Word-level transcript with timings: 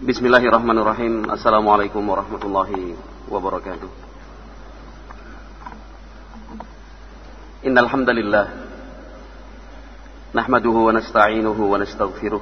Bismillahirrahmanirrahim. 0.00 1.28
Assalamualaikum 1.28 2.00
warahmatullahi 2.00 2.96
wabarakatuh. 3.28 3.84
Innal 7.68 7.84
hamdalillah 7.84 8.48
nahmaduhu 10.32 10.88
wa 10.88 10.96
nasta'inuhu 10.96 11.68
wa 11.68 11.76
nastaghfiruh. 11.76 12.40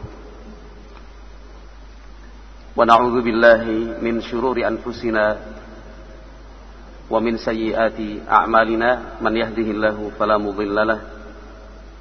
Wa 2.79 2.87
na'udzu 2.87 3.27
billahi 3.27 4.07
min 4.07 4.23
shururi 4.23 4.63
anfusina 4.63 5.43
wa 7.11 7.19
min 7.19 7.43
sayyiati 7.43 8.23
a'malina 8.23 9.19
man 9.19 9.35
yahdihillahu 9.35 10.15
fala 10.15 10.39
mudhillalah 10.39 10.99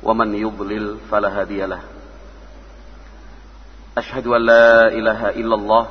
wa 0.05 0.13
man 0.13 0.37
yudlil 0.37 1.01
fala 1.09 1.33
hadiyalah. 1.33 1.96
أشهد 3.97 4.27
أن 4.27 4.41
لا 4.45 4.87
إله 4.87 5.29
إلا 5.29 5.55
الله 5.55 5.85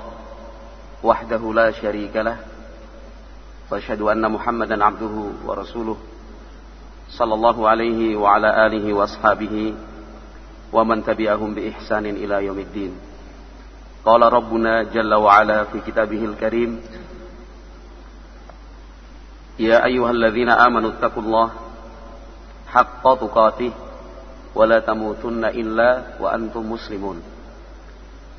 وحده 1.02 1.42
لا 1.52 1.70
شريك 1.70 2.16
له 2.16 2.36
وأشهد 3.70 4.00
أن 4.00 4.22
محمدا 4.32 4.84
عبده 4.84 5.14
ورسوله 5.46 5.96
صلى 7.10 7.34
الله 7.34 7.68
عليه 7.68 8.16
وعلى 8.16 8.66
آله 8.66 8.92
وأصحابه 8.92 9.74
ومن 10.72 11.04
تبعهم 11.04 11.54
بإحسان 11.54 12.06
إلى 12.06 12.46
يوم 12.46 12.58
الدين. 12.58 12.92
قال 14.04 14.22
ربنا 14.22 14.82
جل 14.82 15.14
وعلا 15.14 15.64
في 15.64 15.80
كتابه 15.80 16.24
الكريم 16.24 16.80
يا 19.58 19.84
أيها 19.84 20.10
الذين 20.10 20.48
آمنوا 20.48 20.90
اتقوا 20.90 21.22
الله 21.22 21.50
حق 22.68 23.04
تقاته 23.14 23.72
ولا 24.54 24.78
تموتن 24.78 25.44
إلا 25.44 26.02
وأنتم 26.20 26.72
مسلمون. 26.72 27.35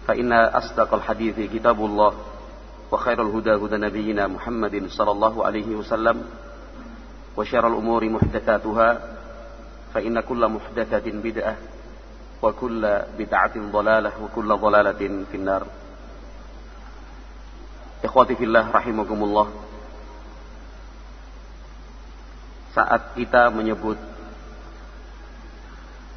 فإن 0.07 0.33
أصدق 0.33 0.95
الحديث 0.95 1.53
كتاب 1.55 1.79
الله 1.85 2.13
وخير 2.93 3.23
الهدى 3.23 3.55
هدى 3.55 3.77
نبينا 3.77 4.27
محمد 4.27 4.87
صلى 4.89 5.11
الله 5.11 5.47
عليه 5.47 5.69
وسلم 5.77 6.25
وشر 7.37 7.67
الأمور 7.67 8.09
محدثاتها 8.09 8.89
فإن 9.95 10.21
كل 10.21 10.49
محدثة 10.49 11.07
بدعة 11.07 11.57
وكل 12.43 12.83
بدعة 13.19 13.55
ضلالة 13.57 14.13
وكل 14.23 14.49
ضلالة 14.57 15.03
في 15.31 15.37
النار 15.37 15.63
إخواتي 18.05 18.35
في 18.35 18.45
الله 18.45 18.71
رحمكم 18.71 19.25
الله 19.25 19.49
saat 22.73 23.13
kita 23.13 23.53
menyebut 23.53 24.01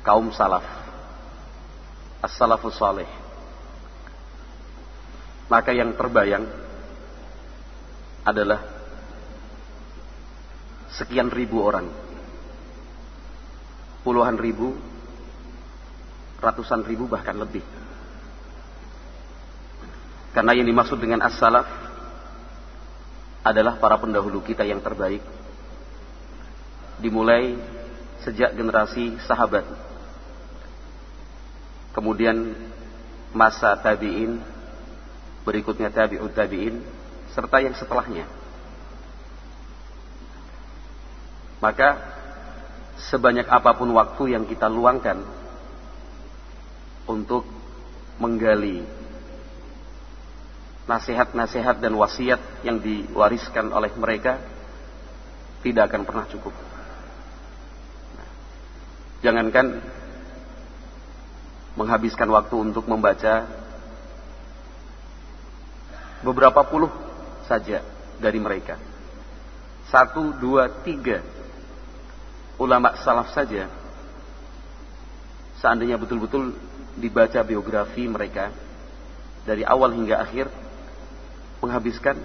kaum 0.07 0.31
salaf 0.31 0.63
as-salafus 2.23 2.79
salih 2.79 3.18
maka 5.50 5.74
yang 5.74 5.98
terbayang 5.98 6.46
adalah 8.22 8.62
sekian 10.94 11.26
ribu 11.28 11.58
orang. 11.66 11.90
Puluhan 14.06 14.38
ribu, 14.38 14.78
ratusan 16.40 16.86
ribu 16.86 17.10
bahkan 17.10 17.36
lebih. 17.36 17.60
Karena 20.30 20.54
yang 20.54 20.70
dimaksud 20.70 21.02
dengan 21.02 21.26
as-salaf 21.26 21.66
adalah 23.42 23.76
para 23.82 23.98
pendahulu 23.98 24.40
kita 24.46 24.62
yang 24.62 24.78
terbaik. 24.78 25.20
Dimulai 27.02 27.58
sejak 28.22 28.54
generasi 28.54 29.18
sahabat. 29.26 29.66
Kemudian 31.90 32.54
masa 33.34 33.74
tabi'in, 33.74 34.38
berikutnya 35.44 35.88
tabi'ut 35.88 36.32
tabi'in, 36.32 36.82
serta 37.32 37.62
yang 37.62 37.74
setelahnya. 37.76 38.26
Maka 41.60 42.00
sebanyak 43.12 43.48
apa 43.48 43.76
pun 43.76 43.92
waktu 43.92 44.36
yang 44.36 44.44
kita 44.48 44.68
luangkan 44.68 45.20
untuk 47.08 47.44
menggali 48.20 48.84
nasihat-nasihat 50.88 51.78
dan 51.78 51.94
wasiat 51.94 52.40
yang 52.66 52.80
diwariskan 52.82 53.70
oleh 53.70 53.92
mereka 53.94 54.40
tidak 55.60 55.92
akan 55.92 56.02
pernah 56.08 56.26
cukup. 56.26 56.54
Jangankan 59.20 59.84
menghabiskan 61.76 62.28
waktu 62.32 62.56
untuk 62.56 62.88
membaca 62.88 63.46
beberapa 66.20 66.60
puluh 66.64 66.90
saja 67.48 67.82
dari 68.20 68.38
mereka. 68.38 68.76
Satu, 69.90 70.36
dua, 70.38 70.70
tiga 70.86 71.24
ulama 72.60 72.94
salaf 73.00 73.32
saja. 73.32 73.66
Seandainya 75.58 75.96
betul-betul 76.00 76.56
dibaca 76.96 77.40
biografi 77.42 78.06
mereka 78.06 78.52
dari 79.44 79.64
awal 79.64 79.92
hingga 79.96 80.20
akhir 80.20 80.46
menghabiskan 81.60 82.16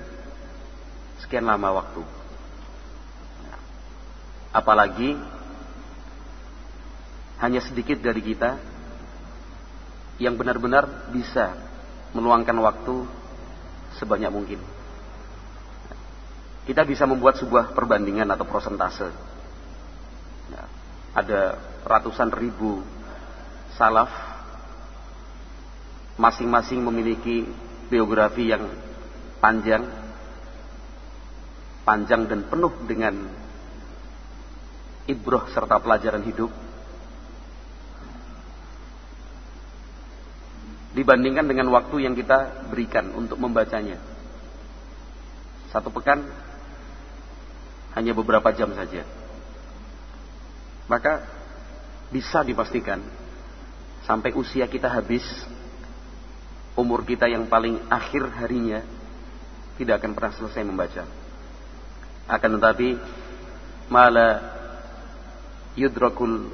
sekian 1.24 1.48
lama 1.48 1.84
waktu. 1.84 2.04
Apalagi 4.56 5.20
hanya 7.44 7.60
sedikit 7.60 8.00
dari 8.00 8.24
kita 8.24 8.56
yang 10.16 10.40
benar-benar 10.40 11.12
bisa 11.12 11.52
meluangkan 12.16 12.56
waktu 12.64 13.04
sebanyak 14.00 14.32
mungkin. 14.32 14.60
Kita 16.66 16.82
bisa 16.82 17.06
membuat 17.06 17.38
sebuah 17.38 17.78
perbandingan 17.78 18.26
atau 18.34 18.46
prosentase. 18.50 19.06
Ya, 20.50 20.64
ada 21.14 21.62
ratusan 21.86 22.34
ribu 22.34 22.82
salaf, 23.78 24.10
masing-masing 26.18 26.82
memiliki 26.82 27.46
biografi 27.86 28.50
yang 28.50 28.66
panjang, 29.38 29.86
panjang 31.86 32.26
dan 32.26 32.50
penuh 32.50 32.74
dengan 32.90 33.30
ibroh 35.06 35.46
serta 35.54 35.78
pelajaran 35.78 36.26
hidup. 36.26 36.50
Dibandingkan 40.96 41.44
dengan 41.44 41.68
waktu 41.76 42.08
yang 42.08 42.16
kita 42.16 42.72
berikan 42.72 43.12
untuk 43.12 43.36
membacanya. 43.36 44.00
Satu 45.70 45.92
pekan 45.92 46.24
hanya 48.00 48.16
beberapa 48.16 48.48
jam 48.56 48.72
saja. 48.72 49.04
Maka 50.88 51.28
bisa 52.16 52.48
dipastikan 52.48 53.04
sampai 54.08 54.32
usia 54.40 54.72
kita 54.72 54.88
habis, 54.88 55.26
umur 56.80 57.04
kita 57.04 57.28
yang 57.28 57.52
paling 57.52 57.76
akhir 57.92 58.32
harinya 58.40 58.80
tidak 59.76 60.00
akan 60.00 60.16
pernah 60.16 60.34
selesai 60.40 60.64
membaca. 60.64 61.04
Akan 62.32 62.56
tetapi 62.56 62.96
mala 63.92 64.40
yudrakul 65.76 66.48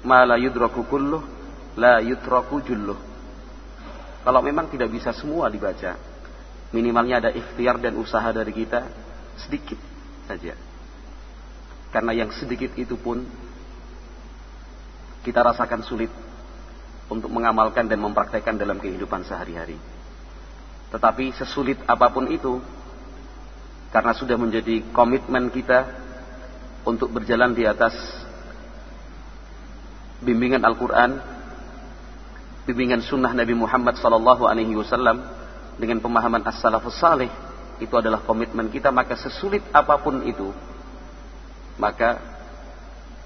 mala 0.00 0.40
yudraku 0.40 0.86
kulluh 0.88 1.22
la 1.76 2.00
yutraku 2.00 2.64
julluh 2.64 3.15
kalau 4.26 4.42
memang 4.42 4.66
tidak 4.66 4.90
bisa 4.90 5.14
semua 5.14 5.46
dibaca, 5.46 5.94
minimalnya 6.74 7.22
ada 7.22 7.30
ikhtiar 7.30 7.78
dan 7.78 7.94
usaha 7.94 8.26
dari 8.34 8.50
kita 8.50 8.90
sedikit 9.38 9.78
saja. 10.26 10.58
Karena 11.94 12.10
yang 12.10 12.34
sedikit 12.34 12.74
itu 12.74 12.98
pun 12.98 13.22
kita 15.22 15.46
rasakan 15.46 15.86
sulit 15.86 16.10
untuk 17.06 17.30
mengamalkan 17.30 17.86
dan 17.86 18.02
mempraktekkan 18.02 18.58
dalam 18.58 18.82
kehidupan 18.82 19.22
sehari-hari. 19.22 19.78
Tetapi 20.90 21.30
sesulit 21.38 21.78
apa 21.86 22.10
pun 22.10 22.26
itu, 22.26 22.58
karena 23.94 24.10
sudah 24.10 24.34
menjadi 24.34 24.82
komitmen 24.90 25.54
kita 25.54 25.86
untuk 26.82 27.14
berjalan 27.14 27.54
di 27.54 27.62
atas 27.62 27.94
bimbingan 30.18 30.66
Al-Quran, 30.66 31.35
bimbingan 32.66 33.00
sunnah 33.00 33.30
Nabi 33.30 33.54
Muhammad 33.54 33.94
sallallahu 33.96 34.44
alaihi 34.50 34.74
wasallam 34.74 35.22
dengan 35.78 36.02
pemahaman 36.02 36.42
as-salafus 36.42 36.98
salih 36.98 37.30
itu 37.78 37.94
adalah 37.94 38.26
komitmen 38.26 38.66
kita 38.72 38.90
maka 38.90 39.14
sesulit 39.14 39.62
apa 39.70 39.94
pun 40.02 40.26
itu 40.26 40.50
maka 41.78 42.18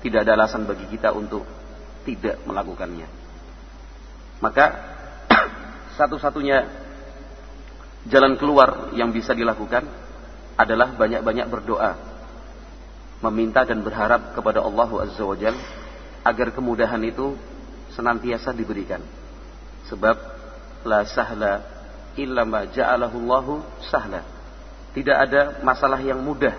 tidak 0.04 0.26
ada 0.26 0.36
alasan 0.36 0.66
bagi 0.68 0.84
kita 0.90 1.14
untuk 1.14 1.46
tidak 2.02 2.40
melakukannya. 2.44 3.08
Maka 4.40 4.66
satu-satunya 6.00 6.58
jalan 8.08 8.40
keluar 8.40 8.92
yang 8.96 9.12
bisa 9.12 9.36
dilakukan 9.36 9.84
adalah 10.56 10.96
banyak-banyak 10.96 11.46
berdoa 11.48 11.92
meminta 13.20 13.68
dan 13.68 13.84
berharap 13.84 14.32
kepada 14.32 14.64
Allah 14.64 14.88
Azza 15.04 15.24
wa 15.24 15.36
agar 16.24 16.48
kemudahan 16.56 17.00
itu 17.04 17.36
senantiasa 17.92 18.56
diberikan 18.56 19.04
Sebab 19.90 20.16
la 20.86 21.04
sahla 21.04 21.62
illa 22.14 22.46
ma 22.46 22.64
ja'alahu 22.64 23.16
Allahu 23.18 23.52
sahla. 23.90 24.22
Tidak 24.94 25.16
ada 25.16 25.62
masalah 25.62 25.98
yang 26.02 26.22
mudah 26.22 26.54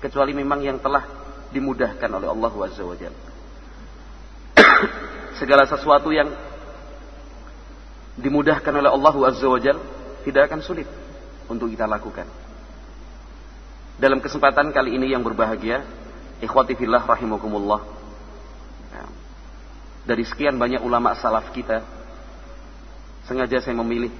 kecuali 0.00 0.36
memang 0.36 0.60
yang 0.60 0.78
telah 0.80 1.04
dimudahkan 1.52 2.10
oleh 2.12 2.28
Allah 2.28 2.52
Azza 2.68 2.84
wa 2.84 2.96
Segala 5.40 5.64
sesuatu 5.64 6.12
yang 6.12 6.28
dimudahkan 8.20 8.72
oleh 8.72 8.90
Allah 8.92 9.14
Azza 9.28 9.48
wa 9.48 9.60
tidak 10.24 10.42
akan 10.48 10.60
sulit 10.64 10.88
untuk 11.48 11.68
kita 11.68 11.84
lakukan. 11.84 12.24
Dalam 13.94 14.18
kesempatan 14.18 14.74
kali 14.74 14.98
ini 14.98 15.14
yang 15.14 15.22
berbahagia, 15.22 15.86
ikhwati 16.42 16.74
fillah 16.74 17.04
rahimakumullah. 17.04 17.80
Ya. 18.90 19.04
Dari 20.08 20.24
sekian 20.26 20.58
banyak 20.58 20.82
ulama 20.82 21.14
salaf 21.14 21.54
kita, 21.54 21.84
sengaja 23.24 23.60
saya 23.60 23.76
memilih 23.80 24.12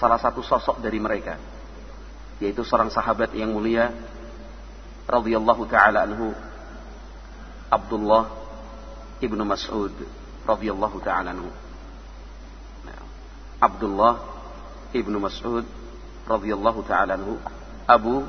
salah 0.00 0.18
satu 0.18 0.40
sosok 0.40 0.80
dari 0.80 0.98
mereka 0.98 1.36
yaitu 2.42 2.66
seorang 2.66 2.90
sahabat 2.90 3.30
yang 3.36 3.52
mulia 3.54 3.92
radhiyallahu 5.06 5.68
taala 5.70 6.08
anhu 6.08 6.32
Abdullah 7.70 8.30
ibnu 9.20 9.42
Mas'ud 9.44 9.92
radhiyallahu 10.44 10.98
taala 11.02 11.32
anhu. 11.34 11.50
Nah, 12.84 13.02
Abdullah 13.58 14.14
ibnu 14.94 15.16
Mas'ud 15.18 15.66
radhiyallahu 16.28 16.80
taala 16.86 17.18
anhu 17.18 17.38
Abu 17.88 18.22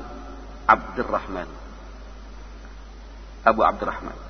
Abdurrahman. 0.66 1.48
Abu 3.46 3.62
Abdurrahman 3.62 4.25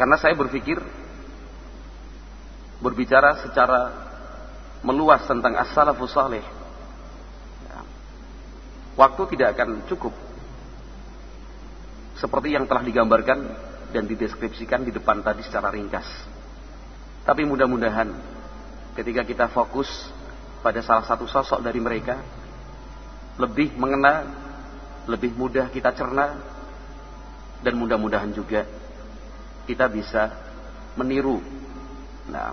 Karena 0.00 0.16
saya 0.16 0.32
berpikir 0.32 0.80
berbicara 2.80 3.36
secara 3.44 3.80
meluas 4.80 5.20
tentang 5.28 5.52
as-salafus 5.60 6.16
salih. 6.16 6.40
Ya. 7.68 7.84
Waktu 8.96 9.36
tidak 9.36 9.60
akan 9.60 9.84
cukup. 9.92 10.16
Seperti 12.16 12.56
yang 12.56 12.64
telah 12.64 12.80
digambarkan 12.80 13.44
dan 13.92 14.08
dideskripsikan 14.08 14.88
di 14.88 14.92
depan 14.96 15.20
tadi 15.20 15.44
secara 15.44 15.68
ringkas. 15.68 16.08
Tapi 17.28 17.44
mudah-mudahan 17.44 18.08
ketika 18.96 19.20
kita 19.28 19.52
fokus 19.52 20.08
pada 20.64 20.80
salah 20.80 21.04
satu 21.04 21.28
sosok 21.28 21.60
dari 21.60 21.76
mereka, 21.76 22.16
lebih 23.36 23.76
mengena, 23.76 24.24
lebih 25.04 25.36
mudah 25.36 25.68
kita 25.68 25.92
cerna, 25.92 26.40
dan 27.60 27.76
mudah-mudahan 27.76 28.32
juga 28.32 28.79
kita 29.70 29.86
bisa 29.86 30.34
meniru 30.98 31.38
nah, 32.26 32.50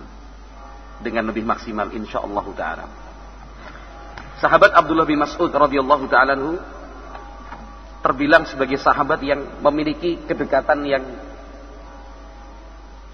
dengan 1.02 1.34
lebih 1.34 1.42
maksimal 1.42 1.90
insyaallah 1.90 2.46
taala. 2.54 2.86
Sahabat 4.38 4.70
Abdullah 4.70 5.02
bin 5.02 5.18
Mas'ud 5.18 5.50
radhiyallahu 5.50 6.06
taala 6.06 6.38
terbilang 8.06 8.46
sebagai 8.46 8.78
sahabat 8.78 9.18
yang 9.26 9.58
memiliki 9.66 10.22
kedekatan 10.22 10.86
yang 10.86 11.02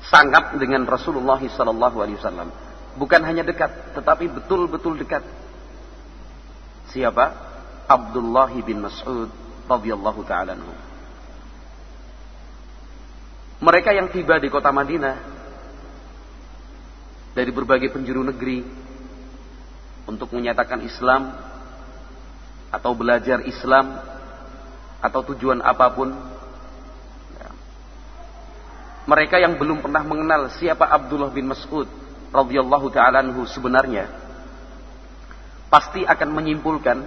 sangat 0.05 0.61
dengan 0.61 0.85
Rasulullah 0.85 1.41
sallallahu 1.41 1.97
alaihi 2.05 2.21
wasallam. 2.21 2.53
Bukan 3.01 3.25
hanya 3.25 3.41
dekat, 3.41 3.97
tetapi 3.97 4.29
betul-betul 4.29 5.01
dekat. 5.01 5.25
Siapa? 6.93 7.33
Abdullah 7.89 8.53
bin 8.61 8.85
Mas'ud 8.85 9.33
radhiyallahu 9.65 10.21
taala 10.29 10.53
mereka 13.64 13.96
yang 13.96 14.12
tiba 14.12 14.37
di 14.37 14.52
kota 14.52 14.69
Madinah 14.69 15.16
dari 17.32 17.49
berbagai 17.49 17.88
penjuru 17.88 18.20
negeri 18.20 18.61
untuk 20.05 20.37
menyatakan 20.37 20.84
Islam 20.84 21.32
atau 22.69 22.93
belajar 22.93 23.40
Islam 23.49 23.96
atau 25.00 25.20
tujuan 25.32 25.64
apa 25.64 25.88
pun. 25.96 26.12
Ya. 27.40 27.50
Mereka 29.08 29.40
yang 29.40 29.56
belum 29.56 29.81
pernah 29.81 30.05
mengenal 30.05 30.52
siapa 30.60 30.84
Abdullah 30.84 31.32
bin 31.32 31.49
Mas'ud 31.49 31.88
radhiyallahu 32.37 32.93
taala 32.93 33.25
sebenarnya 33.49 34.12
pasti 35.72 36.05
akan 36.05 36.28
menyimpulkan 36.37 37.00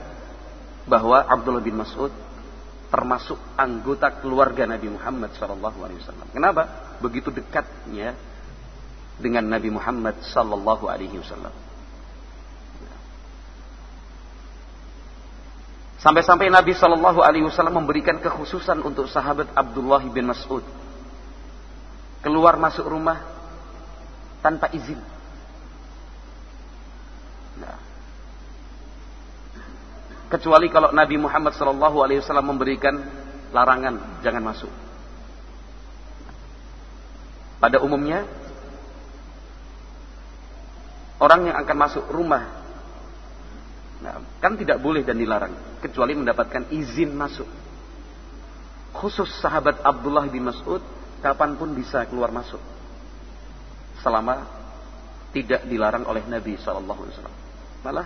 bahwa 0.89 1.21
Abdullah 1.21 1.61
bin 1.61 1.77
Mas'ud 1.77 2.09
termasuk 2.87 3.35
anggota 3.59 4.23
keluarga 4.23 4.63
Nabi 4.63 4.87
Muhammad 4.87 5.35
wasallam. 5.99 6.27
Kenapa? 6.31 6.95
Begitu 7.03 7.29
dekatnya 7.31 8.15
dengan 9.19 9.43
Nabi 9.47 9.69
Muhammad 9.73 10.23
wasallam. 11.19 11.51
Sampai-sampai 15.97 16.53
Nabi 16.53 16.77
sallallahu 16.77 17.25
alaihi 17.25 17.49
wasallam 17.49 17.83
memberikan 17.83 18.21
kekhususan 18.21 18.85
untuk 18.85 19.09
sahabat 19.09 19.49
Abdullah 19.57 20.05
bin 20.07 20.29
Mas'ud. 20.29 20.61
Keluar 22.21 22.55
masuk 22.61 22.85
rumah 22.85 23.17
tanpa 24.45 24.69
izin. 24.71 25.01
Nah, 27.57 27.81
kecuali 30.27 30.67
kalau 30.67 30.91
Nabi 30.91 31.15
Muhammad 31.15 31.55
Shallallahu 31.55 31.97
Alaihi 32.03 32.19
Wasallam 32.19 32.47
memberikan 32.51 32.95
larangan 33.51 34.19
jangan 34.23 34.43
masuk. 34.43 34.71
Pada 37.57 37.81
umumnya 37.81 38.27
orang 41.17 41.49
yang 41.49 41.57
akan 41.57 41.77
masuk 41.81 42.05
rumah 42.13 42.45
nah, 44.05 44.21
kan 44.37 44.53
tidak 44.53 44.77
boleh 44.77 45.01
dan 45.01 45.17
dilarang 45.17 45.81
kecuali 45.81 46.13
mendapatkan 46.13 46.69
izin 46.69 47.15
masuk. 47.15 47.49
Khusus 48.93 49.29
sahabat 49.41 49.81
Abdullah 49.81 50.25
bin 50.29 50.45
Mas'ud 50.45 50.81
kapan 51.21 51.57
pun 51.57 51.73
bisa 51.73 52.05
keluar 52.05 52.29
masuk 52.29 52.61
selama 54.05 54.45
tidak 55.33 55.65
dilarang 55.65 56.05
oleh 56.05 56.23
Nabi 56.29 56.57
Shallallahu 56.61 57.01
Alaihi 57.05 57.15
Wasallam. 57.17 57.37
Malah 57.85 58.05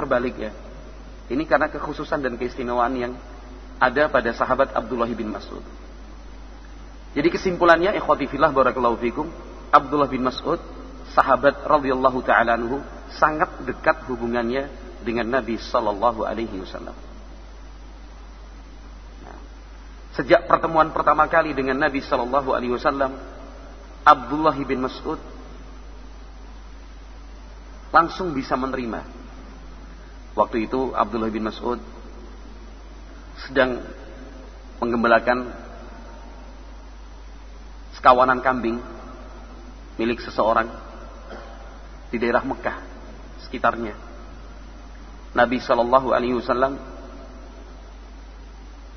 terbalik 0.00 0.34
ya. 0.40 0.52
Ini 1.30 1.44
karena 1.44 1.68
kekhususan 1.68 2.24
dan 2.24 2.40
keistimewaan 2.40 2.96
yang 2.96 3.12
ada 3.76 4.08
pada 4.08 4.32
sahabat 4.32 4.72
Abdullah 4.72 5.08
bin 5.12 5.30
Mas'ud. 5.30 5.62
Jadi 7.12 7.28
kesimpulannya 7.28 7.94
ikhwati 8.00 8.26
fillah 8.26 8.50
barakallahu 8.50 8.96
fikum, 8.98 9.28
Abdullah 9.70 10.08
bin 10.08 10.24
Mas'ud 10.24 10.58
sahabat 11.12 11.66
radhiyallahu 11.66 12.18
taala 12.24 12.54
anhu 12.54 12.82
sangat 13.14 13.50
dekat 13.66 14.06
hubungannya 14.06 14.70
dengan 15.02 15.26
Nabi 15.26 15.58
sallallahu 15.58 16.22
alaihi 16.26 16.60
wasallam. 16.60 16.94
Nah, 19.26 19.38
sejak 20.18 20.46
pertemuan 20.46 20.90
pertama 20.94 21.26
kali 21.26 21.54
dengan 21.54 21.78
Nabi 21.78 22.02
sallallahu 22.02 22.54
alaihi 22.54 22.74
wasallam, 22.74 23.14
Abdullah 24.06 24.54
bin 24.54 24.82
Mas'ud 24.82 25.18
langsung 27.90 28.30
bisa 28.30 28.54
menerima 28.54 29.19
Waktu 30.38 30.70
itu 30.70 30.94
Abdullah 30.94 31.30
bin 31.30 31.46
Mas'ud 31.46 31.80
sedang 33.46 33.82
menggembalakan 34.78 35.50
sekawanan 37.98 38.40
kambing 38.40 38.78
milik 39.98 40.22
seseorang 40.22 40.70
di 42.08 42.16
daerah 42.16 42.40
Mekah 42.46 42.78
sekitarnya. 43.44 43.92
Nabi 45.34 45.62
Shallallahu 45.62 46.14
Alaihi 46.14 46.38
Wasallam 46.38 46.78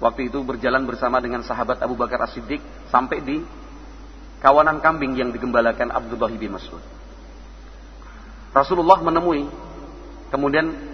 waktu 0.01 0.29
itu 0.29 0.39
berjalan 0.45 0.85
bersama 0.85 1.21
dengan 1.21 1.41
sahabat 1.45 1.81
Abu 1.81 1.97
Bakar 1.97 2.25
As-Siddiq 2.25 2.61
sampai 2.89 3.21
di 3.21 3.37
kawanan 4.41 4.81
kambing 4.83 5.17
yang 5.17 5.33
digembalakan 5.33 5.89
Abdullah 5.89 6.29
bin 6.33 6.53
Mas'ud. 6.53 6.81
Rasulullah 8.53 9.01
menemui, 9.01 9.49
kemudian 10.29 10.92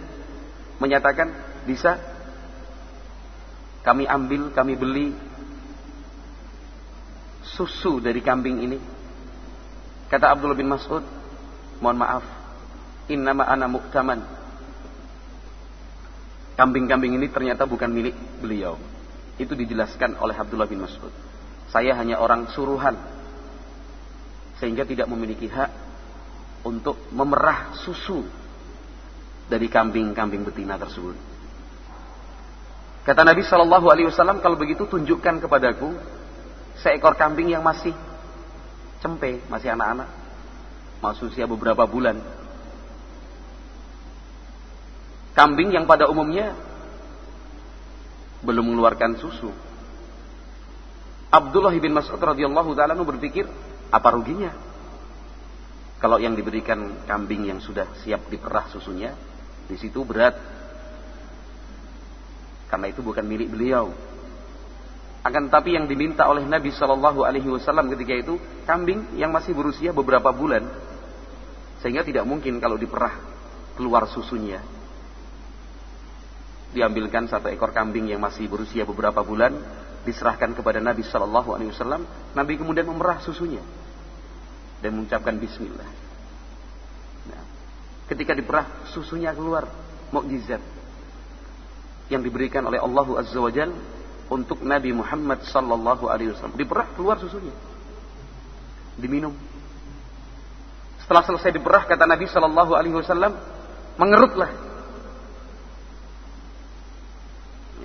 menyatakan 0.79 1.29
bisa 1.67 1.99
kami 3.83 4.07
ambil, 4.07 4.51
kami 4.51 4.73
beli 4.75 5.07
susu 7.43 8.03
dari 8.03 8.19
kambing 8.19 8.63
ini. 8.63 8.77
Kata 10.09 10.33
Abdullah 10.33 10.57
bin 10.57 10.71
Mas'ud, 10.71 11.05
mohon 11.79 11.97
maaf, 11.99 12.25
innama 13.07 13.45
ana 13.45 13.69
muktaman. 13.69 14.19
Kambing-kambing 16.59 17.15
ini 17.15 17.31
ternyata 17.31 17.63
bukan 17.63 17.87
milik 17.87 18.15
beliau. 18.43 18.75
Itu 19.39 19.55
dijelaskan 19.55 20.19
oleh 20.19 20.35
Abdullah 20.35 20.67
bin 20.67 20.83
Mas'ud. 20.83 21.11
Saya 21.71 21.95
hanya 21.95 22.19
orang 22.19 22.51
suruhan. 22.51 22.99
Sehingga 24.59 24.83
tidak 24.83 25.07
memiliki 25.07 25.47
hak 25.47 25.71
untuk 26.67 26.99
memerah 27.15 27.79
susu 27.79 28.27
dari 29.49 29.67
kambing-kambing 29.67 30.45
betina 30.45 30.77
tersebut. 30.77 31.17
Kata 33.03 33.25
Nabi 33.25 33.41
Shallallahu 33.41 33.89
Alaihi 33.89 34.07
Wasallam, 34.13 34.37
kalau 34.39 34.53
begitu 34.53 34.85
tunjukkan 34.85 35.41
kepadaku 35.41 35.97
seekor 36.77 37.17
kambing 37.17 37.49
yang 37.49 37.65
masih 37.65 37.91
cempe, 39.01 39.41
masih 39.49 39.73
anak-anak, 39.73 40.09
masih 41.01 41.33
usia 41.33 41.49
beberapa 41.49 41.89
bulan. 41.89 42.21
Kambing 45.33 45.73
yang 45.73 45.89
pada 45.89 46.05
umumnya 46.05 46.53
belum 48.45 48.69
mengeluarkan 48.69 49.17
susu. 49.17 49.49
Abdullah 51.29 51.73
bin 51.77 51.93
Mas'ud 51.93 52.21
radhiyallahu 52.21 52.73
taala 52.77 52.93
berpikir, 52.97 53.49
apa 53.89 54.09
ruginya? 54.13 54.53
Kalau 55.99 56.21
yang 56.21 56.33
diberikan 56.33 57.05
kambing 57.09 57.49
yang 57.49 57.59
sudah 57.59 57.85
siap 58.01 58.31
diperah 58.31 58.71
susunya, 58.71 59.13
di 59.69 59.77
situ 59.77 60.01
berat. 60.01 60.33
Karena 62.69 62.89
itu 62.89 63.05
bukan 63.05 63.21
milik 63.23 63.53
beliau. 63.53 63.93
Akan 65.21 65.51
tetapi 65.51 65.77
yang 65.77 65.85
diminta 65.85 66.25
oleh 66.25 66.47
Nabi 66.47 66.73
Shallallahu 66.73 67.21
Alaihi 67.27 67.49
Wasallam 67.51 67.91
ketika 67.93 68.13
itu 68.17 68.41
kambing 68.65 69.19
yang 69.19 69.29
masih 69.29 69.53
berusia 69.53 69.93
beberapa 69.93 70.31
bulan, 70.31 70.65
sehingga 71.83 72.01
tidak 72.01 72.25
mungkin 72.25 72.57
kalau 72.57 72.79
diperah 72.79 73.13
keluar 73.75 74.07
susunya. 74.09 74.63
Diambilkan 76.69 77.25
satu 77.25 77.49
ekor 77.49 77.73
kambing 77.73 78.13
yang 78.13 78.21
masih 78.21 78.45
berusia 78.45 78.85
beberapa 78.85 79.25
bulan, 79.25 79.57
diserahkan 80.07 80.55
kepada 80.55 80.79
Nabi 80.79 81.03
Shallallahu 81.03 81.49
Alaihi 81.51 81.75
Wasallam. 81.75 82.05
Nabi 82.37 82.55
kemudian 82.55 82.87
memerah 82.87 83.19
susunya 83.19 83.61
dan 84.79 84.95
mengucapkan 84.95 85.35
Bismillah. 85.35 85.98
Ketika 88.09 88.33
diperah 88.33 88.89
susunya 88.89 89.29
keluar, 89.37 89.69
mukjizat 90.09 90.57
yang 92.09 92.25
diberikan 92.25 92.65
oleh 92.65 92.81
Allah 92.81 93.05
Azza 93.21 93.37
wa 93.37 93.53
Jalla 93.53 93.77
untuk 94.33 94.65
Nabi 94.65 94.89
Muhammad 94.93 95.45
sallallahu 95.45 96.09
alaihi 96.09 96.33
wasallam. 96.33 96.57
Diperah 96.57 96.89
keluar 96.97 97.21
susunya. 97.21 97.53
Diminum. 98.97 99.37
Setelah 101.05 101.25
selesai 101.25 101.53
diperah 101.53 101.85
kata 101.85 102.05
Nabi 102.09 102.25
sallallahu 102.25 102.73
alaihi 102.73 102.97
wasallam, 102.97 103.37
mengerutlah. 103.97 104.49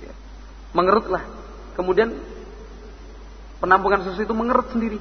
Ya. 0.01 0.13
Mengerutlah. 0.73 1.23
Kemudian 1.77 2.17
penampungan 3.61 4.05
susu 4.05 4.25
itu 4.25 4.33
mengerut 4.33 4.73
sendiri. 4.73 4.97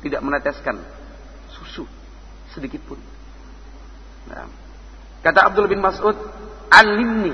Tidak 0.00 0.24
meneteskan 0.24 0.80
susu 1.52 1.84
sedikit 2.56 2.80
pun. 2.88 3.19
Nah, 4.28 4.50
kata 5.24 5.48
Abdul 5.48 5.70
bin 5.70 5.80
Mas'ud, 5.80 6.16
alimni. 6.68 7.32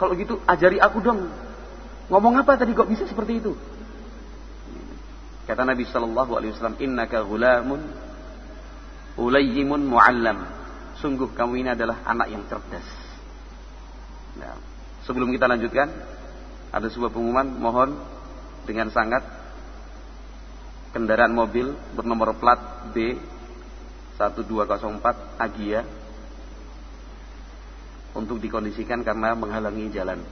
Kalau 0.00 0.16
gitu 0.16 0.40
ajari 0.48 0.80
aku 0.82 0.98
dong 1.04 1.30
Ngomong 2.12 2.44
apa 2.44 2.60
tadi 2.60 2.76
kok 2.76 2.92
bisa 2.92 3.08
seperti 3.08 3.40
itu? 3.40 3.56
Kata 5.48 5.64
Nabi 5.64 5.88
Shallallahu 5.88 6.32
Alaihi 6.36 6.52
Wasallam, 6.52 6.76
Innaka 6.84 7.24
gulamun 7.24 7.80
ulayyimun 9.16 9.88
muallam. 9.88 10.44
Sungguh 11.00 11.32
kamu 11.32 11.64
ini 11.64 11.68
adalah 11.72 12.04
anak 12.04 12.28
yang 12.28 12.44
cerdas. 12.52 12.84
Nah, 14.36 14.60
sebelum 15.08 15.32
kita 15.32 15.48
lanjutkan, 15.48 15.88
ada 16.68 16.86
sebuah 16.92 17.08
pengumuman. 17.08 17.48
Mohon 17.48 17.96
dengan 18.68 18.92
sangat 18.92 19.24
kendaraan 20.92 21.32
mobil 21.32 21.72
bernomor 21.96 22.36
plat 22.36 22.92
B 22.92 23.16
1204 24.30 25.42
Agia 25.42 25.82
untuk 28.14 28.38
dikondisikan 28.38 29.02
karena 29.02 29.34
menghalangi 29.34 29.90
jalan. 29.90 30.22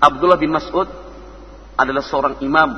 Abdullah 0.00 0.40
bin 0.40 0.54
Mas'ud 0.54 0.88
adalah 1.76 2.04
seorang 2.04 2.40
imam 2.40 2.70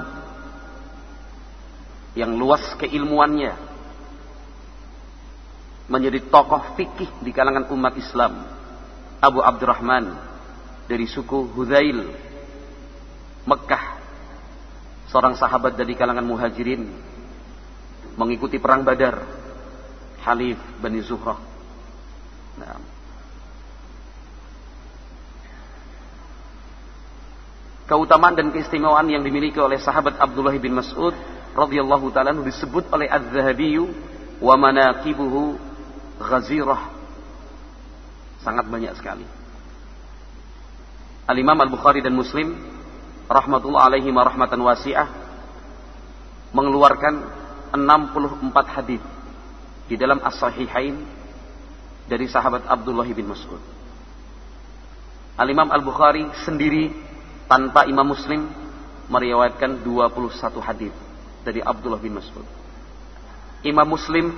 yang 2.18 2.34
luas 2.36 2.62
keilmuannya 2.76 3.54
menjadi 5.88 6.24
tokoh 6.28 6.76
fikih 6.76 7.08
di 7.20 7.30
kalangan 7.32 7.68
umat 7.72 7.94
Islam. 7.96 8.42
Abu 9.22 9.38
Abdurrahman 9.38 10.12
dari 10.90 11.06
suku 11.06 11.46
Huzail 11.54 12.10
Mekah 13.46 13.71
seorang 15.12 15.36
sahabat 15.36 15.76
dari 15.76 15.92
kalangan 15.92 16.24
muhajirin 16.24 16.88
mengikuti 18.16 18.56
perang 18.56 18.80
Badar. 18.80 19.44
Halif 20.22 20.56
Bani 20.78 21.02
Zuhrah. 21.02 21.36
Nah. 22.56 22.78
Keutamaan 27.90 28.38
dan 28.38 28.48
keistimewaan 28.54 29.10
yang 29.10 29.26
dimiliki 29.26 29.58
oleh 29.58 29.76
sahabat 29.82 30.16
Abdullah 30.16 30.54
bin 30.56 30.78
Mas'ud 30.78 31.12
radhiyallahu 31.52 32.08
taala 32.14 32.38
disebut 32.38 32.88
oleh 32.94 33.10
Az-Zahabi 33.10 33.82
wa 34.38 34.54
manaqibuhu 34.56 35.58
ghazirah. 36.22 36.88
Sangat 38.40 38.70
banyak 38.70 38.94
sekali. 38.94 39.26
Al-Imam 41.26 41.58
Al-Bukhari 41.58 41.98
dan 42.00 42.14
Muslim 42.14 42.71
rahmatullah 43.28 43.90
alaihi 43.90 44.10
rahmatan 44.10 44.60
wasi'ah 44.62 45.08
mengeluarkan 46.52 47.14
64 47.72 48.76
hadis 48.76 49.02
di 49.88 49.96
dalam 49.96 50.20
As-Sahihain 50.20 50.96
dari 52.06 52.28
sahabat 52.28 52.68
Abdullah 52.68 53.08
bin 53.08 53.28
Mas'ud. 53.28 53.60
Al-Imam 55.40 55.72
Al-Bukhari 55.72 56.28
sendiri 56.44 56.92
tanpa 57.48 57.88
Imam 57.88 58.04
Muslim 58.04 58.48
meriwayatkan 59.08 59.80
21 59.80 60.60
hadis 60.60 60.92
dari 61.40 61.64
Abdullah 61.64 62.00
bin 62.00 62.20
Mas'ud. 62.20 62.44
Imam 63.64 63.88
Muslim 63.88 64.36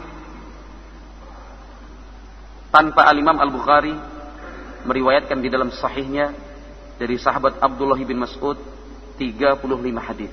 tanpa 2.71 3.11
Al-Imam 3.11 3.39
Al-Bukhari 3.43 3.95
meriwayatkan 4.87 5.39
di 5.43 5.49
dalam 5.51 5.75
sahihnya 5.75 6.35
dari 6.99 7.19
sahabat 7.19 7.59
Abdullah 7.59 7.99
bin 7.99 8.23
Mas'ud 8.23 8.59
35 9.19 9.63
hadis. 9.99 10.33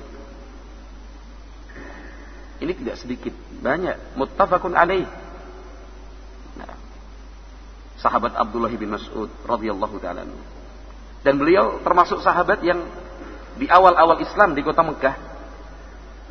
Ini 2.62 2.72
tidak 2.78 2.96
sedikit, 3.02 3.34
banyak. 3.58 4.14
Muttafaqun 4.14 4.78
alaih. 4.78 5.10
Nah. 6.62 6.78
sahabat 7.98 8.38
Abdullah 8.38 8.70
bin 8.78 8.94
Mas'ud 8.94 9.30
radhiyallahu 9.50 9.98
taala. 9.98 10.30
Dan 11.26 11.42
beliau 11.42 11.82
termasuk 11.82 12.22
sahabat 12.22 12.62
yang 12.62 12.86
di 13.58 13.66
awal-awal 13.70 14.22
Islam 14.22 14.58
di 14.58 14.62
kota 14.66 14.82
Mekah 14.82 15.16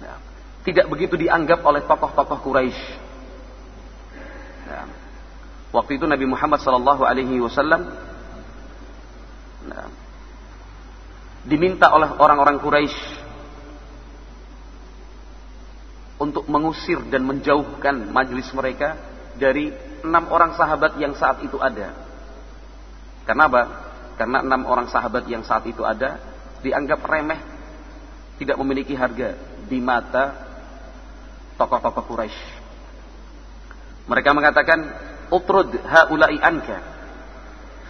nah, 0.02 0.18
tidak 0.66 0.90
begitu 0.90 1.14
dianggap 1.14 1.62
oleh 1.62 1.84
tokoh-tokoh 1.84 2.38
Quraisy. 2.42 2.82
Nah, 4.66 4.86
waktu 5.70 6.00
itu 6.00 6.10
Nabi 6.10 6.26
Muhammad 6.26 6.58
sallallahu 6.62 7.02
alaihi 7.06 7.38
wasallam 7.38 7.86
nah, 9.66 9.86
diminta 11.44 11.88
oleh 11.92 12.10
orang-orang 12.20 12.60
Quraisy 12.60 13.00
untuk 16.20 16.44
mengusir 16.52 17.00
dan 17.08 17.24
menjauhkan 17.24 18.12
majelis 18.12 18.52
mereka 18.52 19.00
dari 19.40 19.72
enam 20.04 20.28
orang 20.28 20.52
sahabat 20.52 21.00
yang 21.00 21.16
saat 21.16 21.40
itu 21.40 21.56
ada. 21.56 21.96
Karena 23.24 23.48
apa? 23.48 23.62
Karena 24.20 24.44
enam 24.44 24.68
orang 24.68 24.92
sahabat 24.92 25.24
yang 25.32 25.40
saat 25.40 25.64
itu 25.64 25.80
ada 25.80 26.20
dianggap 26.60 27.00
remeh, 27.08 27.40
tidak 28.36 28.60
memiliki 28.60 28.92
harga 28.92 29.32
di 29.64 29.80
mata 29.80 30.36
tokoh-tokoh 31.56 32.04
Quraisy. 32.04 32.40
Mereka 34.12 34.30
mengatakan, 34.36 34.80
"Utrud 35.32 35.72
haula'i 35.88 36.36
anka, 36.36 36.84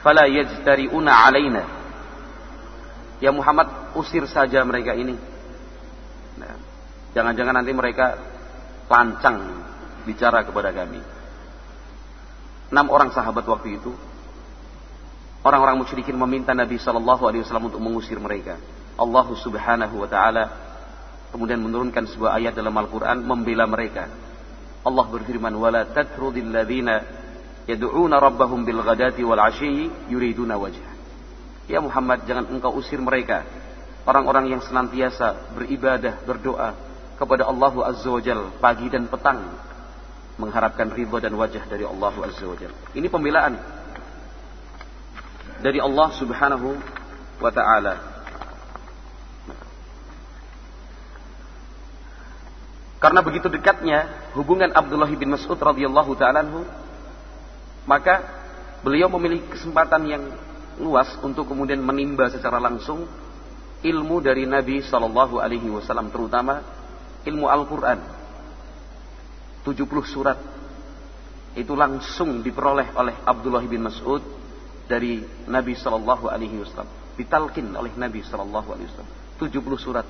fala 0.07 0.30
yajtari'una 0.30 1.11
'alaina." 1.11 1.80
Ya 3.21 3.31
Muhammad, 3.31 3.95
usir 3.95 4.25
saja 4.25 4.65
mereka 4.65 4.97
ini. 4.97 5.15
Nah, 6.41 6.57
Jangan-jangan 7.11 7.55
nanti 7.62 7.73
mereka 7.75 8.15
lancang 8.87 9.67
bicara 10.07 10.47
kepada 10.47 10.71
kami. 10.71 11.03
Enam 12.71 12.87
orang 12.87 13.11
sahabat 13.11 13.43
waktu 13.50 13.83
itu, 13.83 13.91
orang-orang 15.43 15.83
musyrikin 15.83 16.15
meminta 16.15 16.55
Nabi 16.55 16.79
Shallallahu 16.79 17.27
Alaihi 17.27 17.43
Wasallam 17.43 17.75
untuk 17.75 17.83
mengusir 17.83 18.19
mereka. 18.23 18.62
Allah 18.95 19.27
Subhanahu 19.27 20.07
Wa 20.07 20.09
Taala 20.11 20.45
kemudian 21.35 21.59
menurunkan 21.59 22.07
sebuah 22.11 22.39
ayat 22.39 22.55
dalam 22.55 22.75
Al-Quran 22.79 23.27
membela 23.27 23.67
mereka. 23.67 24.07
Allah 24.87 25.07
berfirman, 25.11 25.50
"Wala 25.59 25.91
tatrudil 25.91 26.47
ladzina 26.47 27.03
yad'una 27.67 28.23
rabbahum 28.23 28.62
bil 28.62 28.87
ghadati 28.87 29.27
wal 29.27 29.43
yuriduna 30.07 30.55
wajah." 30.55 30.89
Ya 31.69 31.83
Muhammad, 31.83 32.25
jangan 32.25 32.49
engkau 32.49 32.76
usir 32.76 32.99
mereka. 33.00 33.45
Orang-orang 34.09 34.49
yang 34.49 34.62
senantiasa 34.64 35.52
beribadah, 35.52 36.25
berdoa, 36.25 36.73
kepada 37.21 37.45
Allah 37.45 37.75
Azza 37.85 38.09
wa 38.09 38.21
pagi 38.57 38.88
dan 38.88 39.05
petang 39.05 39.45
mengharapkan 40.40 40.88
ridha 40.88 41.21
dan 41.21 41.37
wajah 41.37 41.69
dari 41.69 41.85
Allah 41.85 42.14
Azza 42.25 42.49
wa. 42.49 42.57
Ini 42.97 43.07
pembelaan 43.12 43.61
dari 45.61 45.76
Allah 45.76 46.09
Subhanahu 46.17 46.81
wa 47.45 47.50
taala. 47.52 47.95
Karena 53.00 53.21
begitu 53.25 53.49
dekatnya 53.49 54.33
hubungan 54.37 54.73
Abdullah 54.73 55.09
bin 55.12 55.33
Mas'ud 55.33 55.57
radhiyallahu 55.57 56.12
taala 56.17 56.45
maka 57.88 58.25
beliau 58.85 59.09
memiliki 59.12 59.57
kesempatan 59.57 60.05
yang 60.09 60.23
luas 60.81 61.13
untuk 61.21 61.47
kemudian 61.47 61.85
menimba 61.85 62.33
secara 62.33 62.57
langsung 62.57 63.05
ilmu 63.81 64.17
dari 64.25 64.49
Nabi 64.49 64.81
Shallallahu 64.81 65.41
alaihi 65.41 65.69
wasallam 65.69 66.09
terutama 66.09 66.65
ilmu 67.25 67.47
Al-Quran. 67.47 67.99
70 69.61 69.77
surat 70.09 70.39
itu 71.53 71.75
langsung 71.75 72.41
diperoleh 72.41 72.95
oleh 72.95 73.15
Abdullah 73.27 73.65
bin 73.67 73.85
Mas'ud 73.85 74.23
dari 74.87 75.21
Nabi 75.51 75.75
Shallallahu 75.77 76.31
Alaihi 76.31 76.63
Wasallam 76.63 76.91
ditalkin 77.19 77.75
oleh 77.75 77.93
Nabi 77.99 78.23
Shallallahu 78.23 78.69
Alaihi 78.71 78.88
Wasallam. 78.88 79.12
70 79.38 79.79
surat. 79.79 80.07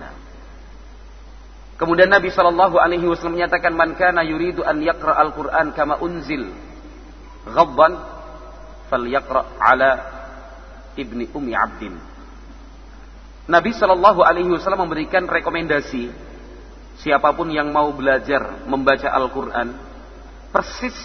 Nah. 0.00 0.14
kemudian 1.78 2.08
Nabi 2.08 2.30
Shallallahu 2.30 2.78
Alaihi 2.78 3.04
Wasallam 3.04 3.36
menyatakan 3.36 3.74
man 3.74 3.98
kana 3.98 4.22
yuridu 4.22 4.62
an 4.62 4.80
yaqra 4.80 5.18
al-Quran 5.18 5.74
kama 5.74 6.00
unzil 6.00 6.50
ghadban 7.44 8.13
falyaqra 8.88 9.58
ala 9.60 9.90
ibni 10.98 11.28
ummi 11.32 11.52
abdin. 11.54 11.94
Nabi 13.44 13.76
Shallallahu 13.76 14.24
Alaihi 14.24 14.48
Wasallam 14.48 14.88
memberikan 14.88 15.28
rekomendasi 15.28 16.08
siapa 16.96 17.28
pun 17.36 17.52
yang 17.52 17.68
mau 17.68 17.92
belajar 17.92 18.64
membaca 18.64 19.12
Al-Quran 19.12 19.76
persis 20.48 20.96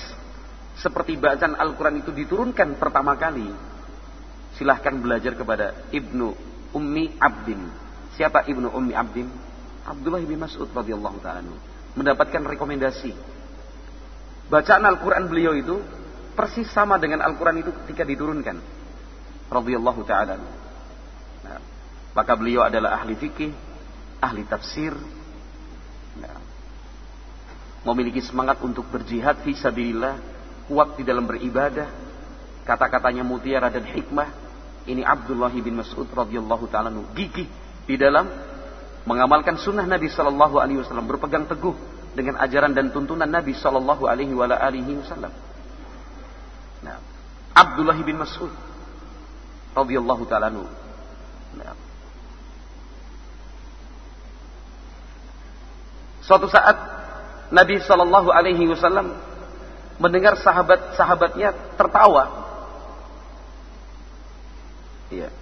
seperti 0.80 1.20
bacaan 1.20 1.60
Al-Quran 1.60 2.00
itu 2.00 2.16
diturunkan 2.16 2.80
pertama 2.80 3.20
kali 3.20 3.52
silahkan 4.56 4.96
belajar 4.96 5.36
kepada 5.36 5.76
Ibnu 5.92 6.28
Ummi 6.72 7.20
Abdin. 7.20 7.60
Siapa 8.16 8.48
Ibnu 8.48 8.72
Ummi 8.72 8.96
Abdin? 8.96 9.28
Abdullah 9.84 10.22
bin 10.24 10.40
Mas'ud 10.40 10.70
radhiyallahu 10.72 11.20
taala 11.20 11.52
mendapatkan 11.98 12.46
rekomendasi. 12.56 13.12
Bacaan 14.48 14.86
Al-Quran 14.86 15.28
beliau 15.28 15.54
itu 15.58 15.82
persis 16.40 16.72
sama 16.72 16.96
dengan 16.96 17.20
Al-Quran 17.20 17.60
itu 17.60 17.76
ketika 17.84 18.08
diturunkan 18.08 18.56
radhiyallahu 19.52 20.08
taala 20.08 20.40
nah, 21.44 21.60
maka 22.16 22.32
beliau 22.40 22.64
adalah 22.64 23.04
ahli 23.04 23.20
fikih, 23.20 23.52
ahli 24.24 24.48
tafsir, 24.48 24.96
nah, 26.16 26.40
memiliki 27.92 28.24
semangat 28.24 28.64
untuk 28.64 28.88
berjihad 28.88 29.44
fi 29.44 29.52
sabilillah, 29.52 30.16
kuat 30.72 30.96
di 30.96 31.04
dalam 31.04 31.28
beribadah, 31.28 31.92
kata-katanya 32.64 33.22
mutiara 33.28 33.68
dan 33.68 33.84
hikmah. 33.84 34.48
Ini 34.90 35.06
Abdullah 35.06 35.54
bin 35.54 35.76
Mas'ud 35.78 36.08
radhiyallahu 36.10 36.66
taala 36.72 36.90
gigih 37.14 37.46
di 37.86 37.96
dalam 38.00 38.26
mengamalkan 39.06 39.60
sunnah 39.60 39.86
Nabi 39.86 40.10
Shallallahu 40.10 40.56
Alaihi 40.58 40.82
Wasallam, 40.82 41.06
berpegang 41.06 41.46
teguh 41.46 41.78
dengan 42.18 42.42
ajaran 42.42 42.74
dan 42.74 42.90
tuntunan 42.90 43.30
Nabi 43.30 43.54
Shallallahu 43.54 44.10
Alaihi 44.10 44.34
Wasallam. 44.34 45.49
Nah, 46.80 46.98
Abdullah 47.56 47.98
bin 48.00 48.18
Mas'ud 48.20 48.52
radhiyallahu 49.76 50.24
taala 50.28 50.50
Nah, 50.50 51.74
Suatu 56.30 56.46
saat 56.46 56.78
Nabi 57.50 57.82
Shallallahu 57.82 58.30
Alaihi 58.30 58.70
Wasallam 58.70 59.18
mendengar 59.98 60.38
sahabat-sahabatnya 60.38 61.74
tertawa. 61.74 62.30
Iya. 65.10 65.34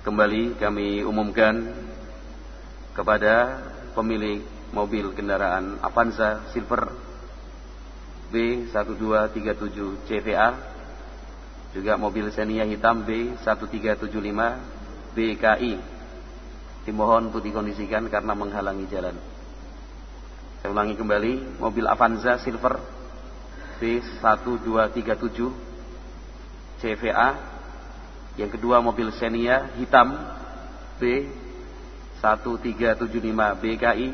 Kembali 0.00 0.56
kami 0.56 1.04
umumkan 1.04 1.76
kepada 2.96 3.60
pemilik 3.92 4.40
mobil 4.72 5.12
kendaraan 5.12 5.76
Avanza 5.84 6.40
Silver 6.56 6.88
B1237 8.34 10.10
CVA 10.10 10.58
juga 11.70 11.94
mobil 11.94 12.34
Xenia 12.34 12.66
hitam 12.66 13.06
B1375 13.06 14.10
BKI 15.14 15.78
dimohon 16.82 17.30
untuk 17.30 17.46
dikondisikan 17.46 18.10
karena 18.10 18.34
menghalangi 18.34 18.90
jalan. 18.90 19.14
Saya 20.60 20.68
ulangi 20.74 20.98
kembali, 20.98 21.62
mobil 21.62 21.86
Avanza 21.86 22.42
Silver 22.42 22.82
B1237 23.78 25.38
CVA. 26.82 27.54
Yang 28.34 28.58
kedua 28.58 28.82
mobil 28.82 29.14
Xenia 29.14 29.70
hitam 29.78 30.10
B1375 30.98 33.62
BKI. 33.62 34.10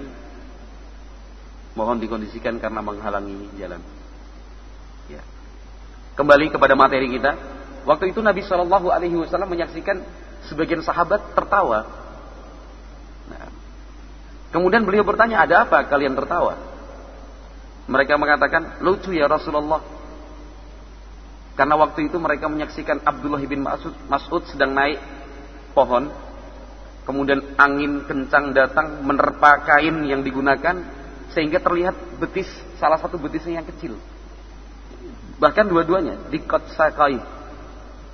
Mohon 1.72 2.02
dikondisikan 2.02 2.58
karena 2.58 2.82
menghalangi 2.82 3.46
jalan. 3.56 3.99
Kembali 6.20 6.52
kepada 6.52 6.76
materi 6.76 7.08
kita. 7.16 7.32
Waktu 7.88 8.12
itu 8.12 8.20
Nabi 8.20 8.44
Shallallahu 8.44 8.92
Alaihi 8.92 9.16
Wasallam 9.16 9.48
menyaksikan 9.48 10.04
sebagian 10.44 10.84
sahabat 10.84 11.32
tertawa 11.32 11.88
Kemudian 14.50 14.82
beliau 14.82 15.06
bertanya, 15.06 15.46
ada 15.46 15.62
apa 15.62 15.86
kalian 15.86 16.18
tertawa? 16.18 16.58
Mereka 17.86 18.18
mengatakan, 18.18 18.82
lucu 18.82 19.14
ya 19.14 19.30
Rasulullah. 19.30 19.78
Karena 21.54 21.78
waktu 21.78 22.10
itu 22.10 22.18
mereka 22.18 22.50
menyaksikan 22.50 23.02
Abdullah 23.06 23.42
bin 23.46 23.62
Mas'ud, 23.62 23.94
Mas'ud 24.10 24.42
sedang 24.50 24.74
naik 24.74 24.98
pohon. 25.70 26.10
Kemudian 27.06 27.58
angin 27.58 28.06
kencang 28.06 28.54
datang 28.54 29.06
menerpa 29.06 29.62
kain 29.62 30.02
yang 30.06 30.26
digunakan. 30.26 30.98
Sehingga 31.30 31.62
terlihat 31.62 31.94
betis, 32.18 32.50
salah 32.82 32.98
satu 32.98 33.22
betisnya 33.22 33.62
yang 33.62 33.66
kecil. 33.70 33.94
Bahkan 35.40 35.66
dua-duanya, 35.72 36.28
dikot 36.28 36.68
sakai. 36.76 37.16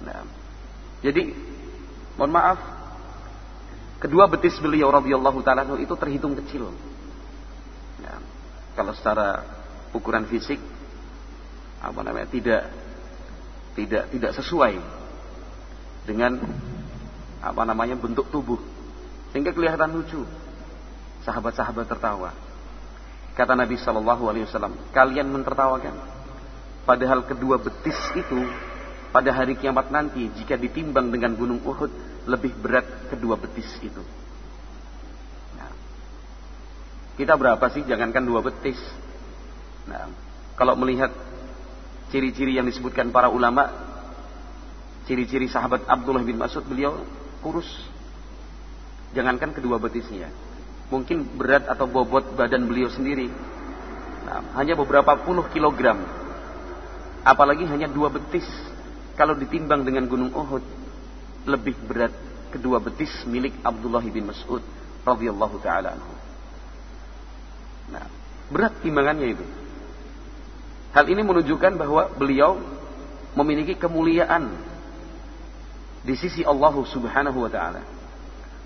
Nah, 0.07 0.23
jadi, 1.03 1.35
mohon 2.15 2.31
maaf, 2.31 2.77
Kedua 3.97 4.29
betis 4.29 4.61
beliau 4.61 4.93
radhiyallahu 4.93 5.41
taala 5.41 5.65
itu 5.81 5.95
terhitung 5.97 6.37
kecil. 6.37 6.69
Ya, 8.05 8.21
kalau 8.77 8.93
secara 8.93 9.41
ukuran 9.97 10.29
fisik 10.29 10.61
apa 11.81 12.01
namanya 12.05 12.29
tidak 12.29 12.63
tidak 13.73 14.05
tidak 14.13 14.33
sesuai 14.37 14.77
dengan 16.05 16.37
apa 17.41 17.63
namanya 17.65 17.97
bentuk 17.97 18.29
tubuh 18.29 18.61
sehingga 19.33 19.57
kelihatan 19.57 19.97
lucu 19.97 20.25
sahabat-sahabat 21.25 21.89
tertawa 21.89 22.33
kata 23.37 23.53
Nabi 23.57 23.77
Shallallahu 23.81 24.25
Alaihi 24.29 24.45
Wasallam 24.49 24.77
kalian 24.93 25.29
mentertawakan 25.29 25.95
padahal 26.87 27.27
kedua 27.27 27.59
betis 27.59 27.99
itu 28.15 28.47
pada 29.11 29.35
hari 29.35 29.59
kiamat 29.59 29.91
nanti 29.91 30.31
jika 30.39 30.55
ditimbang 30.55 31.11
dengan 31.11 31.35
gunung 31.35 31.59
Uhud 31.67 31.91
lebih 32.31 32.55
berat 32.63 33.11
kedua 33.11 33.35
betis 33.35 33.67
itu. 33.83 34.03
Nah, 35.59 35.71
kita 37.19 37.35
berapa 37.35 37.65
sih? 37.75 37.83
Jangankan 37.83 38.23
dua 38.23 38.41
betis. 38.47 38.79
Nah, 39.91 40.11
kalau 40.55 40.79
melihat 40.79 41.11
ciri-ciri 42.15 42.55
yang 42.55 42.67
disebutkan 42.67 43.11
para 43.11 43.27
ulama 43.31 43.67
ciri-ciri 45.07 45.47
sahabat 45.47 45.87
Abdullah 45.87 46.23
bin 46.23 46.39
Mas'ud 46.39 46.67
beliau 46.67 47.03
kurus. 47.43 47.67
Jangankan 49.15 49.55
kedua 49.55 49.79
betisnya. 49.79 50.31
Mungkin 50.91 51.35
berat 51.35 51.67
atau 51.67 51.87
bobot 51.91 52.35
badan 52.39 52.67
beliau 52.67 52.91
sendiri. 52.91 53.27
Nah, 54.27 54.43
hanya 54.59 54.75
beberapa 54.75 55.15
puluh 55.23 55.47
kilogram 55.51 56.26
apalagi 57.27 57.67
hanya 57.67 57.91
dua 57.91 58.07
betis 58.15 58.47
kalau 59.19 59.35
ditimbang 59.35 59.83
dengan 59.83 60.07
gunung 60.07 60.31
Uhud 60.31 60.63
lebih 61.51 61.75
berat 61.91 62.15
kedua 62.55 62.79
betis 62.79 63.11
milik 63.27 63.59
Abdullah 63.67 64.07
bin 64.07 64.31
Mas'ud 64.31 64.63
radhiyallahu 65.03 65.59
taala 65.59 65.99
Nah, 67.87 68.03
berat 68.51 68.83
timbangannya 68.83 69.39
itu. 69.39 69.47
Hal 70.91 71.07
ini 71.07 71.23
menunjukkan 71.23 71.77
bahwa 71.77 72.11
beliau 72.17 72.59
memiliki 73.37 73.77
kemuliaan 73.77 74.49
di 76.03 76.15
sisi 76.17 76.43
Allah 76.43 76.73
Subhanahu 76.73 77.47
wa 77.47 77.51
taala. 77.53 77.85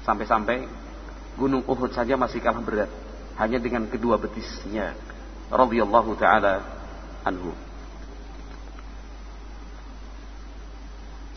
Sampai-sampai 0.06 0.64
gunung 1.36 1.66
Uhud 1.66 1.92
saja 1.92 2.16
masih 2.16 2.40
kalah 2.40 2.62
berat 2.62 2.90
hanya 3.36 3.60
dengan 3.60 3.88
kedua 3.88 4.16
betisnya 4.16 4.94
radhiyallahu 5.52 6.16
taala 6.16 6.64
anhu. 7.26 7.52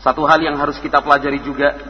Satu 0.04 0.28
hal 0.28 0.44
yang 0.44 0.60
harus 0.60 0.76
kita 0.84 1.00
pelajari 1.00 1.40
juga 1.40 1.80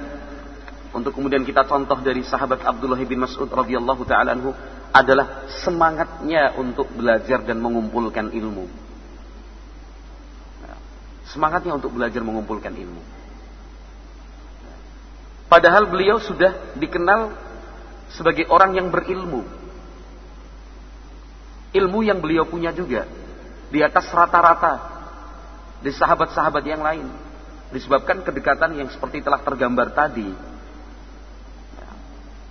untuk 0.94 1.10
kemudian 1.10 1.42
kita 1.42 1.66
contoh 1.66 1.98
dari 1.98 2.22
sahabat 2.22 2.62
Abdullah 2.62 3.02
bin 3.02 3.18
Mas'ud 3.18 3.50
radhiyallahu 3.50 4.06
taala 4.06 4.38
anhu 4.38 4.54
adalah 4.94 5.50
semangatnya 5.66 6.54
untuk 6.54 6.86
belajar 6.94 7.42
dan 7.42 7.58
mengumpulkan 7.58 8.30
ilmu 8.30 8.84
semangatnya 11.34 11.74
untuk 11.74 11.90
belajar 11.90 12.22
mengumpulkan 12.22 12.70
ilmu. 12.70 13.02
Padahal 15.50 15.90
beliau 15.90 16.22
sudah 16.22 16.78
dikenal 16.78 17.34
sebagai 18.14 18.46
orang 18.46 18.78
yang 18.78 18.88
berilmu. 18.94 19.42
Ilmu 21.74 22.00
yang 22.06 22.22
beliau 22.22 22.46
punya 22.46 22.70
juga 22.70 23.10
di 23.66 23.82
atas 23.82 24.06
rata-rata 24.14 24.94
di 25.82 25.90
sahabat-sahabat 25.90 26.62
yang 26.62 26.78
lain. 26.78 27.10
Disebabkan 27.74 28.22
kedekatan 28.22 28.78
yang 28.78 28.86
seperti 28.86 29.18
telah 29.18 29.42
tergambar 29.42 29.90
tadi. 29.90 30.30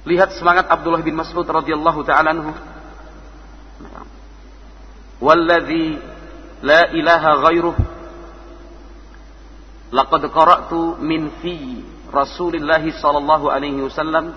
Lihat 0.04 0.36
semangat 0.36 0.68
Abdullah 0.68 1.00
bin 1.00 1.16
Mas'ud 1.16 1.48
radhiyallahu 1.48 2.04
taala 2.04 2.36
anhu. 2.36 2.52
Walladzi 5.24 5.96
la 6.60 6.92
ilaha 6.92 7.32
ghairuh 7.48 7.78
Laqad 9.94 10.26
qara'tu 10.26 10.98
min 11.06 11.30
fi 11.38 11.86
Rasulillah 12.10 12.82
sallallahu 12.82 13.46
alaihi 13.46 13.78
wasallam 13.86 14.34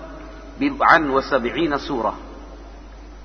bid'an 0.61 1.09
wa 1.09 1.17
sab'ina 1.17 1.81
surah. 1.81 2.13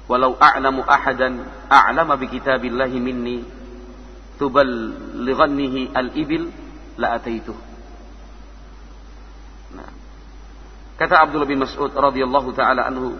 Walau 0.09 0.41
a'lamu 0.41 0.81
ahadan 0.81 1.45
a'lama 1.69 2.17
bi 2.17 2.33
kitabillahi 2.33 2.97
minni 2.99 3.45
tuballighannihi 4.41 5.93
al-ibil 5.93 6.49
la 6.97 7.17
ataituh. 7.17 7.59
Nah. 9.77 9.91
Kata 10.97 11.25
Abdullah 11.25 11.49
bin 11.49 11.61
Mas'ud 11.65 11.93
radhiyallahu 11.93 12.53
taala 12.53 12.89
anhu 12.89 13.17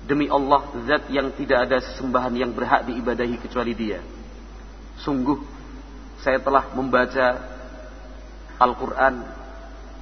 Demi 0.00 0.26
Allah 0.26 0.66
zat 0.90 1.06
yang 1.12 1.30
tidak 1.38 1.70
ada 1.70 1.78
sesembahan 1.78 2.34
yang 2.34 2.50
berhak 2.50 2.88
diibadahi 2.88 3.36
kecuali 3.38 3.78
dia. 3.78 4.02
Sungguh 4.98 5.38
saya 6.18 6.42
telah 6.42 6.72
membaca 6.74 7.26
Al-Quran, 8.58 9.14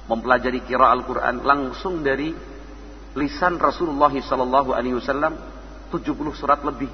mempelajari 0.09 0.65
kira 0.65 0.89
Al-Quran 0.89 1.45
langsung 1.45 2.01
dari 2.01 2.33
lisan 3.13 3.61
Rasulullah 3.61 4.09
Sallallahu 4.09 4.73
Alaihi 4.73 4.97
Wasallam 4.97 5.37
70 5.93 6.15
surat 6.33 6.59
lebih. 6.65 6.89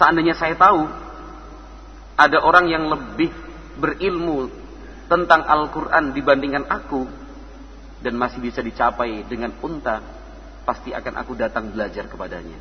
Seandainya 0.00 0.32
saya 0.32 0.56
tahu 0.56 0.86
ada 2.16 2.40
orang 2.40 2.72
yang 2.72 2.88
lebih 2.88 3.28
berilmu 3.76 4.48
tentang 5.06 5.44
Al-Quran 5.44 6.16
dibandingkan 6.16 6.64
aku 6.66 7.04
dan 8.00 8.16
masih 8.16 8.40
bisa 8.40 8.64
dicapai 8.64 9.22
dengan 9.28 9.52
unta, 9.60 10.00
pasti 10.64 10.96
akan 10.96 11.14
aku 11.20 11.32
datang 11.36 11.70
belajar 11.70 12.08
kepadanya. 12.08 12.58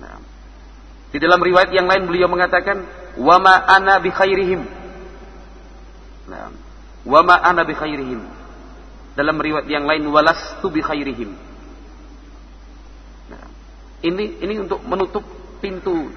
Nah, 0.00 0.16
di 1.12 1.18
dalam 1.20 1.40
riwayat 1.40 1.70
yang 1.70 1.86
lain 1.86 2.08
beliau 2.08 2.26
mengatakan, 2.26 2.82
"Wama 3.20 3.54
ana 3.68 4.00
bi 4.00 4.10
khairihim." 4.10 4.62
Nah, 6.30 6.48
wa 7.04 7.20
ma 7.26 7.36
ana 7.42 7.66
bi 7.66 7.74
khairihim. 7.74 8.22
Dalam 9.18 9.36
riwayat 9.36 9.66
yang 9.66 9.84
lain 9.84 10.06
walastu 10.06 10.70
bi 10.70 10.80
khairihim. 10.80 11.34
Nah, 13.34 13.44
ini 14.06 14.38
ini 14.38 14.54
untuk 14.62 14.80
menutup 14.86 15.26
pintu 15.58 16.08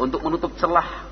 untuk 0.00 0.20
menutup 0.24 0.56
celah 0.58 1.09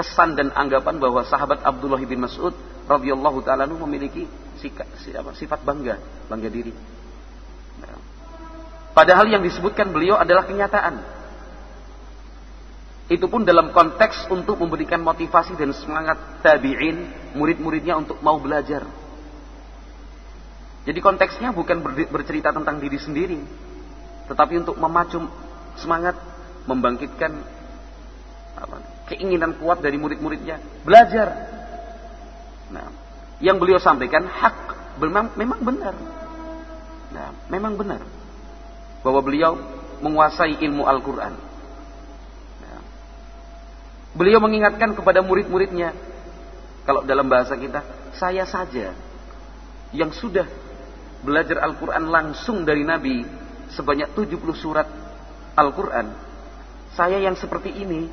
kesan 0.00 0.32
dan 0.32 0.48
anggapan 0.56 0.96
bahwa 0.96 1.20
sahabat 1.28 1.60
Abdullah 1.60 2.00
bin 2.00 2.24
Mas'ud 2.24 2.56
radhiyallahu 2.88 3.44
taala 3.44 3.68
memiliki 3.68 4.24
sifat 5.36 5.60
bangga, 5.60 6.00
bangga 6.32 6.48
diri. 6.48 6.72
Nah, 7.84 8.00
padahal 8.96 9.28
yang 9.28 9.44
disebutkan 9.44 9.92
beliau 9.92 10.16
adalah 10.16 10.48
kenyataan. 10.48 11.20
Itu 13.12 13.28
pun 13.28 13.44
dalam 13.44 13.76
konteks 13.76 14.32
untuk 14.32 14.56
memberikan 14.56 15.04
motivasi 15.04 15.58
dan 15.60 15.76
semangat 15.76 16.40
tabi'in, 16.40 17.10
murid-muridnya 17.36 17.98
untuk 18.00 18.22
mau 18.24 18.40
belajar. 18.40 18.88
Jadi 20.88 20.98
konteksnya 21.04 21.52
bukan 21.52 21.84
bercerita 22.08 22.56
tentang 22.56 22.80
diri 22.80 22.96
sendiri, 22.96 23.36
tetapi 24.32 24.64
untuk 24.64 24.80
memacu 24.80 25.26
semangat, 25.76 26.16
membangkitkan 26.70 27.34
apa, 28.56 28.78
keinginan 29.10 29.58
kuat 29.58 29.82
dari 29.82 29.98
murid-muridnya 29.98 30.62
belajar. 30.86 31.28
Nah, 32.70 32.86
yang 33.42 33.58
beliau 33.58 33.82
sampaikan 33.82 34.24
hak 34.30 34.56
memang, 35.02 35.34
memang 35.34 35.60
benar. 35.60 35.94
Nah, 37.10 37.28
memang 37.50 37.74
benar 37.74 38.06
bahwa 39.02 39.20
beliau 39.20 39.58
menguasai 40.00 40.62
ilmu 40.62 40.86
Al-Quran 40.86 41.50
Beliau 44.10 44.42
mengingatkan 44.42 44.90
kepada 44.98 45.22
murid-muridnya. 45.22 45.94
Kalau 46.82 47.06
dalam 47.06 47.30
bahasa 47.30 47.54
kita, 47.54 47.86
saya 48.18 48.42
saja 48.42 48.90
yang 49.94 50.10
sudah 50.10 50.48
belajar 51.22 51.62
Al-Quran 51.62 52.10
langsung 52.10 52.66
dari 52.66 52.82
Nabi 52.82 53.22
sebanyak 53.70 54.10
70 54.18 54.34
surat 54.58 54.88
Al-Quran. 55.54 56.10
Saya 56.98 57.22
yang 57.22 57.38
seperti 57.38 57.70
ini, 57.70 58.10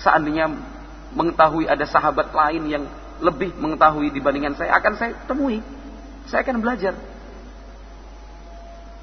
seandainya 0.00 0.48
mengetahui 1.12 1.68
ada 1.68 1.84
sahabat 1.84 2.32
lain 2.32 2.62
yang 2.68 2.84
lebih 3.22 3.54
mengetahui 3.56 4.10
dibandingkan 4.10 4.56
saya, 4.56 4.72
akan 4.76 4.92
saya 4.98 5.12
temui. 5.28 5.60
Saya 6.26 6.46
akan 6.46 6.62
belajar. 6.62 6.94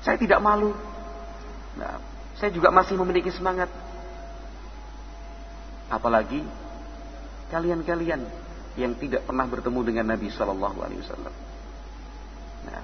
Saya 0.01 0.15
tidak 0.15 0.39
malu. 0.39 0.71
Nah, 1.75 1.99
saya 2.39 2.49
juga 2.51 2.71
masih 2.71 2.95
memiliki 2.95 3.31
semangat 3.31 3.67
Apalagi 5.89 6.45
kalian-kalian 7.49 8.21
yang 8.77 8.93
tidak 9.01 9.25
pernah 9.25 9.49
bertemu 9.49 9.79
dengan 9.81 10.05
Nabi 10.13 10.29
Shallallahu 10.29 10.77
Alaihi 10.85 11.01
Wasallam. 11.01 11.33
Nah, 12.69 12.83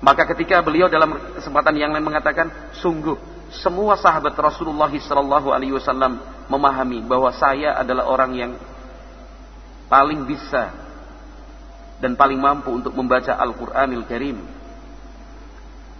maka 0.00 0.24
ketika 0.32 0.64
beliau 0.64 0.88
dalam 0.88 1.20
kesempatan 1.36 1.76
yang 1.76 1.92
lain 1.92 2.00
mengatakan, 2.00 2.48
sungguh 2.72 3.20
semua 3.50 3.98
sahabat 3.98 4.38
Rasulullah 4.38 4.90
Shallallahu 4.90 5.50
Alaihi 5.50 5.74
Wasallam 5.74 6.22
memahami 6.46 7.02
bahwa 7.02 7.34
saya 7.34 7.74
adalah 7.74 8.06
orang 8.06 8.32
yang 8.38 8.52
paling 9.90 10.22
bisa 10.22 10.70
dan 11.98 12.14
paling 12.14 12.38
mampu 12.38 12.70
untuk 12.70 12.94
membaca 12.94 13.34
Al-Quranil 13.34 14.06
Karim. 14.06 14.38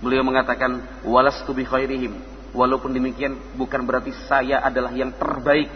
Beliau 0.01 0.25
mengatakan, 0.25 1.03
walastu 1.05 1.53
bi 1.53 1.67
khairihim. 1.67 2.17
Walaupun 2.51 2.91
demikian 2.91 3.37
bukan 3.55 3.85
berarti 3.85 4.11
saya 4.27 4.65
adalah 4.65 4.91
yang 4.97 5.13
terbaik. 5.13 5.69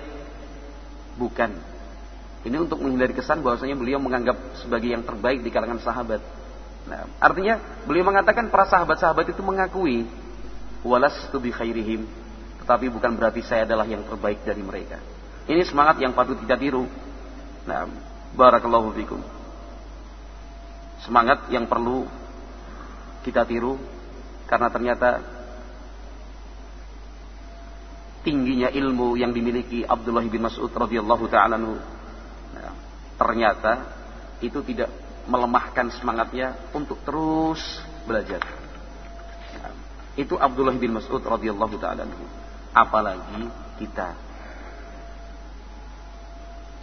Bukan. 1.20 1.50
Ini 2.44 2.56
untuk 2.58 2.80
menghindari 2.82 3.14
kesan 3.14 3.44
bahwasanya 3.44 3.76
beliau 3.76 4.00
menganggap 4.00 4.58
sebagai 4.58 4.90
yang 4.90 5.04
terbaik 5.04 5.44
di 5.44 5.50
kalangan 5.52 5.78
sahabat. 5.78 6.24
Nah, 6.84 7.08
artinya 7.20 7.60
beliau 7.84 8.04
mengatakan 8.04 8.48
para 8.52 8.68
sahabat-sahabat 8.68 9.32
itu 9.32 9.40
mengakui 9.40 10.04
walas 10.84 11.16
bi 11.32 11.50
khairihim, 11.50 12.04
tetapi 12.62 12.92
bukan 12.92 13.16
berarti 13.16 13.40
saya 13.40 13.64
adalah 13.64 13.88
yang 13.88 14.04
terbaik 14.04 14.44
dari 14.44 14.60
mereka. 14.60 15.00
Ini 15.48 15.64
semangat 15.64 16.00
yang 16.00 16.12
patut 16.12 16.36
kita 16.38 16.60
tiru. 16.60 16.84
Nah, 17.64 17.88
barakallahu 18.36 18.92
fikum. 18.92 19.20
Semangat 21.04 21.48
yang 21.52 21.68
perlu 21.68 22.08
kita 23.24 23.44
tiru 23.48 23.80
karena 24.44 24.68
ternyata 24.68 25.20
tingginya 28.24 28.72
ilmu 28.72 29.16
yang 29.20 29.32
dimiliki 29.32 29.84
Abdullah 29.84 30.24
bin 30.24 30.44
Mas'ud 30.44 30.72
radhiyallahu 30.72 31.24
taala 31.28 31.60
nah, 31.60 32.72
ternyata 33.20 33.72
itu 34.40 34.64
tidak 34.64 34.88
melemahkan 35.28 35.92
semangatnya 35.92 36.56
untuk 36.72 37.00
terus 37.04 37.60
belajar. 38.08 38.63
Itu 40.14 40.38
Abdullah 40.38 40.74
bin 40.78 40.94
Mas'ud 40.94 41.22
radhiyallahu 41.22 41.76
taala 41.82 42.06
apalagi 42.74 43.50
kita. 43.82 44.14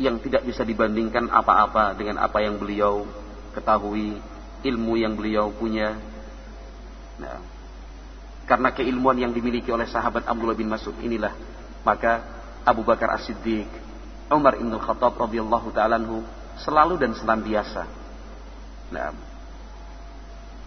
Yang 0.01 0.27
tidak 0.27 0.43
bisa 0.49 0.65
dibandingkan 0.65 1.29
apa-apa 1.29 1.93
dengan 1.93 2.19
apa 2.19 2.41
yang 2.41 2.57
beliau 2.57 3.05
ketahui, 3.53 4.17
ilmu 4.65 4.93
yang 4.99 5.13
beliau 5.15 5.53
punya. 5.53 5.95
Nah, 7.21 7.37
karena 8.49 8.73
keilmuan 8.75 9.15
yang 9.15 9.31
dimiliki 9.31 9.71
oleh 9.71 9.87
sahabat 9.87 10.27
Abdullah 10.27 10.57
bin 10.57 10.67
Mas'ud 10.67 10.97
inilah 10.99 11.31
maka 11.87 12.19
Abu 12.67 12.83
Bakar 12.83 13.15
As-Siddiq, 13.15 13.69
Umar 14.27 14.59
Ibn 14.59 14.73
Khattab 14.75 15.15
radhiyallahu 15.17 15.71
taala 15.71 15.97
selalu 16.59 16.99
dan 16.99 17.15
senantiasa 17.15 17.87
nah, 18.91 19.15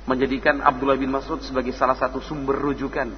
menjadikan 0.05 0.61
Abdullah 0.61 1.01
bin 1.01 1.09
Mas'ud 1.13 1.41
sebagai 1.41 1.73
salah 1.73 1.97
satu 1.97 2.21
sumber 2.21 2.61
rujukan. 2.61 3.09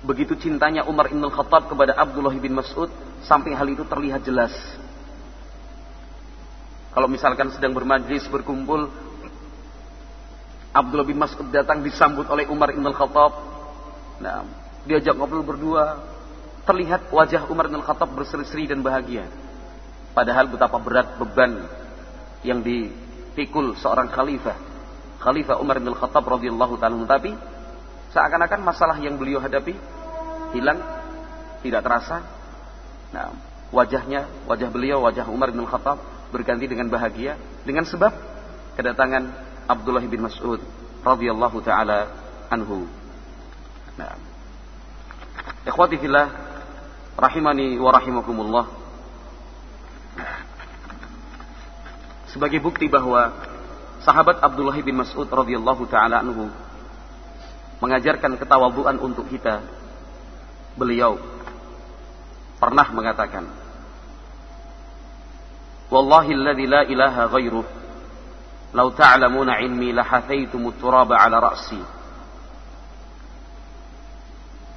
Begitu 0.00 0.36
cintanya 0.36 0.88
Umar 0.88 1.12
Ibn 1.12 1.28
Khattab 1.28 1.68
kepada 1.68 1.96
Abdullah 1.96 2.32
bin 2.36 2.56
Mas'ud 2.56 2.88
sampai 3.24 3.52
hal 3.52 3.68
itu 3.68 3.84
terlihat 3.84 4.24
jelas. 4.24 4.52
Kalau 6.90 7.08
misalkan 7.08 7.52
sedang 7.52 7.76
bermajlis 7.76 8.26
berkumpul 8.28 8.88
Abdullah 10.70 11.06
bin 11.08 11.18
Mas'ud 11.18 11.50
datang 11.50 11.82
disambut 11.82 12.28
oleh 12.30 12.46
Umar 12.46 12.70
bin 12.70 12.86
Khattab. 12.86 13.32
Nah, 14.20 14.44
diajak 14.86 15.16
ngobrol 15.18 15.42
berdua. 15.42 15.98
Terlihat 16.68 17.10
wajah 17.10 17.48
Umar 17.50 17.66
bin 17.66 17.82
Khattab 17.82 18.12
berseri-seri 18.14 18.70
dan 18.70 18.84
bahagia. 18.84 19.26
Padahal 20.14 20.46
betapa 20.46 20.78
berat 20.78 21.18
beban 21.18 21.66
yang 22.46 22.62
dipikul 23.30 23.78
seorang 23.78 24.10
khalifah. 24.10 24.58
Khalifah 25.22 25.62
Umar 25.62 25.78
bin 25.78 25.94
Khattab 25.94 26.26
radhiyallahu 26.26 26.74
taala 26.82 27.06
tapi 27.06 27.32
seakan-akan 28.10 28.60
masalah 28.60 28.96
yang 28.98 29.14
beliau 29.14 29.38
hadapi 29.38 29.78
hilang, 30.52 30.82
tidak 31.62 31.86
terasa. 31.86 32.26
Nah, 33.14 33.30
wajahnya, 33.70 34.26
wajah 34.50 34.68
beliau, 34.68 35.06
wajah 35.06 35.30
Umar 35.30 35.54
bin 35.54 35.62
Khattab 35.62 36.02
berganti 36.34 36.66
dengan 36.66 36.90
bahagia 36.90 37.38
dengan 37.62 37.86
sebab 37.86 38.10
kedatangan 38.74 39.30
Abdullah 39.70 40.02
bin 40.04 40.26
Mas'ud 40.26 40.58
radhiyallahu 41.06 41.58
taala 41.62 42.10
anhu. 42.50 42.86
Nah. 43.94 44.18
Ikhwati 45.60 46.00
fillah 46.00 46.28
rahimani 47.14 47.76
wa 47.78 47.90
rahimakumullah. 47.92 48.66
Sebagai 52.30 52.62
bukti 52.62 52.86
bahwa 52.86 53.34
sahabat 54.06 54.38
Abdullah 54.40 54.78
bin 54.78 55.02
Mas'ud 55.02 55.26
radhiyallahu 55.26 55.84
taala 55.90 56.22
anhu 56.22 56.46
mengajarkan 57.82 58.38
ketawabuan 58.38 58.96
untuk 59.02 59.26
kita. 59.26 59.60
Beliau 60.78 61.18
pernah 62.62 62.86
mengatakan, 62.94 63.50
"Wallahi 65.90 66.30
alladzi 66.38 66.66
la 66.70 66.82
ilaha 66.86 67.22
ghairuh 67.34 67.80
Lau 68.70 68.94
ta'lamuna 68.94 69.58
ilmi 69.66 69.90
lahathaitumut 69.90 70.78
turaba 70.78 71.18
ala 71.18 71.42
ra'si. 71.42 71.82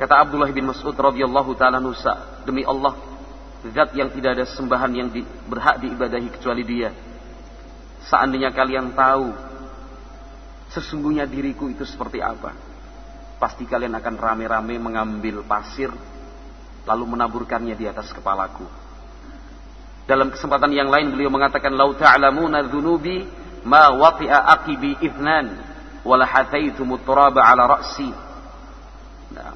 Kata 0.01 0.25
Abdullah 0.25 0.49
bin 0.49 0.65
Mas'ud 0.65 0.97
radhiyallahu 0.97 1.53
taala 1.53 1.77
nusa, 1.77 2.41
demi 2.41 2.65
Allah, 2.65 2.97
zat 3.69 3.93
yang 3.93 4.09
tidak 4.09 4.41
ada 4.41 4.45
sembahan 4.49 4.89
yang 4.97 5.07
berhak 5.45 5.77
diibadahi 5.77 6.27
kecuali 6.33 6.65
Dia. 6.65 6.89
Seandainya 8.07 8.51
kalian 8.51 8.91
tahu 8.91 9.31
sesungguhnya 10.73 11.29
diriku 11.29 11.69
itu 11.71 11.87
seperti 11.87 12.19
apa, 12.19 12.51
pasti 13.39 13.63
kalian 13.63 13.95
akan 13.95 14.15
rame-rame 14.19 14.75
mengambil 14.81 15.45
pasir 15.47 15.93
lalu 16.83 17.03
menaburkannya 17.15 17.75
di 17.79 17.85
atas 17.87 18.11
kepalaku. 18.11 18.67
Dalam 20.03 20.35
kesempatan 20.35 20.75
yang 20.75 20.91
lain 20.91 21.15
beliau 21.15 21.31
mengatakan 21.31 21.71
lau 21.71 21.95
ta'lamuna 21.95 22.67
dzunubi 22.67 23.23
ma 23.63 23.87
wati'a 23.95 24.51
aqibi 24.59 24.99
idnan 24.99 25.63
wala 26.03 26.27
hataitu 26.27 26.83
turaba 27.07 27.47
ala 27.47 27.79
ra'si. 27.79 28.11
Nah. 29.31 29.55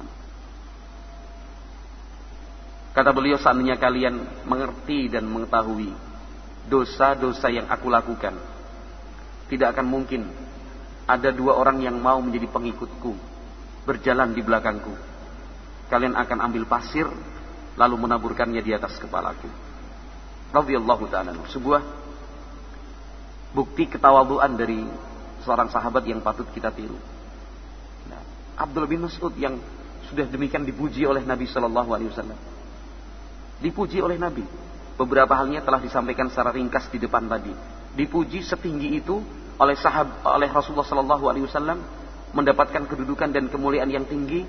Kata 2.96 3.12
beliau 3.12 3.36
seandainya 3.36 3.76
kalian 3.76 4.16
mengerti 4.48 5.12
dan 5.12 5.28
mengetahui 5.28 6.07
dosa-dosa 6.68 7.48
yang 7.48 7.66
aku 7.72 7.88
lakukan. 7.88 8.36
Tidak 9.48 9.68
akan 9.72 9.86
mungkin 9.88 10.28
ada 11.08 11.32
dua 11.32 11.56
orang 11.56 11.80
yang 11.80 11.96
mau 11.96 12.20
menjadi 12.20 12.46
pengikutku 12.52 13.16
berjalan 13.88 14.36
di 14.36 14.44
belakangku. 14.44 14.92
Kalian 15.88 16.12
akan 16.12 16.38
ambil 16.44 16.68
pasir 16.68 17.08
lalu 17.80 17.96
menaburkannya 17.96 18.60
di 18.60 18.76
atas 18.76 19.00
kepalaku. 19.00 19.48
Radhiyallahu 20.52 21.04
taala. 21.08 21.32
Sebuah 21.48 21.80
bukti 23.56 23.88
ketawaduan 23.88 24.52
dari 24.60 24.84
seorang 25.48 25.72
sahabat 25.72 26.04
yang 26.04 26.20
patut 26.20 26.44
kita 26.52 26.68
tiru. 26.68 27.00
Nah, 28.12 28.20
Abdul 28.60 28.84
bin 28.84 29.08
Mas'ud 29.08 29.32
yang 29.40 29.56
sudah 30.12 30.28
demikian 30.28 30.68
dipuji 30.68 31.08
oleh 31.08 31.24
Nabi 31.24 31.48
Shallallahu 31.48 31.90
Alaihi 31.92 32.12
Wasallam, 32.12 32.36
dipuji 33.64 34.04
oleh 34.04 34.20
Nabi. 34.20 34.44
Beberapa 34.98 35.30
halnya 35.38 35.62
telah 35.62 35.78
disampaikan 35.78 36.26
secara 36.26 36.50
ringkas 36.50 36.90
di 36.90 36.98
depan 36.98 37.30
tadi. 37.30 37.54
Dipuji 37.94 38.42
setinggi 38.42 38.98
itu 38.98 39.22
oleh 39.58 39.78
sahabat 39.78 40.26
oleh 40.26 40.50
Rasulullah 40.50 40.86
Shallallahu 40.86 41.24
Alaihi 41.30 41.46
Wasallam 41.46 41.78
mendapatkan 42.34 42.82
kedudukan 42.86 43.30
dan 43.30 43.46
kemuliaan 43.50 43.90
yang 43.90 44.06
tinggi 44.06 44.44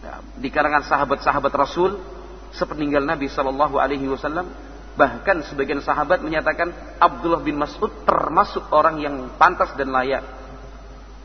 nah, 0.00 0.22
di 0.38 0.48
kalangan 0.48 0.86
sahabat-sahabat 0.86 1.52
Rasul 1.52 2.00
sepeninggal 2.54 3.04
Nabi 3.04 3.28
Shallallahu 3.28 3.76
Alaihi 3.76 4.08
Wasallam 4.08 4.48
Bahkan 4.94 5.50
sebagian 5.50 5.82
sahabat 5.82 6.22
menyatakan 6.22 6.70
Abdullah 7.02 7.42
bin 7.42 7.58
Mas'ud 7.58 7.90
termasuk 8.06 8.70
orang 8.70 9.02
yang 9.02 9.26
pantas 9.34 9.74
dan 9.74 9.90
layak 9.90 10.22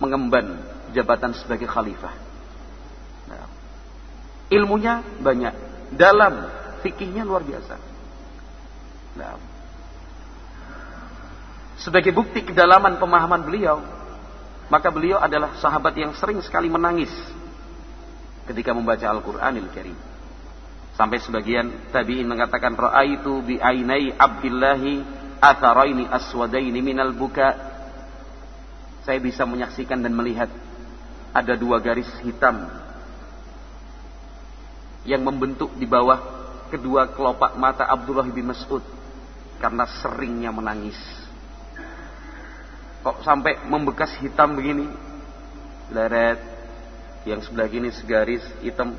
mengemban 0.01 0.57
jabatan 0.89 1.37
sebagai 1.37 1.69
khalifah. 1.69 2.13
Nah, 3.29 3.45
ilmunya 4.49 5.05
banyak, 5.21 5.53
dalam 5.93 6.49
fikihnya 6.79 7.27
luar 7.27 7.43
biasa. 7.43 7.75
Nah, 9.19 9.35
sebagai 11.79 12.11
bukti 12.11 12.43
kedalaman 12.43 12.99
pemahaman 12.99 13.41
beliau, 13.43 13.79
maka 14.67 14.91
beliau 14.91 15.17
adalah 15.17 15.57
sahabat 15.57 15.95
yang 15.95 16.11
sering 16.15 16.43
sekali 16.43 16.67
menangis 16.67 17.11
ketika 18.45 18.75
membaca 18.75 19.07
Al-Qur'anil 19.07 19.69
Karim. 19.71 19.97
Sampai 20.99 21.23
sebagian 21.23 21.91
tabi'in 21.95 22.27
mengatakan 22.27 22.75
ra'aitu 22.75 23.39
bi 23.45 23.55
ainai 23.55 24.11
Abdillahi 24.11 24.99
atharaini 25.39 26.05
aswadaini 26.11 26.83
minal 26.83 27.15
buka. 27.15 27.55
Saya 29.07 29.17
bisa 29.23 29.47
menyaksikan 29.47 30.03
dan 30.03 30.11
melihat 30.11 30.51
ada 31.31 31.53
dua 31.55 31.79
garis 31.79 32.09
hitam 32.19 32.67
yang 35.07 35.23
membentuk 35.23 35.71
di 35.79 35.87
bawah 35.87 36.38
kedua 36.69 37.09
kelopak 37.11 37.57
mata 37.57 37.89
Abdullah 37.89 38.29
bin 38.29 38.53
Mas'ud 38.53 38.81
karena 39.59 39.83
seringnya 39.99 40.53
menangis. 40.53 40.97
Kok 43.03 43.25
sampai 43.25 43.65
membekas 43.67 44.15
hitam 44.21 44.55
begini? 44.55 44.87
Leret 45.89 46.39
yang 47.25 47.41
sebelah 47.41 47.67
gini 47.67 47.89
segaris 47.89 48.45
hitam 48.61 48.93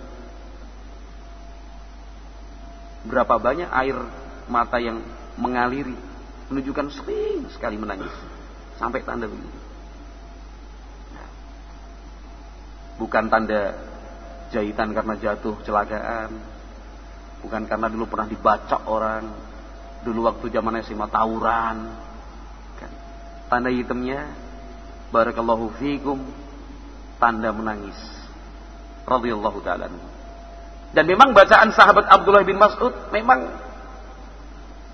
berapa 3.06 3.40
banyak 3.40 3.70
air 3.70 3.96
mata 4.50 4.76
yang 4.76 5.00
mengaliri 5.40 5.96
menunjukkan 6.52 6.92
sering 6.92 7.48
sekali 7.54 7.80
menangis 7.80 8.12
sampai 8.76 9.00
tanda 9.06 9.30
begini. 9.30 9.56
Bukan 13.00 13.32
tanda 13.32 13.72
jahitan 14.52 14.92
karena 14.92 15.14
jatuh 15.16 15.56
celakaan. 15.64 16.59
Bukan 17.40 17.64
karena 17.64 17.88
dulu 17.88 18.04
pernah 18.08 18.28
dibacok 18.28 18.82
orang. 18.88 19.24
Dulu 20.04 20.28
waktu 20.28 20.46
zaman 20.52 20.80
SMA 20.84 21.06
tawuran. 21.08 21.76
Kan. 22.76 22.92
Tanda 23.48 23.68
hitamnya 23.72 24.28
barakallahu 25.10 25.74
fikum 25.80 26.20
tanda 27.20 27.52
menangis. 27.52 27.96
Radhiyallahu 29.04 29.58
taala. 29.64 29.92
Dan 30.90 31.04
memang 31.06 31.30
bacaan 31.36 31.70
sahabat 31.70 32.08
Abdullah 32.10 32.42
bin 32.42 32.58
Mas'ud 32.58 32.90
memang 33.14 33.46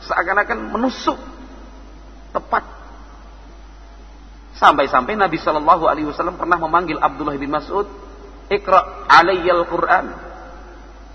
seakan-akan 0.05 0.59
menusuk 0.75 1.17
tepat. 2.37 2.65
Sampai-sampai 4.57 5.17
Nabi 5.21 5.37
Shallallahu 5.37 5.85
Alaihi 5.85 6.09
Wasallam 6.09 6.41
pernah 6.41 6.57
memanggil 6.57 6.97
Abdullah 6.97 7.37
bin 7.37 7.53
Mas'ud, 7.53 7.89
Iqra 8.49 9.09
alayyal 9.09 9.69
Quran. 9.69 10.26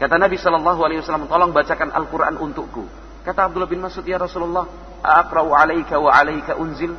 Kata 0.01 0.17
Nabi 0.17 0.41
Shallallahu 0.41 0.81
Alaihi 0.81 1.05
Wasallam, 1.05 1.29
tolong 1.29 1.53
bacakan 1.53 1.93
Al 1.93 2.09
Quran 2.09 2.41
untukku. 2.41 2.89
Kata 3.21 3.45
Abdullah 3.45 3.69
bin 3.69 3.85
Mas'ud, 3.85 4.01
ya 4.01 4.17
Rasulullah, 4.17 4.65
Aqra'u 5.05 5.53
alaika 5.53 6.01
wa 6.01 6.09
alaika 6.09 6.57
unzil. 6.57 6.97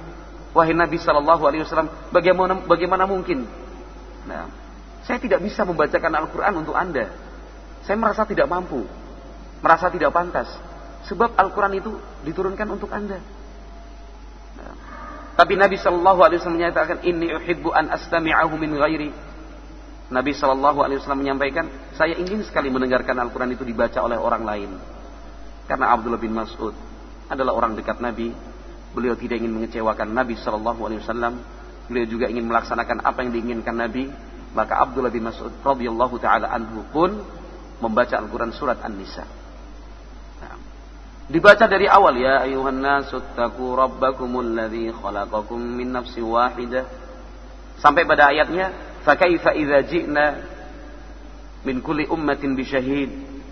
Wahai 0.54 0.70
Nabi 0.70 1.02
Shallallahu 1.02 1.42
Alaihi 1.42 1.66
Wasallam, 1.66 1.90
bagaimana 2.14 2.62
bagaimana 2.62 3.10
mungkin? 3.10 3.42
Nah, 4.30 4.46
saya 5.02 5.18
tidak 5.18 5.42
bisa 5.42 5.66
membacakan 5.66 6.14
Al 6.14 6.30
Quran 6.30 6.62
untuk 6.62 6.78
anda. 6.78 7.10
Saya 7.82 7.98
merasa 7.98 8.22
tidak 8.22 8.46
mampu, 8.46 8.86
merasa 9.58 9.90
tidak 9.90 10.14
pantas. 10.14 10.46
Sebab 11.10 11.34
Al-Quran 11.34 11.82
itu 11.82 11.90
diturunkan 12.22 12.66
untuk 12.70 12.86
anda. 12.94 13.18
Nah, 14.54 14.74
tapi 15.34 15.58
Nabi 15.58 15.74
Shallallahu 15.74 16.20
Alaihi 16.22 16.38
Wasallam 16.38 16.58
menyatakan, 16.62 17.02
ini 17.02 17.34
uhibbu 17.34 17.74
an 17.74 17.90
astami'ahu 17.90 18.54
min 18.54 18.78
ghairi. 18.78 19.10
Nabi 20.12 20.36
Shallallahu 20.36 20.84
Alaihi 20.84 21.00
Wasallam 21.00 21.24
menyampaikan, 21.24 21.72
saya 21.96 22.12
ingin 22.20 22.44
sekali 22.44 22.68
mendengarkan 22.68 23.16
Al-Quran 23.16 23.56
itu 23.56 23.64
dibaca 23.64 23.96
oleh 24.04 24.20
orang 24.20 24.44
lain. 24.44 24.70
Karena 25.64 25.96
Abdullah 25.96 26.20
bin 26.20 26.36
Mas'ud 26.36 26.76
adalah 27.32 27.56
orang 27.56 27.72
dekat 27.72 27.96
Nabi. 28.04 28.28
Beliau 28.92 29.16
tidak 29.16 29.40
ingin 29.40 29.56
mengecewakan 29.56 30.12
Nabi 30.12 30.36
Shallallahu 30.36 30.80
Alaihi 30.84 31.00
Wasallam. 31.00 31.40
Beliau 31.88 32.04
juga 32.04 32.28
ingin 32.28 32.44
melaksanakan 32.44 33.00
apa 33.00 33.24
yang 33.24 33.32
diinginkan 33.32 33.72
Nabi. 33.72 34.12
Maka 34.52 34.84
Abdullah 34.84 35.08
bin 35.08 35.24
Mas'ud 35.24 35.48
radhiyallahu 35.64 36.20
taala 36.20 36.52
anhu 36.52 36.84
pun 36.92 37.16
membaca 37.80 38.20
Al-Quran 38.20 38.52
surat 38.52 38.84
An-Nisa. 38.84 39.24
Nah, 40.44 40.60
dibaca 41.32 41.64
dari 41.64 41.88
awal 41.88 42.20
ya 42.20 42.44
ayuhan 42.44 42.84
nasu 42.84 43.16
taku 43.32 43.72
rabbakumul 43.72 44.44
ladzi 44.44 44.92
khalaqakum 44.92 45.56
min 45.56 45.88
nafsi 45.96 46.20
wahidah 46.20 46.84
sampai 47.80 48.04
pada 48.04 48.28
ayatnya 48.28 48.91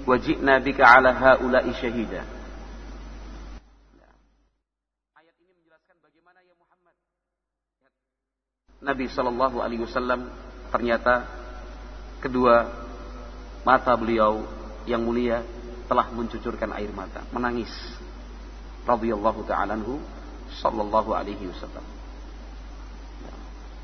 wa 0.07 0.17
ji'na 0.17 0.59
bika 0.63 0.83
ala 0.87 1.11
haula'i 1.13 1.75
syahida. 1.77 2.25
Ayat 5.15 5.35
ini 5.39 5.53
menjelaskan 5.55 5.97
bagaimana 6.01 6.41
ya 6.47 6.55
Muhammad 6.57 6.95
Nabi 8.81 9.05
Shallallahu 9.11 9.57
Alaihi 9.61 9.83
Wasallam 9.85 10.21
ternyata 10.73 11.29
kedua 12.23 12.71
mata 13.67 13.93
beliau 13.97 14.47
yang 14.89 15.05
mulia 15.05 15.45
telah 15.91 16.07
mencucurkan 16.15 16.71
air 16.79 16.89
mata, 16.95 17.27
menangis. 17.35 17.71
Radhiyallahu 18.87 19.45
taala 19.45 19.77
anhu 19.77 20.01
sallallahu 20.63 21.13
alaihi 21.13 21.51
wasallam. 21.51 21.85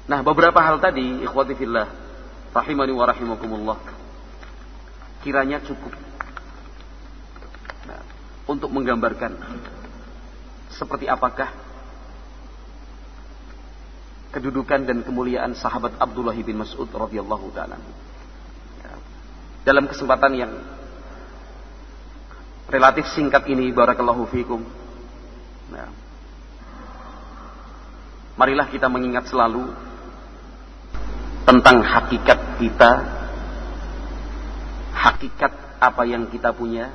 Nah, 0.07 0.23
beberapa 0.23 0.62
hal 0.62 0.79
tadi 0.79 1.27
ikhwati 1.27 1.59
fillah 1.59 1.90
rahimani 2.55 2.95
wa 2.95 3.05
rahimakumullah 3.11 3.79
kiranya 5.27 5.59
cukup. 5.66 5.90
Nah, 7.90 8.03
untuk 8.47 8.71
menggambarkan 8.71 9.35
seperti 10.71 11.11
apakah 11.11 11.51
kedudukan 14.31 14.87
dan 14.87 15.03
kemuliaan 15.03 15.59
sahabat 15.59 15.99
Abdullah 15.99 16.37
bin 16.38 16.61
Mas'ud 16.61 16.87
radhiyallahu 16.87 17.51
taala. 17.57 17.81
Dalam 19.66 19.90
kesempatan 19.90 20.33
yang 20.38 20.53
relatif 22.71 23.11
singkat 23.11 23.42
ini 23.51 23.75
barakallahu 23.75 24.31
fikum. 24.31 24.62
Nah, 25.75 25.90
marilah 28.38 28.71
kita 28.71 28.87
mengingat 28.87 29.27
selalu 29.27 29.75
tentang 31.47 31.81
hakikat 31.81 32.59
kita, 32.59 32.93
hakikat 34.93 35.53
apa 35.79 36.03
yang 36.05 36.27
kita 36.27 36.51
punya, 36.51 36.91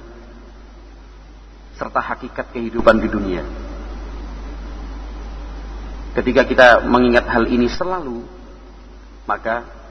serta 1.80 2.04
hakikat 2.04 2.52
kehidupan 2.52 3.00
di 3.00 3.08
dunia. 3.08 3.44
Ketika 6.12 6.44
kita 6.44 6.68
mengingat 6.84 7.24
hal 7.32 7.48
ini 7.48 7.72
selalu, 7.72 8.28
maka 9.24 9.82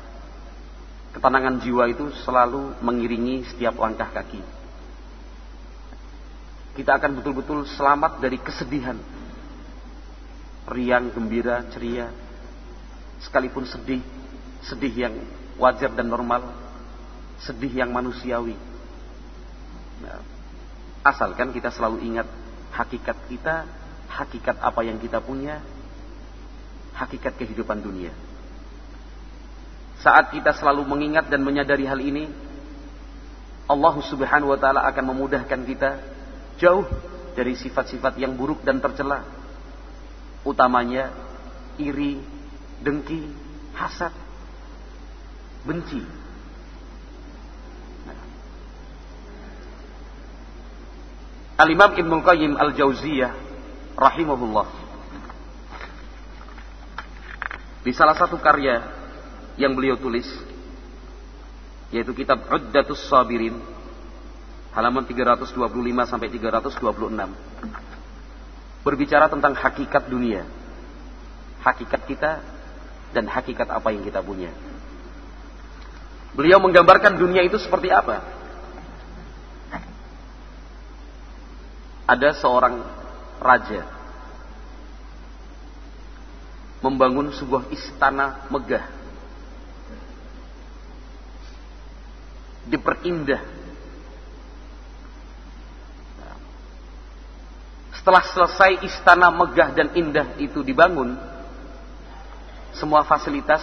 Ketenangan 1.11 1.59
jiwa 1.59 1.90
itu 1.90 2.07
selalu 2.23 2.79
mengiringi 2.87 3.42
setiap 3.51 3.75
langkah 3.83 4.07
kaki. 4.14 4.38
Kita 6.79 7.03
akan 7.03 7.18
betul-betul 7.18 7.66
selamat 7.66 8.23
dari 8.23 8.38
kesedihan. 8.38 8.94
Riang, 10.70 11.11
gembira, 11.11 11.66
ceria. 11.75 12.14
Sekalipun 13.27 13.66
sedih, 13.66 13.99
sedih 14.64 15.09
yang 15.09 15.14
wajar 15.57 15.92
dan 15.92 16.09
normal. 16.09 16.53
Sedih 17.40 17.73
yang 17.73 17.92
manusiawi. 17.92 18.57
Nah, 20.05 20.20
asalkan 21.05 21.53
kita 21.57 21.73
selalu 21.73 22.05
ingat 22.05 22.29
hakikat 22.73 23.16
kita, 23.29 23.64
hakikat 24.09 24.57
apa 24.61 24.81
yang 24.85 25.01
kita 25.01 25.20
punya, 25.25 25.64
hakikat 26.92 27.37
kehidupan 27.40 27.81
dunia. 27.81 28.12
Saat 30.01 30.33
kita 30.33 30.57
selalu 30.57 30.85
mengingat 30.88 31.29
dan 31.29 31.44
menyadari 31.44 31.85
hal 31.85 32.01
ini, 32.01 32.29
Allah 33.68 33.94
Subhanahu 34.01 34.53
wa 34.53 34.59
taala 34.61 34.85
akan 34.88 35.05
memudahkan 35.12 35.61
kita 35.64 35.90
jauh 36.57 36.88
dari 37.37 37.55
sifat-sifat 37.55 38.16
yang 38.16 38.35
buruk 38.35 38.64
dan 38.64 38.81
tercela. 38.81 39.25
Utamanya 40.40 41.12
iri, 41.77 42.20
dengki, 42.81 43.29
hasad, 43.77 44.12
benci. 45.64 46.01
Al-Imam 51.61 51.92
Ibnu 51.92 52.16
Qayyim 52.25 52.57
Al-Jauziyah 52.57 53.33
rahimahullah. 53.92 54.68
Di 57.85 57.92
salah 57.92 58.16
satu 58.16 58.40
karya 58.40 58.81
yang 59.61 59.77
beliau 59.77 60.01
tulis 60.01 60.25
yaitu 61.90 62.14
kitab 62.14 62.46
Uddatus 62.49 63.03
Sabirin 63.11 63.59
halaman 64.70 65.05
325 65.05 65.59
sampai 66.07 66.29
326 66.31 66.70
berbicara 68.87 69.27
tentang 69.27 69.59
hakikat 69.59 70.07
dunia 70.07 70.46
hakikat 71.66 72.03
kita 72.07 72.40
dan 73.11 73.27
hakikat 73.27 73.66
apa 73.66 73.90
yang 73.90 74.07
kita 74.07 74.23
punya 74.23 74.55
beliau 76.37 76.62
menggambarkan 76.62 77.19
dunia 77.19 77.43
itu 77.43 77.59
seperti 77.59 77.90
apa 77.90 78.23
ada 82.11 82.31
seorang 82.38 82.83
raja 83.38 83.87
membangun 86.81 87.31
sebuah 87.37 87.68
istana 87.70 88.49
megah 88.49 89.01
diperindah. 92.70 93.43
Setelah 98.01 98.24
selesai 98.33 98.72
istana 98.87 99.28
megah 99.28 99.76
dan 99.76 99.93
indah 99.93 100.39
itu 100.41 100.64
dibangun, 100.64 101.20
semua 102.72 103.05
fasilitas 103.05 103.61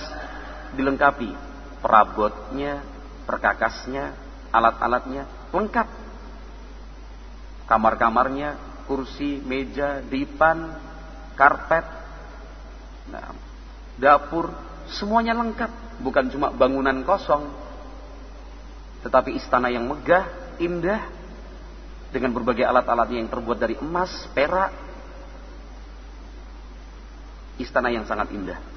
dilengkapi, 0.78 1.34
perabotnya, 1.80 2.82
perkakasnya, 3.28 4.15
alat-alatnya 4.51 5.28
lengkap. 5.51 5.88
Kamar-kamarnya, 7.67 8.55
kursi, 8.88 9.43
meja, 9.43 9.99
dipan, 9.99 10.71
karpet, 11.36 11.84
nah, 13.11 13.36
dapur, 13.99 14.55
semuanya 14.88 15.36
lengkap. 15.36 15.99
Bukan 15.99 16.32
cuma 16.32 16.53
bangunan 16.53 17.03
kosong, 17.03 17.51
tetapi 19.03 19.36
istana 19.36 19.67
yang 19.67 19.89
megah, 19.89 20.55
indah, 20.61 21.01
dengan 22.13 22.32
berbagai 22.32 22.63
alat-alatnya 22.63 23.19
yang 23.19 23.32
terbuat 23.32 23.59
dari 23.59 23.75
emas, 23.84 24.11
perak. 24.32 24.71
Istana 27.57 27.89
yang 27.89 28.05
sangat 28.05 28.32
indah. 28.32 28.76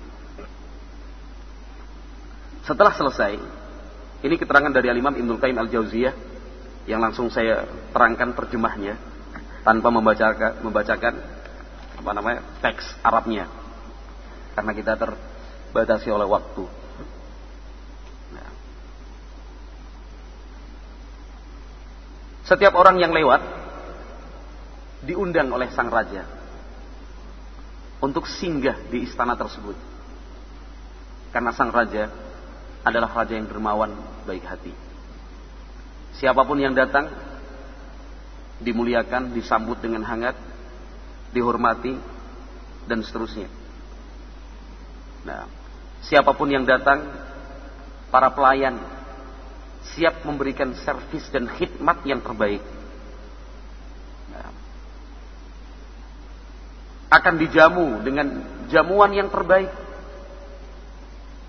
Setelah 2.65 2.93
selesai, 2.93 3.41
ini 4.21 4.35
keterangan 4.37 4.73
dari 4.73 4.93
Al-Imam 4.93 5.17
Ibnul 5.17 5.41
Qayyim 5.41 5.57
Al-Jauziyah 5.57 6.15
yang 6.89 7.01
langsung 7.01 7.33
saya 7.33 7.65
terangkan 7.93 8.37
terjemahnya 8.37 8.97
tanpa 9.65 9.89
membacakan 9.93 10.65
membacakan 10.65 11.15
apa 12.01 12.11
namanya 12.17 12.41
teks 12.65 12.97
Arabnya 13.05 13.45
karena 14.57 14.73
kita 14.73 14.93
terbatasi 14.97 16.09
oleh 16.13 16.29
waktu. 16.29 16.65
Nah. 18.35 18.51
Setiap 22.45 22.73
orang 22.77 23.01
yang 23.01 23.13
lewat 23.13 23.41
diundang 25.05 25.49
oleh 25.53 25.69
sang 25.73 25.89
raja 25.89 26.29
untuk 28.01 28.29
singgah 28.29 28.77
di 28.89 29.05
istana 29.05 29.37
tersebut. 29.37 29.77
Karena 31.31 31.55
sang 31.55 31.71
raja 31.71 32.11
adalah 32.85 33.13
raja 33.13 33.37
yang 33.37 33.49
dermawan 33.49 33.93
baik 34.25 34.45
hati. 34.45 34.73
Siapa 36.17 36.45
pun 36.45 36.61
yang 36.61 36.77
datang 36.77 37.09
dimuliakan, 38.61 39.33
disambut 39.33 39.81
dengan 39.81 40.05
hangat, 40.05 40.37
dihormati, 41.33 41.97
dan 42.85 43.01
seterusnya. 43.01 43.49
Nah, 45.25 45.49
siapa 46.05 46.33
pun 46.37 46.49
yang 46.53 46.69
datang, 46.69 47.09
para 48.13 48.29
pelayan 48.33 48.77
siap 49.97 50.27
memberikan 50.29 50.77
servis 50.77 51.25
dan 51.33 51.49
khidmat 51.49 52.05
yang 52.05 52.21
terbaik. 52.21 52.61
Nah, 54.29 54.51
akan 57.17 57.35
dijamu 57.41 58.05
dengan 58.05 58.45
jamuan 58.69 59.13
yang 59.17 59.33
terbaik. 59.33 59.73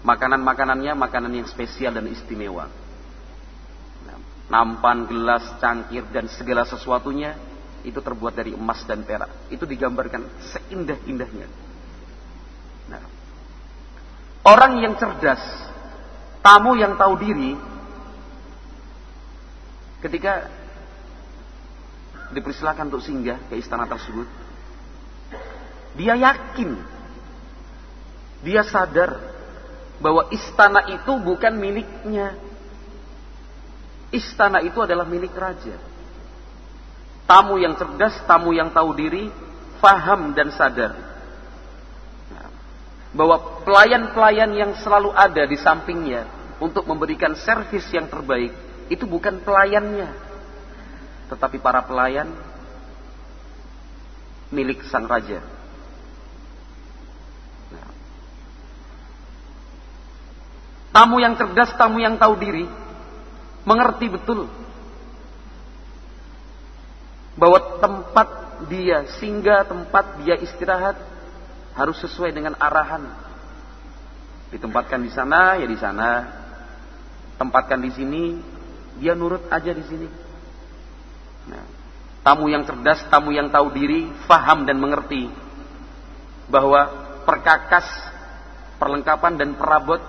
Makanan-makanannya 0.01 0.97
makanan 0.97 1.31
yang 1.37 1.45
spesial 1.45 1.93
dan 1.93 2.09
istimewa. 2.09 2.65
Nah, 4.09 4.17
nampan, 4.49 5.05
gelas, 5.05 5.45
cangkir, 5.61 6.09
dan 6.09 6.25
segala 6.25 6.65
sesuatunya 6.65 7.37
itu 7.85 8.01
terbuat 8.01 8.33
dari 8.33 8.57
emas 8.57 8.81
dan 8.85 9.05
perak. 9.05 9.29
Itu 9.53 9.69
digambarkan 9.69 10.25
seindah-indahnya. 10.41 11.47
Nah, 12.89 13.03
orang 14.45 14.81
yang 14.81 14.97
cerdas, 14.97 15.41
tamu 16.41 16.73
yang 16.73 16.97
tahu 16.97 17.13
diri, 17.21 17.53
ketika 20.01 20.49
dipersilakan 22.33 22.89
untuk 22.89 23.05
singgah 23.05 23.37
ke 23.53 23.61
istana 23.61 23.85
tersebut, 23.85 24.25
dia 25.93 26.17
yakin, 26.17 26.73
dia 28.41 28.65
sadar 28.65 29.30
bahwa 30.01 30.27
istana 30.33 30.89
itu 30.89 31.13
bukan 31.21 31.53
miliknya. 31.55 32.35
Istana 34.11 34.59
itu 34.65 34.81
adalah 34.81 35.07
milik 35.07 35.31
raja. 35.37 35.77
Tamu 37.29 37.55
yang 37.61 37.79
cerdas, 37.79 38.17
tamu 38.27 38.51
yang 38.51 38.73
tahu 38.75 38.91
diri, 38.91 39.31
faham 39.79 40.35
dan 40.35 40.51
sadar. 40.51 40.97
Bahwa 43.15 43.63
pelayan-pelayan 43.63 44.51
yang 44.51 44.71
selalu 44.81 45.15
ada 45.15 45.47
di 45.47 45.55
sampingnya 45.55 46.27
untuk 46.59 46.83
memberikan 46.89 47.37
servis 47.39 47.87
yang 47.93 48.11
terbaik, 48.11 48.51
itu 48.91 49.07
bukan 49.07 49.39
pelayannya. 49.39 50.11
Tetapi 51.31 51.63
para 51.63 51.79
pelayan 51.87 52.27
milik 54.51 54.83
sang 54.91 55.07
raja. 55.07 55.39
Tamu 60.91 61.23
yang 61.23 61.39
cerdas, 61.39 61.71
tamu 61.79 62.03
yang 62.03 62.19
tahu 62.19 62.35
diri, 62.35 62.67
mengerti 63.63 64.11
betul 64.11 64.51
bahwa 67.39 67.79
tempat 67.79 68.27
dia 68.67 69.07
singgah, 69.17 69.63
tempat 69.63 70.19
dia 70.21 70.35
istirahat 70.35 70.99
harus 71.73 71.95
sesuai 72.03 72.35
dengan 72.35 72.59
arahan. 72.59 73.07
Ditempatkan 74.51 74.99
di 74.99 75.11
sana, 75.15 75.55
ya 75.55 75.65
di 75.65 75.79
sana. 75.79 76.27
Tempatkan 77.39 77.79
di 77.79 77.91
sini, 77.95 78.23
dia 78.99 79.15
nurut 79.15 79.47
aja 79.47 79.71
di 79.71 79.81
sini. 79.87 80.07
Nah, 81.47 81.63
tamu 82.21 82.51
yang 82.51 82.67
cerdas, 82.67 83.07
tamu 83.07 83.31
yang 83.31 83.47
tahu 83.47 83.71
diri, 83.71 84.11
faham 84.27 84.67
dan 84.67 84.77
mengerti 84.77 85.31
bahwa 86.51 86.91
perkakas, 87.23 87.87
perlengkapan 88.75 89.39
dan 89.39 89.55
perabot 89.55 90.03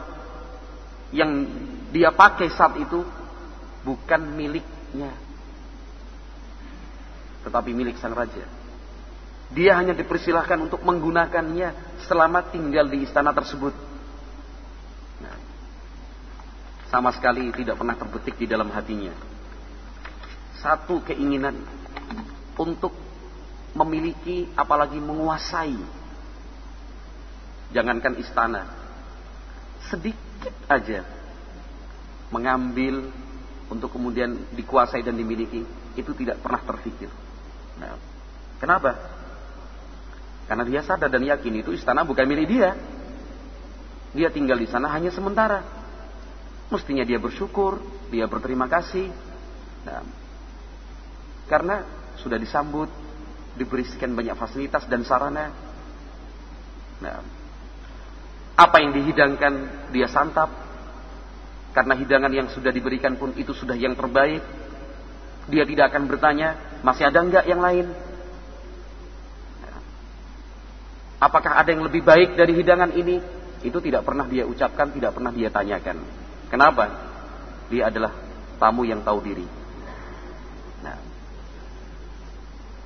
yang 1.12 1.46
dia 1.92 2.08
pakai 2.10 2.48
saat 2.48 2.80
itu 2.80 3.04
bukan 3.84 4.20
miliknya 4.32 5.12
tetapi 7.42 7.74
milik 7.74 7.98
sang 7.98 8.14
raja. 8.14 8.46
Dia 9.52 9.76
hanya 9.76 9.92
dipersilahkan 9.92 10.56
untuk 10.56 10.80
menggunakannya 10.80 12.00
selama 12.08 12.48
tinggal 12.48 12.88
di 12.88 13.04
istana 13.04 13.36
tersebut. 13.36 13.74
Nah, 15.20 15.36
sama 16.88 17.12
sekali 17.12 17.52
tidak 17.52 17.76
pernah 17.76 17.98
terbetik 17.98 18.40
di 18.40 18.46
dalam 18.48 18.72
hatinya. 18.72 19.12
Satu 20.56 21.04
keinginan 21.04 21.58
untuk 22.56 22.94
memiliki 23.76 24.48
apalagi 24.56 24.96
menguasai. 25.02 25.76
Jangankan 27.76 28.14
istana. 28.22 28.62
Sedikit 29.90 30.31
aja 30.68 31.04
mengambil 32.32 33.12
untuk 33.68 33.92
kemudian 33.92 34.36
dikuasai 34.52 35.04
dan 35.04 35.16
dimiliki 35.16 35.64
itu 35.96 36.10
tidak 36.16 36.40
pernah 36.40 36.60
terfikir. 36.64 37.08
Nah, 37.80 37.96
kenapa? 38.60 38.96
Karena 40.48 40.64
dia 40.68 40.80
sadar 40.84 41.08
dan 41.08 41.24
yakin 41.24 41.64
itu 41.64 41.72
istana 41.72 42.04
bukan 42.04 42.24
milik 42.28 42.48
dia. 42.48 42.76
Dia 44.12 44.28
tinggal 44.28 44.60
di 44.60 44.68
sana 44.68 44.92
hanya 44.92 45.08
sementara. 45.08 45.64
Mestinya 46.68 47.04
dia 47.04 47.16
bersyukur, 47.16 47.80
dia 48.12 48.28
berterima 48.28 48.68
kasih. 48.68 49.08
Nah, 49.88 50.04
karena 51.48 51.84
sudah 52.20 52.36
disambut, 52.36 52.88
diberikan 53.56 54.12
banyak 54.12 54.36
fasilitas 54.36 54.84
dan 54.88 55.04
sarana. 55.04 55.52
Nah, 57.00 57.41
apa 58.62 58.78
yang 58.78 58.94
dihidangkan 58.94 59.52
dia 59.90 60.06
santap. 60.06 60.50
Karena 61.72 61.96
hidangan 61.96 62.30
yang 62.30 62.46
sudah 62.52 62.70
diberikan 62.70 63.18
pun 63.18 63.34
itu 63.34 63.50
sudah 63.50 63.74
yang 63.74 63.98
terbaik. 63.98 64.44
Dia 65.50 65.66
tidak 65.66 65.90
akan 65.90 66.06
bertanya, 66.06 66.78
masih 66.86 67.10
ada 67.10 67.18
enggak 67.18 67.44
yang 67.48 67.58
lain? 67.58 67.90
Apakah 71.22 71.54
ada 71.58 71.70
yang 71.70 71.86
lebih 71.86 72.02
baik 72.02 72.34
dari 72.34 72.54
hidangan 72.54 72.94
ini? 72.94 73.22
Itu 73.62 73.78
tidak 73.78 74.02
pernah 74.02 74.26
dia 74.26 74.42
ucapkan, 74.42 74.90
tidak 74.90 75.14
pernah 75.14 75.30
dia 75.30 75.54
tanyakan. 75.54 76.02
Kenapa? 76.50 76.84
Dia 77.70 77.88
adalah 77.94 78.10
tamu 78.58 78.82
yang 78.82 79.06
tahu 79.06 79.22
diri. 79.22 79.46
Nah, 80.82 80.98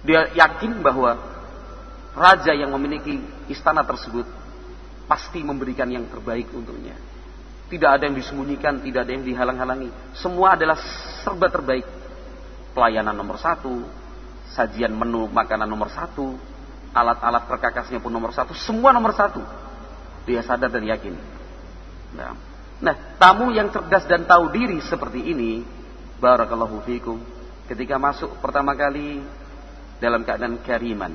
dia 0.04 0.20
yakin 0.36 0.84
bahwa 0.84 1.16
raja 2.12 2.52
yang 2.52 2.70
memiliki 2.76 3.18
istana 3.48 3.82
tersebut 3.88 4.28
pasti 5.06 5.42
memberikan 5.42 5.86
yang 5.86 6.06
terbaik 6.10 6.50
untuknya. 6.52 6.94
Tidak 7.66 7.90
ada 7.90 8.06
yang 8.06 8.14
disembunyikan, 8.14 8.82
tidak 8.82 9.06
ada 9.06 9.12
yang 9.14 9.24
dihalang-halangi. 9.26 9.90
Semua 10.14 10.54
adalah 10.54 10.78
serba 11.22 11.50
terbaik 11.50 11.86
pelayanan 12.70 13.14
nomor 13.16 13.42
satu, 13.42 13.82
sajian 14.54 14.94
menu 14.94 15.26
makanan 15.26 15.66
nomor 15.66 15.90
satu, 15.90 16.38
alat-alat 16.94 17.48
perkakasnya 17.50 17.98
pun 17.98 18.14
nomor 18.14 18.30
satu, 18.30 18.54
semua 18.54 18.94
nomor 18.94 19.16
satu. 19.16 19.42
Dia 20.28 20.42
sadar 20.46 20.70
dan 20.70 20.86
yakin. 20.86 21.14
Nah, 22.14 22.34
nah 22.82 22.94
tamu 23.18 23.50
yang 23.50 23.70
cerdas 23.74 24.06
dan 24.06 24.26
tahu 24.26 24.50
diri 24.54 24.78
seperti 24.82 25.26
ini, 25.34 25.66
barakallahu 26.22 26.82
fikum, 26.86 27.18
ketika 27.66 27.98
masuk 27.98 28.38
pertama 28.38 28.78
kali 28.78 29.22
dalam 29.98 30.22
keadaan 30.22 30.62
kariman, 30.62 31.14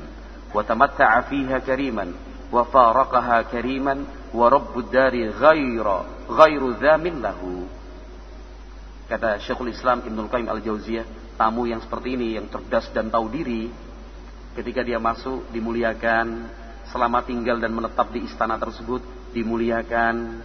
wa 0.52 0.64
tamatta'a 0.64 1.28
fiha 1.32 1.64
kariman, 1.64 2.31
wa 2.52 2.68
faraqaha 2.68 3.47
kariman, 3.47 4.04
wa 4.36 4.45
rabbud 4.52 4.91
dari 4.91 5.26
ghaira 5.32 6.28
ghairu 6.28 6.76
dhamin 6.78 7.24
lahu. 7.24 7.66
Kata 9.08 9.39
Syekhul 9.39 9.72
Islam 9.72 10.04
Ibnul 10.04 10.28
Qayyim 10.32 10.47
Al-Jauziyah, 10.47 11.36
tamu 11.36 11.68
yang 11.68 11.84
seperti 11.84 12.16
ini, 12.16 12.36
yang 12.39 12.47
cerdas 12.47 12.91
dan 12.91 13.12
tahu 13.12 13.28
diri, 13.32 13.72
ketika 14.56 14.84
dia 14.84 14.99
masuk 14.99 15.47
dimuliakan, 15.52 16.47
selama 16.91 17.24
tinggal 17.24 17.60
dan 17.60 17.72
menetap 17.72 18.12
di 18.12 18.28
istana 18.28 18.60
tersebut 18.60 19.04
dimuliakan, 19.32 20.43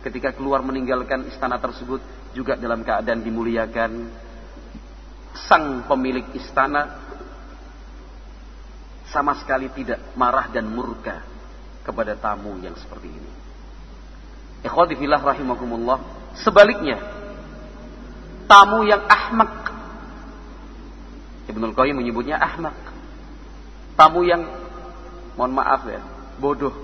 ketika 0.00 0.32
keluar 0.32 0.64
meninggalkan 0.64 1.28
istana 1.28 1.60
tersebut 1.60 2.00
juga 2.32 2.56
dalam 2.56 2.80
keadaan 2.80 3.20
dimuliakan. 3.20 3.92
Sang 5.48 5.86
pemilik 5.86 6.24
istana 6.34 6.98
sama 9.08 9.36
sekali 9.40 9.72
tidak 9.72 10.00
marah 10.14 10.52
dan 10.52 10.68
murka 10.68 11.24
kepada 11.84 12.12
tamu 12.16 12.60
yang 12.60 12.76
seperti 12.76 13.08
ini. 13.08 13.32
Ikhwati 14.68 14.98
rahimakumullah. 14.98 16.02
Sebaliknya, 16.44 17.00
tamu 18.44 18.84
yang 18.84 19.00
ahmak. 19.08 19.72
Ibnul 21.48 21.72
Qayyim 21.72 21.96
menyebutnya 21.96 22.36
ahmak. 22.36 22.76
Tamu 23.96 24.22
yang 24.28 24.44
mohon 25.34 25.56
maaf 25.56 25.88
ya, 25.88 26.04
bodoh. 26.36 26.74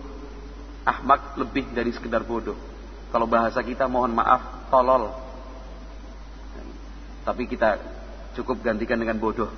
Ahmak 0.85 1.37
lebih 1.37 1.68
dari 1.77 1.93
sekedar 1.93 2.25
bodoh. 2.25 2.57
Kalau 3.12 3.29
bahasa 3.29 3.61
kita 3.61 3.87
mohon 3.87 4.16
maaf, 4.16 4.68
tolol. 4.72 5.12
Tapi 7.25 7.49
kita 7.49 7.81
cukup 8.37 8.61
gantikan 8.64 9.01
dengan 9.01 9.16
bodoh. 9.16 9.49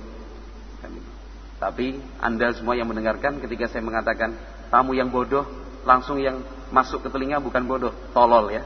Tapi 1.57 1.97
Anda 2.21 2.53
semua 2.53 2.77
yang 2.77 2.85
mendengarkan 2.85 3.41
ketika 3.41 3.65
saya 3.65 3.81
mengatakan 3.81 4.37
tamu 4.69 4.93
yang 4.93 5.09
bodoh, 5.09 5.45
langsung 5.87 6.21
yang 6.21 6.45
masuk 6.69 7.01
ke 7.01 7.09
telinga 7.09 7.41
bukan 7.41 7.65
bodoh, 7.65 7.93
tolol 8.13 8.53
ya. 8.53 8.61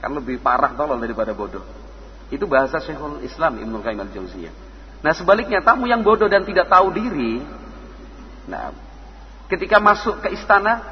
Kan 0.00 0.14
lebih 0.16 0.40
parah 0.40 0.72
tolol 0.72 0.96
daripada 0.96 1.36
bodoh. 1.36 1.62
Itu 2.32 2.48
bahasa 2.48 2.80
Syekhul 2.80 3.24
Islam 3.24 3.60
Ibnu 3.60 3.84
Qayyim 3.84 4.00
al-Jauziyah. 4.00 4.54
Nah, 4.98 5.12
sebaliknya 5.14 5.62
tamu 5.62 5.86
yang 5.86 6.02
bodoh 6.02 6.26
dan 6.26 6.42
tidak 6.42 6.66
tahu 6.66 6.90
diri, 6.90 7.40
nah, 8.50 8.74
ketika 9.46 9.78
masuk 9.78 10.24
ke 10.24 10.34
istana, 10.34 10.82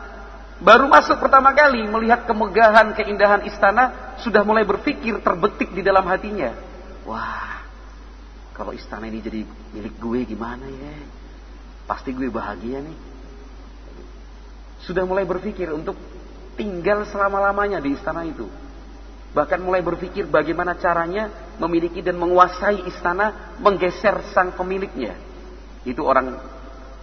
baru 0.63 0.87
masuk 0.87 1.19
pertama 1.19 1.53
kali 1.53 1.85
melihat 1.85 2.25
kemegahan, 2.25 2.95
keindahan 2.95 3.43
istana, 3.45 4.17
sudah 4.23 4.47
mulai 4.47 4.63
berpikir 4.63 5.21
terbetik 5.21 5.75
di 5.75 5.83
dalam 5.83 6.07
hatinya. 6.07 6.55
Wah, 7.05 7.56
kalau 8.57 8.73
istana 8.73 9.05
ini 9.05 9.21
jadi 9.21 9.45
milik 9.77 10.01
gue 10.01 10.25
gimana 10.25 10.65
ya? 10.65 10.97
Pasti 11.85 12.17
gue 12.17 12.33
bahagia 12.33 12.81
nih. 12.81 12.99
Sudah 14.81 15.05
mulai 15.05 15.29
berpikir 15.29 15.69
untuk 15.77 15.95
tinggal 16.57 17.05
selama-lamanya 17.05 17.85
di 17.85 17.93
istana 17.93 18.25
itu. 18.25 18.49
Bahkan 19.37 19.61
mulai 19.61 19.85
berpikir 19.85 20.25
bagaimana 20.25 20.73
caranya 20.81 21.29
memiliki 21.61 22.01
dan 22.01 22.17
menguasai 22.17 22.89
istana, 22.89 23.57
menggeser 23.61 24.25
sang 24.33 24.57
pemiliknya. 24.57 25.13
Itu 25.85 26.09
orang 26.09 26.41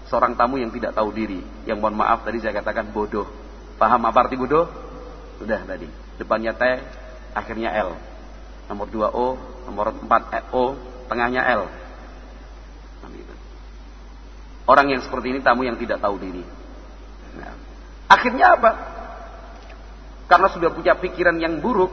seorang 0.10 0.34
tamu 0.34 0.58
yang 0.58 0.74
tidak 0.74 0.98
tahu 0.98 1.14
diri. 1.14 1.46
Yang 1.70 1.78
mohon 1.78 2.02
maaf 2.02 2.26
tadi 2.26 2.42
saya 2.42 2.58
katakan 2.58 2.90
bodoh. 2.90 3.30
Paham 3.78 4.10
apa 4.10 4.26
arti 4.26 4.34
bodoh? 4.34 4.66
Sudah 5.38 5.62
tadi. 5.62 5.86
Depannya 6.18 6.58
T, 6.58 6.64
akhirnya 7.38 7.70
L. 7.78 7.94
Nomor 8.74 8.90
2 8.90 9.14
O, 9.14 9.28
nomor 9.70 9.94
4 9.94 10.50
O, 10.50 10.93
tengahnya 11.14 11.46
L. 11.46 11.70
Orang 14.64 14.90
yang 14.90 15.04
seperti 15.06 15.36
ini 15.36 15.40
tamu 15.44 15.68
yang 15.68 15.78
tidak 15.78 16.00
tahu 16.00 16.18
diri. 16.18 16.42
Nah, 17.36 17.54
akhirnya 18.08 18.56
apa? 18.58 18.72
Karena 20.26 20.48
sudah 20.50 20.72
punya 20.72 20.96
pikiran 20.96 21.36
yang 21.36 21.60
buruk, 21.60 21.92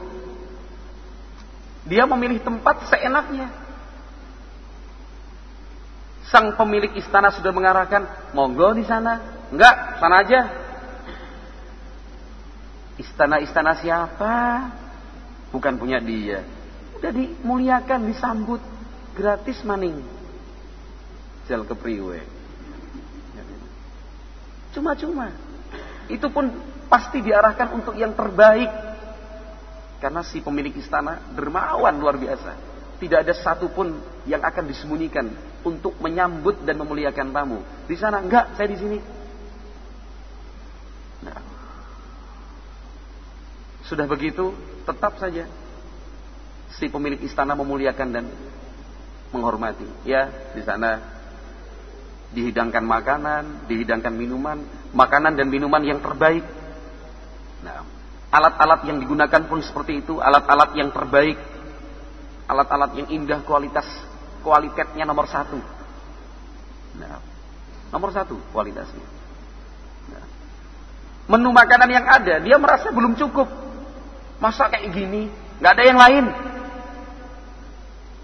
dia 1.83 2.07
memilih 2.07 2.39
tempat 2.39 2.87
seenaknya. 2.87 3.51
Sang 6.31 6.55
pemilik 6.55 6.95
istana 6.95 7.35
sudah 7.35 7.51
mengarahkan, 7.51 8.31
monggo 8.31 8.71
di 8.71 8.87
sana. 8.87 9.19
Enggak, 9.51 9.99
sana 9.99 10.15
aja. 10.23 10.41
Istana-istana 12.95 13.75
siapa? 13.83 14.35
Bukan 15.51 15.75
punya 15.75 15.99
dia. 15.99 16.47
Udah 16.95 17.11
dimuliakan, 17.11 18.07
disambut 18.07 18.63
gratis 19.15 19.59
maning. 19.63 19.99
Jal 21.49 21.65
kepriwe 21.67 22.41
cuma-cuma. 24.71 25.31
Itu 26.07 26.31
pun 26.31 26.51
pasti 26.87 27.23
diarahkan 27.23 27.75
untuk 27.75 27.95
yang 27.95 28.15
terbaik. 28.15 28.71
Karena 30.01 30.25
si 30.25 30.41
pemilik 30.41 30.73
istana 30.73 31.21
dermawan 31.37 31.93
luar 32.01 32.17
biasa. 32.17 32.57
Tidak 32.97 33.21
ada 33.21 33.33
satupun 33.37 33.93
yang 34.25 34.41
akan 34.41 34.65
disembunyikan 34.65 35.29
untuk 35.61 35.93
menyambut 36.01 36.65
dan 36.65 36.81
memuliakan 36.81 37.29
tamu. 37.29 37.61
Di 37.85 37.95
sana 37.97 38.17
enggak 38.17 38.57
saya 38.57 38.67
di 38.69 38.77
sini. 38.77 38.97
Nah, 41.21 41.37
sudah 43.85 44.09
begitu 44.09 44.57
tetap 44.89 45.21
saja 45.21 45.45
si 46.73 46.89
pemilik 46.89 47.21
istana 47.21 47.53
memuliakan 47.53 48.09
dan 48.09 48.25
menghormati. 49.31 49.87
Ya, 50.07 50.29
di 50.51 50.61
sana 50.63 50.99
dihidangkan 52.31 52.83
makanan, 52.83 53.67
dihidangkan 53.67 54.13
minuman, 54.15 54.63
makanan 54.95 55.35
dan 55.35 55.47
minuman 55.51 55.83
yang 55.83 55.99
terbaik. 55.99 56.43
Nah, 57.63 57.83
alat-alat 58.31 58.87
yang 58.87 58.97
digunakan 59.03 59.41
pun 59.47 59.59
seperti 59.59 60.03
itu, 60.03 60.23
alat-alat 60.23 60.71
yang 60.79 60.89
terbaik, 60.95 61.35
alat-alat 62.47 62.91
yang 63.03 63.07
indah 63.11 63.39
kualitas, 63.43 63.87
kualitasnya 64.43 65.03
nomor 65.03 65.27
satu. 65.27 65.59
Nah, 66.95 67.19
nomor 67.91 68.15
satu 68.15 68.39
kualitasnya. 68.55 69.07
Nah, 70.11 70.23
menu 71.35 71.51
makanan 71.51 71.89
yang 71.91 72.05
ada, 72.07 72.39
dia 72.39 72.55
merasa 72.55 72.91
belum 72.91 73.19
cukup. 73.19 73.47
Masa 74.39 74.71
kayak 74.71 74.89
gini, 74.95 75.27
nggak 75.59 75.71
ada 75.75 75.83
yang 75.83 75.99
lain. 75.99 76.25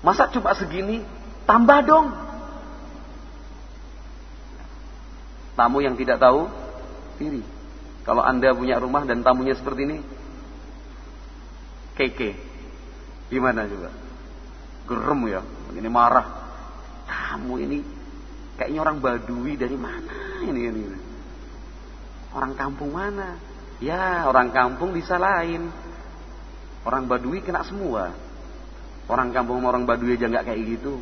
Masa 0.06 0.30
cuma 0.30 0.54
segini? 0.54 1.02
Tambah 1.48 1.80
dong. 1.88 2.08
Tamu 5.58 5.82
yang 5.82 5.98
tidak 5.98 6.22
tahu 6.22 6.46
diri. 7.18 7.42
Kalau 8.06 8.22
Anda 8.22 8.54
punya 8.54 8.78
rumah 8.78 9.04
dan 9.04 9.26
tamunya 9.26 9.58
seperti 9.58 9.84
ini, 9.84 9.98
keke. 11.98 12.38
Gimana 13.28 13.68
juga? 13.68 13.92
Gerem 14.88 15.22
ya, 15.28 15.42
ini 15.76 15.90
marah. 15.92 16.28
Tamu 17.10 17.60
ini 17.60 17.84
kayaknya 18.56 18.80
orang 18.80 18.98
Badui 19.04 19.60
dari 19.60 19.76
mana 19.76 20.46
ini 20.46 20.62
ini. 20.70 20.82
Orang 22.32 22.54
kampung 22.54 22.94
mana? 22.94 23.40
Ya, 23.82 24.30
orang 24.30 24.54
kampung 24.54 24.94
disalahin. 24.94 25.74
Orang 26.86 27.10
Badui 27.10 27.42
kena 27.42 27.66
semua. 27.66 28.14
Orang 29.08 29.32
kampung 29.32 29.64
orang 29.64 29.88
Baduy 29.88 30.20
aja 30.20 30.28
nggak 30.28 30.52
kayak 30.52 30.62
gitu. 30.68 31.00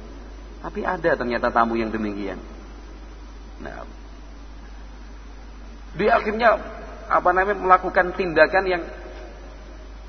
Tapi 0.62 0.86
ada 0.86 1.18
ternyata 1.18 1.50
tamu 1.50 1.78
yang 1.78 1.90
demikian. 1.90 2.38
Nah, 3.62 3.86
dia 5.98 6.18
akhirnya 6.18 6.58
apa 7.06 7.30
namanya 7.34 7.58
melakukan 7.62 8.14
tindakan 8.18 8.66
yang 8.66 8.84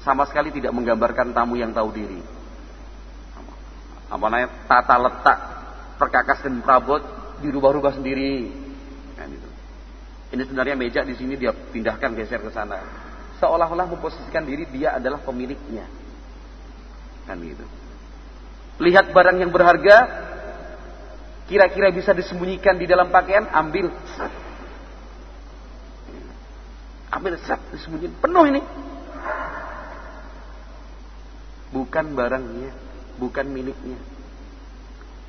sama 0.04 0.24
sekali 0.28 0.52
tidak 0.52 0.72
menggambarkan 0.76 1.32
tamu 1.32 1.56
yang 1.56 1.72
tahu 1.72 1.92
diri. 1.92 2.20
Apa 4.06 4.22
namanya 4.28 4.48
tata 4.70 4.96
letak 5.02 5.38
perkakas 5.98 6.44
dan 6.46 6.62
perabot 6.62 7.02
dirubah-rubah 7.40 7.96
sendiri. 7.96 8.48
Nah, 9.16 9.24
gitu. 9.28 9.48
Ini 10.36 10.42
sebenarnya 10.44 10.76
meja 10.78 11.00
di 11.02 11.16
sini 11.16 11.34
dia 11.40 11.52
pindahkan 11.52 12.12
geser 12.12 12.44
ke 12.44 12.52
sana. 12.52 12.80
Seolah-olah 13.40 13.88
memposisikan 13.88 14.44
diri 14.44 14.64
dia 14.68 14.96
adalah 14.96 15.20
pemiliknya. 15.20 15.84
Kan 17.26 17.42
gitu. 17.42 17.66
Lihat 18.76 19.12
barang 19.16 19.40
yang 19.40 19.48
berharga, 19.48 19.96
kira-kira 21.48 21.88
bisa 21.88 22.12
disembunyikan 22.12 22.76
di 22.76 22.84
dalam 22.84 23.08
pakaian, 23.08 23.48
ambil. 23.48 23.88
Ambil 27.08 27.40
set, 27.40 27.60
disembunyikan. 27.72 28.16
Penuh 28.20 28.44
ini. 28.52 28.60
Bukan 31.72 32.12
barangnya, 32.12 32.72
bukan 33.16 33.46
miliknya. 33.48 33.98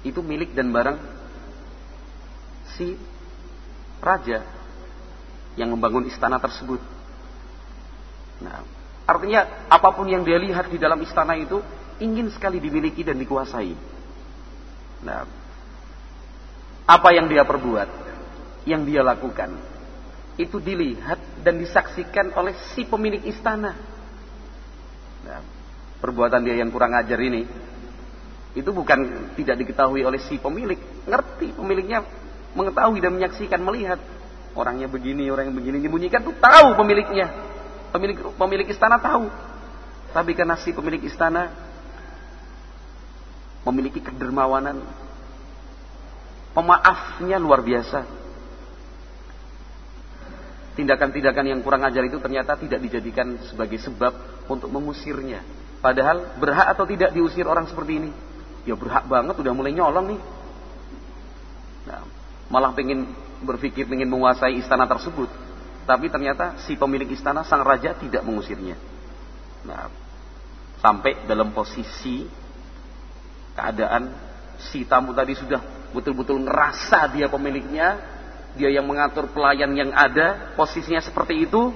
Itu 0.04 0.20
milik 0.20 0.52
dan 0.52 0.76
barang 0.76 1.00
si 2.76 3.00
raja 4.04 4.46
yang 5.58 5.74
membangun 5.74 6.06
istana 6.06 6.38
tersebut. 6.38 6.78
Nah, 8.46 8.62
artinya 9.10 9.66
apa 9.72 9.90
pun 9.98 10.06
yang 10.06 10.22
dia 10.22 10.38
lihat 10.38 10.70
di 10.70 10.78
dalam 10.78 11.02
istana 11.02 11.34
itu 11.34 11.58
ingin 12.00 12.30
sekali 12.30 12.62
dimiliki 12.62 13.02
dan 13.02 13.18
dikuasai. 13.18 13.74
Nah, 15.06 15.26
apa 16.88 17.10
yang 17.14 17.28
dia 17.28 17.44
perbuat, 17.44 17.90
yang 18.64 18.88
dia 18.88 19.04
lakukan, 19.04 19.54
itu 20.38 20.58
dilihat 20.62 21.20
dan 21.42 21.60
disaksikan 21.60 22.34
oleh 22.38 22.56
si 22.74 22.86
pemilik 22.86 23.22
istana. 23.26 23.76
Nah, 25.26 25.42
perbuatan 26.00 26.46
dia 26.46 26.62
yang 26.62 26.70
kurang 26.70 26.94
ajar 26.96 27.18
ini, 27.20 27.44
itu 28.56 28.70
bukan 28.74 29.34
tidak 29.38 29.62
diketahui 29.62 30.02
oleh 30.06 30.22
si 30.24 30.38
pemilik, 30.42 30.78
ngerti 31.06 31.54
pemiliknya 31.54 32.02
mengetahui 32.58 32.98
dan 33.04 33.14
menyaksikan 33.14 33.62
melihat 33.62 34.02
orangnya 34.58 34.90
begini, 34.90 35.30
orang 35.30 35.54
yang 35.54 35.58
begini 35.58 35.78
menyembunyikan 35.78 36.26
tuh 36.26 36.34
tahu 36.42 36.74
pemiliknya, 36.74 37.30
pemilik 37.94 38.18
pemilik 38.34 38.68
istana 38.70 38.98
tahu, 38.98 39.30
tapi 40.10 40.34
karena 40.34 40.58
si 40.58 40.74
pemilik 40.74 41.06
istana 41.06 41.67
memiliki 43.68 44.00
kedermawanan. 44.00 44.80
Pemaafnya 46.56 47.38
luar 47.38 47.62
biasa. 47.62 48.18
tindakan-tindakan 50.78 51.58
yang 51.58 51.60
kurang 51.66 51.82
ajar 51.90 52.06
itu 52.06 52.22
ternyata 52.22 52.54
tidak 52.54 52.78
dijadikan 52.86 53.42
sebagai 53.50 53.82
sebab 53.82 54.46
untuk 54.46 54.70
mengusirnya. 54.70 55.42
Padahal 55.82 56.38
berhak 56.38 56.70
atau 56.70 56.86
tidak 56.86 57.18
diusir 57.18 57.50
orang 57.50 57.66
seperti 57.66 57.98
ini? 57.98 58.10
Ya 58.70 58.78
berhak 58.78 59.10
banget, 59.10 59.34
udah 59.42 59.54
mulai 59.58 59.74
nyolong 59.74 60.14
nih. 60.14 60.22
Nah, 61.90 62.06
malah 62.54 62.78
pengen 62.78 63.10
berpikir 63.42 63.90
ingin 63.90 64.06
menguasai 64.06 64.54
istana 64.62 64.86
tersebut. 64.86 65.30
Tapi 65.90 66.14
ternyata 66.14 66.62
si 66.62 66.78
pemilik 66.78 67.10
istana, 67.10 67.42
sang 67.42 67.66
raja 67.66 67.98
tidak 67.98 68.22
mengusirnya. 68.22 68.78
Nah, 69.66 69.90
sampai 70.78 71.26
dalam 71.26 71.50
posisi 71.58 72.28
keadaan 73.58 74.14
si 74.70 74.86
tamu 74.86 75.18
tadi 75.18 75.34
sudah 75.34 75.90
betul-betul 75.98 76.46
ngerasa 76.46 77.10
dia 77.10 77.26
pemiliknya, 77.26 77.98
dia 78.54 78.70
yang 78.70 78.86
mengatur 78.86 79.34
pelayan 79.34 79.74
yang 79.74 79.90
ada, 79.98 80.54
posisinya 80.54 81.02
seperti 81.02 81.50
itu, 81.50 81.74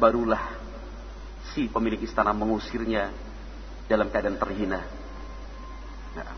barulah 0.00 0.40
si 1.52 1.68
pemilik 1.68 2.00
istana 2.00 2.32
mengusirnya 2.32 3.12
dalam 3.84 4.08
keadaan 4.08 4.40
terhina. 4.40 4.80
Nah, 6.16 6.32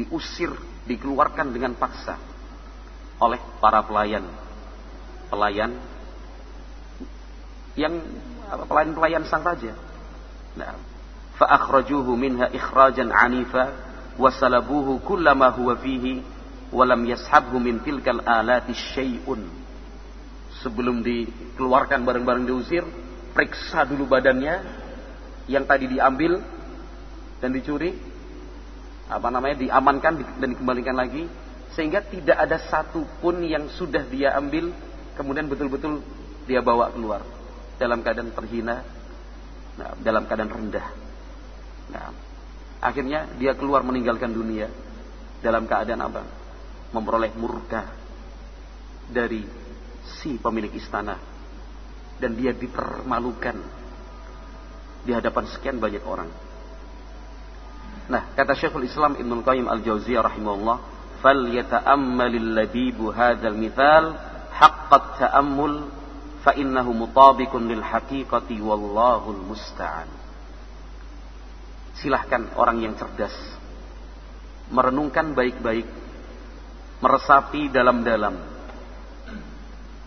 diusir, 0.00 0.52
dikeluarkan 0.88 1.52
dengan 1.52 1.76
paksa 1.76 2.16
oleh 3.20 3.40
para 3.60 3.84
pelayan. 3.84 4.24
Pelayan 5.28 5.72
yang 7.74 7.98
pelayan-pelayan 8.70 9.26
sang 9.26 9.42
raja. 9.42 9.74
Nah, 10.54 10.78
minha 12.16 12.46
ikhrajan 12.50 13.10
anifa 13.10 13.74
wa 14.14 14.30
salabuhu 14.30 15.02
kullama 15.02 15.50
huwa 15.50 15.74
fihi 15.76 16.22
wa 16.70 16.84
lam 16.86 17.02
yashabhu 17.06 17.58
min 17.58 17.82
tilkal 17.82 18.22
alati 18.22 18.74
syai'un. 18.74 19.42
Sebelum 20.62 21.02
dikeluarkan 21.02 22.06
bareng-bareng 22.06 22.46
diusir, 22.46 22.86
periksa 23.34 23.82
dulu 23.84 24.06
badannya 24.06 24.62
yang 25.50 25.66
tadi 25.66 25.90
diambil 25.90 26.40
dan 27.42 27.50
dicuri 27.52 27.92
apa 29.04 29.28
namanya 29.28 29.60
diamankan 29.60 30.40
dan 30.40 30.48
dikembalikan 30.56 30.96
lagi 30.96 31.28
sehingga 31.76 32.00
tidak 32.00 32.38
ada 32.40 32.56
satupun 32.56 33.44
yang 33.44 33.68
sudah 33.68 34.00
dia 34.08 34.32
ambil 34.32 34.72
kemudian 35.18 35.44
betul-betul 35.44 36.00
dia 36.48 36.64
bawa 36.64 36.88
keluar 36.94 37.20
dalam 37.76 38.00
keadaan 38.00 38.32
terhina 38.32 38.80
nah, 39.76 39.92
dalam 40.00 40.24
keadaan 40.24 40.48
rendah 40.48 41.03
nah, 41.94 42.10
akhirnya 42.82 43.30
dia 43.38 43.54
keluar 43.54 43.86
meninggalkan 43.86 44.34
dunia 44.34 44.66
dalam 45.38 45.68
keadaan 45.70 46.02
apa? 46.02 46.22
Memperoleh 46.90 47.30
murka 47.38 47.86
dari 49.08 49.44
si 50.20 50.36
pemilik 50.40 50.72
istana. 50.74 51.16
Dan 52.14 52.38
dia 52.38 52.54
dipermalukan 52.54 53.56
di 55.04 55.12
hadapan 55.12 55.44
sekian 55.50 55.76
banyak 55.76 56.00
orang. 56.06 56.30
Nah, 58.08 58.32
kata 58.32 58.56
Syekhul 58.56 58.88
Islam 58.88 59.16
Ibnu 59.18 59.44
Qayyim 59.44 59.66
Al-Jauziyah 59.68 60.22
rahimahullah, 60.24 60.76
"Fal 61.20 61.42
yata'ammalil 61.48 62.56
labibu 62.56 63.12
hadzal 63.12 63.56
mithal 63.58 64.16
haqqat 64.54 65.04
ta'ammul 65.20 65.88
fa 66.44 66.52
innahu 66.56 66.92
mutabiqun 66.92 67.68
lil 67.68 67.82
haqiqati 67.82 68.60
wallahu 68.60 69.36
musta'an." 69.48 70.23
Silahkan 71.94 72.50
orang 72.58 72.82
yang 72.82 72.94
cerdas 72.98 73.54
merenungkan 74.72 75.36
baik-baik, 75.36 75.84
meresapi 77.04 77.68
dalam-dalam. 77.68 78.34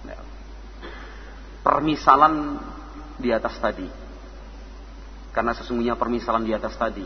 Nah, 0.07 0.21
permisalan 1.61 2.57
di 3.21 3.29
atas 3.29 3.57
tadi. 3.61 3.85
Karena 5.33 5.53
sesungguhnya 5.53 5.93
permisalan 5.93 6.41
di 6.41 6.53
atas 6.57 6.73
tadi 6.73 7.05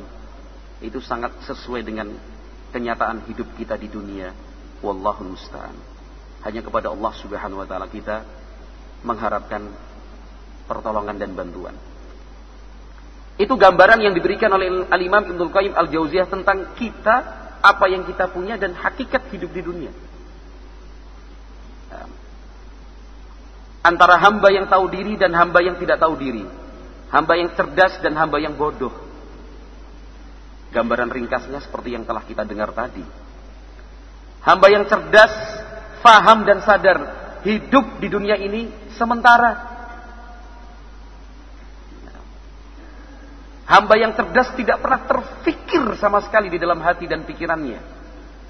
itu 0.79 1.03
sangat 1.03 1.35
sesuai 1.43 1.83
dengan 1.83 2.07
kenyataan 2.71 3.27
hidup 3.27 3.51
kita 3.59 3.75
di 3.75 3.91
dunia. 3.91 4.31
Wallahu 4.79 5.27
musta'an. 5.27 5.75
Hanya 6.41 6.63
kepada 6.63 6.89
Allah 6.89 7.11
Subhanahu 7.19 7.61
wa 7.61 7.67
taala 7.67 7.91
kita 7.91 8.23
mengharapkan 9.03 9.67
pertolongan 10.65 11.19
dan 11.19 11.35
bantuan. 11.35 11.75
Itu 13.39 13.55
gambaran 13.55 14.03
yang 14.03 14.13
diberikan 14.15 14.51
oleh 14.51 14.87
Al-Imam 14.91 15.23
Ibnu 15.31 15.49
Qayyim 15.49 15.73
Al-Jauziyah 15.75 16.27
tentang 16.27 16.75
kita, 16.75 17.15
apa 17.61 17.85
yang 17.87 18.03
kita 18.03 18.27
punya 18.31 18.57
dan 18.57 18.75
hakikat 18.75 19.29
hidup 19.31 19.51
di 19.53 19.61
dunia. 19.61 19.91
Antara 23.81 24.21
hamba 24.21 24.53
yang 24.53 24.69
tahu 24.69 24.93
diri 24.93 25.17
dan 25.17 25.33
hamba 25.33 25.63
yang 25.65 25.79
tidak 25.81 25.97
tahu 25.97 26.13
diri. 26.13 26.45
Hamba 27.09 27.33
yang 27.33 27.51
cerdas 27.57 27.99
dan 27.99 28.15
hamba 28.15 28.39
yang 28.39 28.55
bodoh 28.55 29.11
Gambaran 30.71 31.11
ringkasnya 31.11 31.59
seperti 31.59 31.91
yang 31.91 32.07
telah 32.07 32.23
kita 32.23 32.47
dengar 32.47 32.71
tadi. 32.71 33.03
Hamba 34.41 34.67
yang 34.71 34.87
cerdas, 34.87 35.35
faham 35.99 36.47
dan 36.47 36.63
sadar 36.63 36.97
hidup 37.43 37.99
di 37.99 38.07
dunia 38.07 38.39
ini 38.39 38.71
sementara. 38.95 39.70
Hamba 43.71 43.95
yang 43.95 44.11
cerdas 44.11 44.51
tidak 44.59 44.83
pernah 44.83 45.07
terfikir 45.07 45.95
sama 45.95 46.19
sekali 46.19 46.51
di 46.51 46.59
dalam 46.59 46.83
hati 46.83 47.07
dan 47.07 47.23
pikirannya 47.23 47.79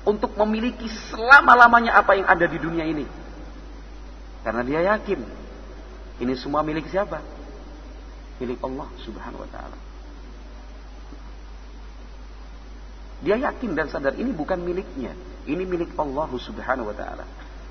untuk 0.02 0.34
memiliki 0.34 0.90
selama-lamanya 0.90 1.94
apa 1.94 2.18
yang 2.18 2.26
ada 2.26 2.50
di 2.50 2.58
dunia 2.58 2.82
ini. 2.90 3.06
Karena 4.42 4.66
dia 4.66 4.82
yakin 4.98 5.22
ini 6.26 6.34
semua 6.34 6.66
milik 6.66 6.90
siapa? 6.90 7.22
Milik 8.42 8.58
Allah 8.66 8.90
Subhanahu 9.06 9.46
wa 9.46 9.50
taala. 9.54 9.78
Dia 13.22 13.38
yakin 13.38 13.78
dan 13.78 13.86
sadar 13.86 14.18
ini 14.18 14.34
bukan 14.34 14.58
miliknya. 14.58 15.14
Ini 15.46 15.62
milik 15.66 15.94
Allah 15.98 16.30
subhanahu 16.34 16.90
wa 16.90 16.96
ta'ala. 16.98 17.26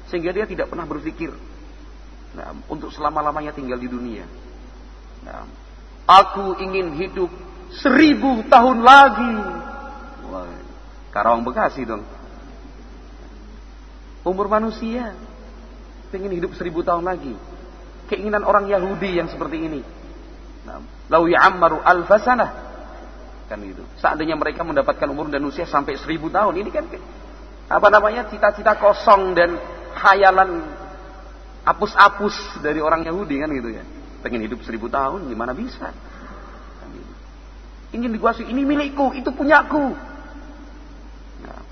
Sehingga 0.07 0.31
dia 0.31 0.47
tidak 0.47 0.71
pernah 0.71 0.87
berpikir. 0.87 1.35
Nah, 2.39 2.55
untuk 2.71 2.95
selama-lamanya 2.95 3.51
tinggal 3.51 3.79
di 3.79 3.91
dunia. 3.91 4.23
Nah, 5.27 5.43
aku 6.11 6.59
ingin 6.59 6.99
hidup 6.99 7.31
seribu 7.79 8.43
tahun 8.51 8.83
lagi. 8.83 9.35
Karawang 11.15 11.47
Bekasi 11.47 11.87
dong. 11.87 12.03
Umur 14.27 14.51
manusia. 14.51 15.15
Ingin 16.11 16.43
hidup 16.43 16.59
seribu 16.59 16.83
tahun 16.83 17.07
lagi. 17.07 17.35
Keinginan 18.11 18.43
orang 18.43 18.67
Yahudi 18.67 19.23
yang 19.23 19.31
seperti 19.31 19.71
ini. 19.71 19.81
Nah, 20.67 20.83
lau 21.07 21.31
ya'ammaru 21.31 21.79
alfasanah 21.79 22.71
kan 23.51 23.59
itu. 23.67 23.83
Seandainya 23.99 24.39
mereka 24.39 24.63
mendapatkan 24.63 25.11
umur 25.11 25.27
dan 25.27 25.43
usia 25.43 25.67
sampai 25.67 25.99
seribu 25.99 26.31
tahun, 26.31 26.55
ini 26.63 26.71
kan 26.71 26.87
apa 27.67 27.89
namanya 27.91 28.31
cita-cita 28.31 28.79
kosong 28.79 29.35
dan 29.35 29.59
khayalan 29.99 30.63
apus-apus 31.67 32.35
dari 32.63 32.79
orang 32.79 33.03
Yahudi 33.03 33.43
kan 33.43 33.51
gitu 33.51 33.71
ya. 33.75 33.83
Pengen 34.21 34.45
hidup 34.45 34.61
seribu 34.65 34.93
tahun, 34.93 35.29
gimana 35.29 35.57
bisa? 35.57 35.93
Ingin 37.91 38.15
dikuasai, 38.15 38.47
ini 38.47 38.63
milikku, 38.63 39.11
itu 39.19 39.35
punyaku. 39.35 39.97
Nah. 41.43 41.63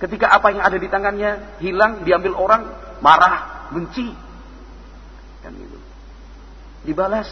Ketika 0.00 0.32
apa 0.32 0.54
yang 0.54 0.64
ada 0.64 0.78
di 0.80 0.88
tangannya 0.88 1.60
hilang, 1.60 2.06
diambil 2.06 2.32
orang, 2.32 2.62
marah, 3.04 3.68
benci. 3.74 4.08
Kan 5.44 5.52
gitu. 5.52 5.76
Dibalas, 6.88 7.28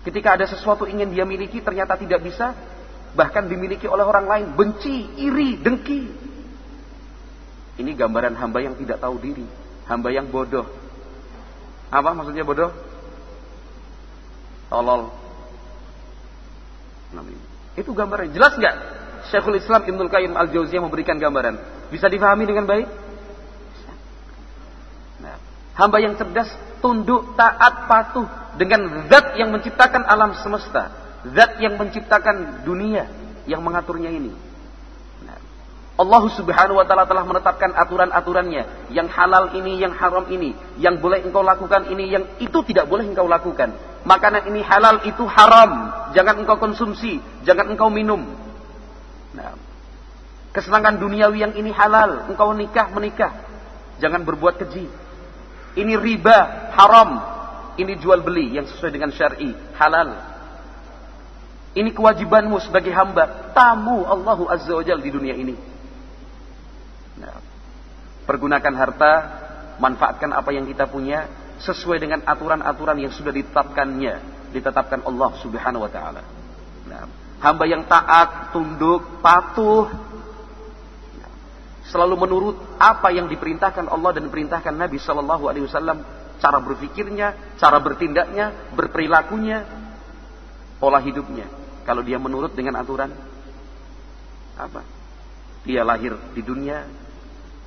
Ketika 0.00 0.32
ada 0.32 0.48
sesuatu 0.48 0.88
ingin 0.88 1.12
dia 1.12 1.28
miliki 1.28 1.60
ternyata 1.60 1.92
tidak 2.00 2.24
bisa, 2.24 2.56
bahkan 3.12 3.44
dimiliki 3.44 3.84
oleh 3.84 4.00
orang 4.00 4.24
lain, 4.24 4.46
benci, 4.56 5.12
iri, 5.20 5.60
dengki. 5.60 6.02
Ini 7.76 7.90
gambaran 7.96 8.32
hamba 8.40 8.64
yang 8.64 8.80
tidak 8.80 9.04
tahu 9.04 9.20
diri, 9.20 9.44
hamba 9.84 10.08
yang 10.08 10.32
bodoh. 10.32 10.64
Apa 11.90 12.14
maksudnya 12.14 12.46
bodoh? 12.46 12.70
Tolol. 14.70 15.10
Itu 17.74 17.90
gambaran. 17.94 18.30
Jelas 18.30 18.54
nggak? 18.54 18.76
Syekhul 19.30 19.58
Islam 19.58 19.82
Ibnul 19.86 20.10
Qayyim 20.10 20.34
Al-Jauziyah 20.34 20.82
memberikan 20.82 21.18
gambaran. 21.18 21.58
Bisa 21.90 22.06
difahami 22.06 22.46
dengan 22.46 22.66
baik? 22.66 22.86
Nah, 25.22 25.36
hamba 25.74 25.98
yang 25.98 26.14
cerdas 26.14 26.50
tunduk, 26.80 27.34
taat, 27.34 27.86
patuh 27.90 28.26
dengan 28.56 29.06
zat 29.10 29.36
yang 29.36 29.52
menciptakan 29.54 30.02
alam 30.06 30.34
semesta, 30.38 30.90
zat 31.34 31.60
yang 31.60 31.76
menciptakan 31.76 32.64
dunia, 32.64 33.06
yang 33.44 33.60
mengaturnya 33.60 34.10
ini. 34.10 34.32
Allah 36.00 36.24
Subhanahu 36.32 36.80
wa 36.80 36.86
taala 36.88 37.04
telah 37.04 37.28
menetapkan 37.28 37.76
aturan-aturannya, 37.76 38.88
yang 38.96 39.04
halal 39.12 39.52
ini, 39.52 39.76
yang 39.76 39.92
haram 39.92 40.24
ini, 40.32 40.56
yang 40.80 40.96
boleh 40.96 41.20
engkau 41.20 41.44
lakukan 41.44 41.92
ini, 41.92 42.08
yang 42.08 42.24
itu 42.40 42.56
tidak 42.64 42.88
boleh 42.88 43.04
engkau 43.04 43.28
lakukan. 43.28 43.76
Makanan 44.08 44.48
ini 44.48 44.64
halal, 44.64 45.04
itu 45.04 45.28
haram, 45.28 45.92
jangan 46.16 46.40
engkau 46.40 46.56
konsumsi, 46.56 47.20
jangan 47.44 47.68
engkau 47.68 47.92
minum. 47.92 48.24
Nah, 49.36 49.52
kesenangan 50.56 50.96
duniawi 50.96 51.44
yang 51.44 51.52
ini 51.52 51.68
halal, 51.68 52.32
engkau 52.32 52.56
nikah 52.56 52.88
menikah. 52.96 53.36
Jangan 54.00 54.24
berbuat 54.24 54.56
keji. 54.56 54.88
Ini 55.76 56.00
riba, 56.00 56.72
haram. 56.80 57.10
Ini 57.76 58.00
jual 58.00 58.24
beli 58.24 58.56
yang 58.56 58.64
sesuai 58.64 58.88
dengan 58.88 59.12
syar'i, 59.12 59.52
halal. 59.76 60.16
Ini 61.76 61.92
kewajibanmu 61.92 62.56
sebagai 62.64 62.90
hamba, 62.96 63.52
tamu 63.52 64.08
Allahu 64.08 64.48
Azza 64.48 64.72
wa 64.72 64.80
Jalla 64.80 65.04
di 65.04 65.12
dunia 65.12 65.36
ini. 65.36 65.69
Nah, 67.20 67.36
pergunakan 68.24 68.74
harta, 68.74 69.12
manfaatkan 69.76 70.32
apa 70.32 70.50
yang 70.56 70.64
kita 70.64 70.88
punya 70.88 71.28
sesuai 71.60 72.00
dengan 72.00 72.24
aturan-aturan 72.24 72.96
yang 72.96 73.12
sudah 73.12 73.30
ditetapkannya, 73.30 74.48
ditetapkan 74.56 75.04
Allah 75.04 75.30
Subhanahu 75.44 75.84
wa 75.84 75.92
taala. 75.92 76.22
Nah, 76.88 77.04
hamba 77.44 77.64
yang 77.68 77.84
taat, 77.84 78.56
tunduk, 78.56 79.20
patuh, 79.20 79.92
selalu 81.90 82.14
menurut 82.16 82.56
apa 82.78 83.10
yang 83.10 83.26
diperintahkan 83.26 83.90
Allah 83.90 84.10
dan 84.16 84.30
diperintahkan 84.30 84.72
Nabi 84.72 84.96
Shallallahu 84.96 85.44
Alaihi 85.50 85.66
Wasallam, 85.66 86.00
cara 86.38 86.58
berpikirnya, 86.62 87.58
cara 87.60 87.82
bertindaknya, 87.82 88.72
berperilakunya, 88.72 89.66
pola 90.78 91.02
hidupnya. 91.02 91.50
Kalau 91.84 92.06
dia 92.06 92.16
menurut 92.16 92.54
dengan 92.54 92.78
aturan, 92.78 93.10
apa? 94.54 94.80
Dia 95.66 95.84
lahir 95.84 96.16
di 96.32 96.40
dunia 96.40 96.86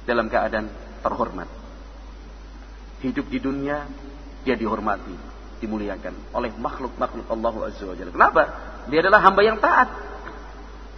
dalam 0.04 0.28
keadaan 0.28 0.68
terhormat. 1.04 1.50
Hidup 3.04 3.28
di 3.28 3.40
dunia 3.44 3.84
dia 4.44 4.56
dihormati, 4.56 5.16
dimuliakan 5.60 6.36
oleh 6.36 6.52
makhluk-makhluk 6.56 7.28
Allah 7.28 7.54
Azza 7.68 7.84
wa 7.88 7.96
Jalla. 7.96 8.12
Kenapa? 8.12 8.44
Dia 8.88 9.00
adalah 9.04 9.20
hamba 9.24 9.42
yang 9.44 9.58
taat 9.60 9.92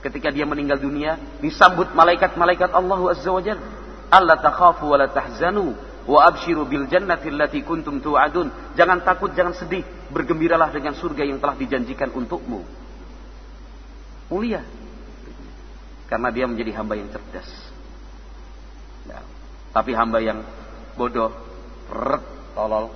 ketika 0.06 0.30
dia 0.30 0.46
meninggal 0.46 0.78
dunia 0.78 1.18
disambut 1.42 1.94
malaikat-malaikat 1.98 2.74
Allah 2.74 3.00
Azza 3.10 3.30
wa 3.34 3.42
Jalla. 3.42 3.66
Allah 4.10 4.38
takhafu 4.38 4.86
wa 4.86 4.98
la 5.02 5.10
tahzanu 5.10 5.74
wa 6.06 6.20
abshiru 6.30 6.70
bil 6.70 6.86
jannati 6.86 7.34
allati 7.34 7.66
kuntum 7.66 7.98
tu'adun. 7.98 8.78
Jangan 8.78 9.02
takut, 9.02 9.34
jangan 9.34 9.58
sedih, 9.58 9.82
bergembiralah 10.14 10.70
dengan 10.70 10.94
surga 10.94 11.26
yang 11.26 11.42
telah 11.42 11.58
dijanjikan 11.58 12.14
untukmu. 12.14 12.62
Mulia. 14.30 14.62
Karena 16.06 16.30
dia 16.30 16.46
menjadi 16.46 16.70
hamba 16.78 17.02
yang 17.02 17.10
cerdas. 17.10 17.50
Ya. 19.06 19.20
Tapi 19.76 19.92
hamba 19.94 20.24
yang 20.24 20.42
bodoh, 20.96 21.32
ret, 21.92 22.24
tolol. 22.56 22.92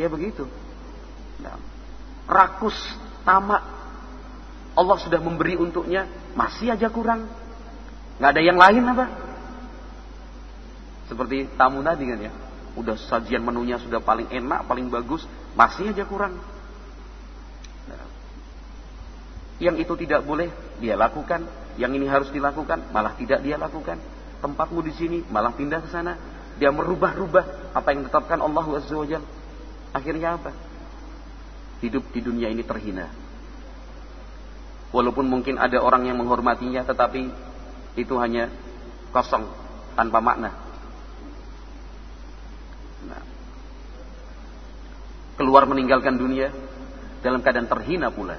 Ya 0.00 0.08
begitu. 0.08 0.48
Ya. 1.42 1.54
Rakus, 2.26 2.76
tamak, 3.28 3.62
Allah 4.72 4.96
sudah 4.96 5.20
memberi 5.20 5.60
untuknya, 5.60 6.08
masih 6.32 6.72
aja 6.72 6.88
kurang. 6.88 7.28
Nggak 8.16 8.30
ada 8.32 8.42
yang 8.42 8.56
lain 8.56 8.82
apa? 8.88 9.06
Seperti 11.12 11.44
tamu 11.60 11.84
tadi 11.84 12.08
kan 12.08 12.18
ya. 12.24 12.32
Udah 12.72 12.96
sajian 12.96 13.44
menunya 13.44 13.76
sudah 13.76 14.00
paling 14.00 14.32
enak, 14.32 14.64
paling 14.64 14.88
bagus, 14.88 15.28
masih 15.52 15.92
aja 15.92 16.08
kurang. 16.08 16.40
Nah, 17.84 18.08
yang 19.60 19.76
itu 19.76 19.92
tidak 20.00 20.24
boleh 20.24 20.48
dia 20.80 20.96
lakukan, 20.96 21.44
yang 21.80 21.92
ini 21.96 22.04
harus 22.04 22.28
dilakukan, 22.28 22.92
malah 22.92 23.16
tidak 23.16 23.40
dia 23.40 23.56
lakukan. 23.56 23.96
Tempatmu 24.42 24.80
di 24.84 24.92
sini, 24.92 25.18
malah 25.30 25.54
pindah 25.54 25.80
ke 25.80 25.88
sana. 25.88 26.18
Dia 26.60 26.68
merubah-rubah 26.68 27.72
apa 27.72 27.88
yang 27.96 28.04
ditetapkan 28.04 28.38
Allah 28.44 28.66
Azza 28.76 29.20
Akhirnya 29.92 30.36
apa? 30.36 30.52
Hidup 31.80 32.12
di 32.14 32.20
dunia 32.22 32.46
ini 32.46 32.62
terhina 32.62 33.10
Walaupun 34.92 35.24
mungkin 35.24 35.56
ada 35.56 35.80
orang 35.80 36.04
yang 36.04 36.20
menghormatinya 36.20 36.84
tetapi 36.84 37.32
itu 37.96 38.14
hanya 38.20 38.52
kosong 39.08 39.48
tanpa 39.96 40.20
makna. 40.20 40.52
Nah, 43.08 43.22
keluar 45.40 45.64
meninggalkan 45.64 46.20
dunia 46.20 46.52
dalam 47.24 47.40
keadaan 47.40 47.72
terhina 47.72 48.12
pula. 48.12 48.36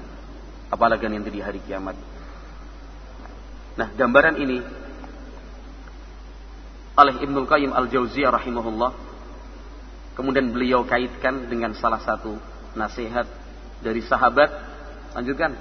Apalagi 0.70 1.10
nanti 1.10 1.34
di 1.34 1.42
hari 1.42 1.58
kiamat. 1.58 2.13
Nah, 3.74 3.88
gambaran 3.90 4.38
ini 4.38 4.58
oleh 6.94 7.14
Ibnul 7.26 7.50
Qayyim 7.50 7.74
Al-Jauziyah 7.74 8.30
rahimahullah 8.30 8.94
kemudian 10.14 10.54
beliau 10.54 10.86
kaitkan 10.86 11.50
dengan 11.50 11.74
salah 11.74 11.98
satu 11.98 12.38
nasihat 12.78 13.26
dari 13.82 13.98
sahabat 13.98 14.46
lanjutkan 15.18 15.58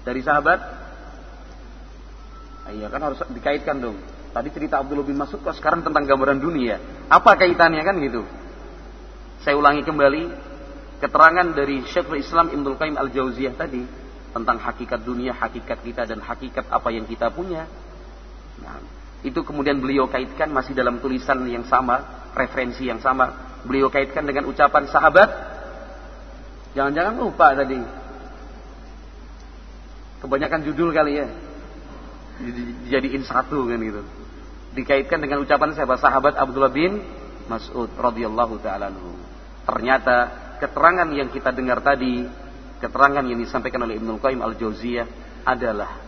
dari 0.00 0.20
sahabat? 0.24 0.60
Ah, 2.64 2.72
iya 2.72 2.88
kan 2.88 3.00
harus 3.04 3.20
dikaitkan 3.32 3.80
dong. 3.80 3.98
Tadi 4.30 4.48
cerita 4.54 4.78
Abdullah 4.78 5.04
bin 5.04 5.18
Mas'ud 5.18 5.42
kok 5.42 5.58
sekarang 5.58 5.82
tentang 5.82 6.06
gambaran 6.06 6.38
dunia. 6.38 6.78
Apa 7.10 7.34
kaitannya 7.34 7.82
kan 7.82 7.98
gitu? 7.98 8.22
Saya 9.42 9.58
ulangi 9.58 9.82
kembali 9.82 10.22
keterangan 11.02 11.46
dari 11.56 11.82
Syekhul 11.88 12.20
Islam 12.20 12.52
Ibnu 12.52 12.76
Qayyim 12.76 12.96
Al-Jauziyah 12.96 13.54
tadi 13.56 13.82
tentang 14.30 14.58
hakikat 14.62 15.02
dunia, 15.02 15.34
hakikat 15.34 15.82
kita 15.82 16.02
dan 16.06 16.22
hakikat 16.22 16.66
apa 16.70 16.88
yang 16.94 17.04
kita 17.06 17.30
punya. 17.34 17.66
Nah, 18.62 18.78
itu 19.26 19.40
kemudian 19.42 19.82
beliau 19.82 20.06
kaitkan 20.06 20.48
masih 20.48 20.72
dalam 20.72 21.02
tulisan 21.02 21.42
yang 21.50 21.66
sama, 21.66 22.30
referensi 22.32 22.86
yang 22.86 23.02
sama. 23.02 23.58
Beliau 23.66 23.92
kaitkan 23.92 24.24
dengan 24.24 24.48
ucapan 24.48 24.88
sahabat. 24.88 25.28
Jangan-jangan 26.72 27.18
lupa 27.18 27.50
tadi 27.58 27.82
Kebanyakan 30.20 30.60
judul 30.68 30.92
kali 30.92 31.16
ya. 31.16 31.26
Dijadiin 32.40 33.24
satu 33.24 33.64
kan 33.68 33.80
gitu. 33.80 34.04
Dikaitkan 34.76 35.18
dengan 35.18 35.42
ucapan 35.42 35.72
sahabat 35.74 35.98
sahabat 35.98 36.34
Abdullah 36.36 36.70
bin 36.70 37.00
Mas'ud 37.48 37.90
radhiyallahu 37.96 38.60
taala 38.62 38.92
Ternyata 39.64 40.16
keterangan 40.60 41.08
yang 41.10 41.32
kita 41.32 41.50
dengar 41.56 41.80
tadi, 41.80 42.22
keterangan 42.80 43.22
yang 43.22 43.38
disampaikan 43.38 43.84
oleh 43.84 44.00
Ibnu 44.00 44.18
Qayyim 44.18 44.40
Al-Jauziyah 44.40 45.06
adalah 45.44 46.00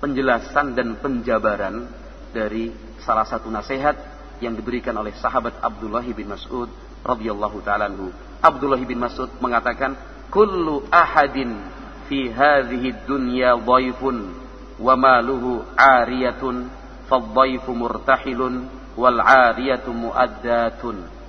penjelasan 0.00 0.72
dan 0.72 0.96
penjabaran 0.98 1.84
dari 2.32 2.72
salah 3.04 3.28
satu 3.28 3.52
nasihat 3.52 3.96
yang 4.40 4.56
diberikan 4.56 4.96
oleh 4.96 5.12
sahabat 5.20 5.60
Abdullah 5.60 6.02
bin 6.02 6.32
Mas'ud 6.32 6.72
radhiyallahu 7.04 7.60
taala 7.60 7.92
Abdullah 8.40 8.80
bin 8.80 8.96
Mas'ud 8.96 9.28
mengatakan, 9.44 9.96
"Kullu 10.32 10.88
ahadin 10.88 11.60
fi 12.08 12.32
hadhihi 12.32 13.04
dunya 13.04 13.52
dhaifun 13.60 14.32
wa 14.80 14.94
maluhu 14.96 15.60
ariyatun 15.76 16.72
fadhaifu 17.12 17.76
murtahilun 17.76 18.64
wal 18.96 19.20
ariyatu 19.20 19.92
muaddatun 19.92 21.19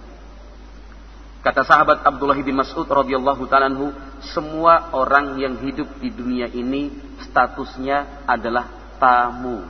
Kata 1.42 1.66
sahabat 1.66 2.06
Abdullah 2.06 2.38
bin 2.38 2.54
Mas'ud 2.54 2.86
radhiyallahu 2.86 3.50
taala 3.50 3.74
semua 4.22 4.94
orang 4.94 5.42
yang 5.42 5.58
hidup 5.58 5.90
di 5.98 6.14
dunia 6.14 6.46
ini 6.46 6.94
statusnya 7.26 8.30
adalah 8.30 8.70
tamu. 9.02 9.66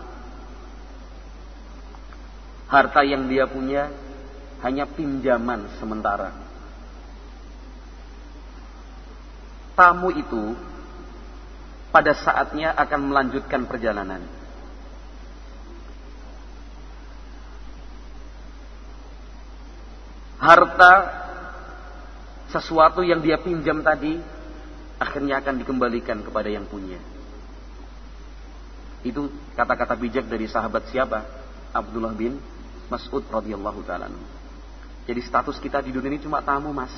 Harta 2.67 3.07
yang 3.07 3.31
dia 3.31 3.47
punya 3.47 3.87
hanya 4.67 4.83
pinjaman 4.83 5.71
sementara. 5.79 6.35
Tamu 9.71 10.11
itu 10.11 10.59
pada 11.95 12.11
saatnya 12.11 12.75
akan 12.75 12.99
melanjutkan 13.11 13.63
perjalanan. 13.63 14.23
Harta 20.35 21.20
sesuatu 22.51 23.01
yang 23.01 23.23
dia 23.23 23.39
pinjam 23.39 23.79
tadi 23.79 24.19
akhirnya 24.99 25.39
akan 25.41 25.55
dikembalikan 25.63 26.21
kepada 26.21 26.51
yang 26.51 26.67
punya. 26.67 26.99
Itu 29.01 29.33
kata-kata 29.57 29.97
bijak 29.97 30.29
dari 30.29 30.45
sahabat 30.45 30.91
siapa? 30.93 31.25
Abdullah 31.73 32.13
bin 32.13 32.37
Mas'ud 32.91 33.25
radhiyallahu 33.25 33.81
taala. 33.87 34.11
Jadi 35.07 35.21
status 35.25 35.57
kita 35.57 35.81
di 35.81 35.89
dunia 35.89 36.13
ini 36.13 36.21
cuma 36.21 36.43
tamu, 36.45 36.69
Mas. 36.69 36.93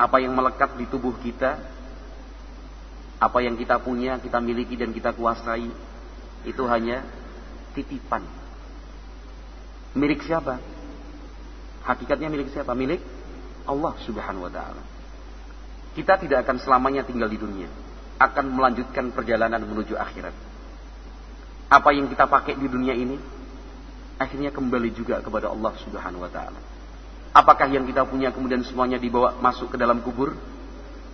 Apa 0.00 0.22
yang 0.22 0.32
melekat 0.32 0.74
di 0.80 0.88
tubuh 0.88 1.14
kita 1.20 1.60
apa 3.24 3.38
yang 3.40 3.56
kita 3.56 3.80
punya, 3.80 4.20
kita 4.20 4.36
miliki 4.42 4.76
dan 4.76 4.92
kita 4.92 5.16
kuasai 5.16 5.70
itu 6.44 6.62
hanya 6.68 7.06
titipan. 7.72 8.20
Milik 9.96 10.20
siapa? 10.26 10.60
Hakikatnya 11.88 12.28
milik 12.28 12.52
siapa? 12.52 12.74
Milik 12.76 13.00
Allah 13.64 13.94
Subhanahu 14.04 14.46
wa 14.46 14.52
taala. 14.52 14.82
Kita 15.94 16.18
tidak 16.18 16.44
akan 16.44 16.56
selamanya 16.58 17.06
tinggal 17.06 17.30
di 17.30 17.38
dunia, 17.38 17.70
akan 18.18 18.44
melanjutkan 18.50 19.14
perjalanan 19.14 19.62
menuju 19.62 19.94
akhirat. 19.94 20.34
Apa 21.70 21.90
yang 21.96 22.10
kita 22.10 22.28
pakai 22.28 22.58
di 22.58 22.68
dunia 22.68 22.92
ini 22.92 23.16
akhirnya 24.20 24.54
kembali 24.54 24.90
juga 24.94 25.18
kepada 25.24 25.50
Allah 25.50 25.72
Subhanahu 25.80 26.22
wa 26.22 26.30
taala. 26.30 26.60
Apakah 27.34 27.66
yang 27.66 27.82
kita 27.82 28.06
punya 28.06 28.30
kemudian 28.30 28.62
semuanya 28.62 29.00
dibawa 29.00 29.34
masuk 29.42 29.74
ke 29.74 29.76
dalam 29.80 29.98
kubur? 30.06 30.38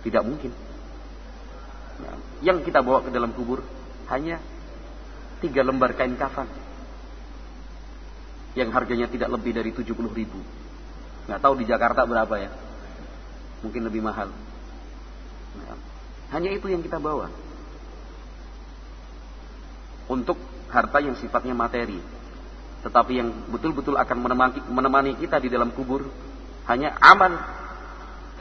Tidak 0.05 0.21
mungkin. 0.21 0.53
Yang 2.41 2.69
kita 2.69 2.81
bawa 2.81 3.05
ke 3.05 3.09
dalam 3.13 3.33
kubur 3.33 3.65
hanya 4.09 4.41
tiga 5.41 5.65
lembar 5.65 5.97
kain 5.97 6.13
kafan 6.17 6.49
yang 8.53 8.69
harganya 8.69 9.07
tidak 9.07 9.29
lebih 9.31 9.55
dari 9.55 9.71
70 9.73 9.87
ribu. 10.11 10.39
Nggak 11.29 11.41
tahu 11.41 11.53
di 11.61 11.65
Jakarta 11.69 12.01
berapa 12.05 12.35
ya. 12.37 12.49
Mungkin 13.61 13.85
lebih 13.85 14.01
mahal. 14.01 14.33
Nah, 15.53 15.77
hanya 16.33 16.49
itu 16.49 16.65
yang 16.71 16.81
kita 16.81 16.97
bawa. 16.97 17.29
Untuk 20.09 20.39
harta 20.73 20.97
yang 20.97 21.13
sifatnya 21.19 21.53
materi. 21.53 22.01
Tetapi 22.81 23.11
yang 23.13 23.29
betul-betul 23.53 23.93
akan 24.01 24.17
menemani, 24.73 25.13
kita 25.21 25.37
di 25.37 25.53
dalam 25.53 25.69
kubur 25.69 26.09
hanya 26.65 26.97
amal. 26.97 27.37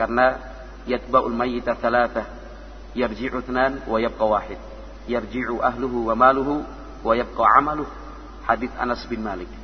Karena 0.01 0.41
yatba'ul 0.89 1.37
mayyita 1.37 1.76
thalathah. 1.76 2.24
Yarji'u 2.97 3.45
thnan 3.45 3.85
wa 3.85 4.01
yabqa 4.01 4.24
wahid. 4.24 4.59
Yarji'u 5.05 5.61
ahluhu 5.61 6.09
wa 6.09 6.14
maluhu 6.16 6.64
wa 7.05 7.12
yabqa 7.12 7.45
amaluh. 7.61 7.87
Hadith 8.49 8.72
Anas 8.81 9.05
bin 9.05 9.20
Malik. 9.20 9.60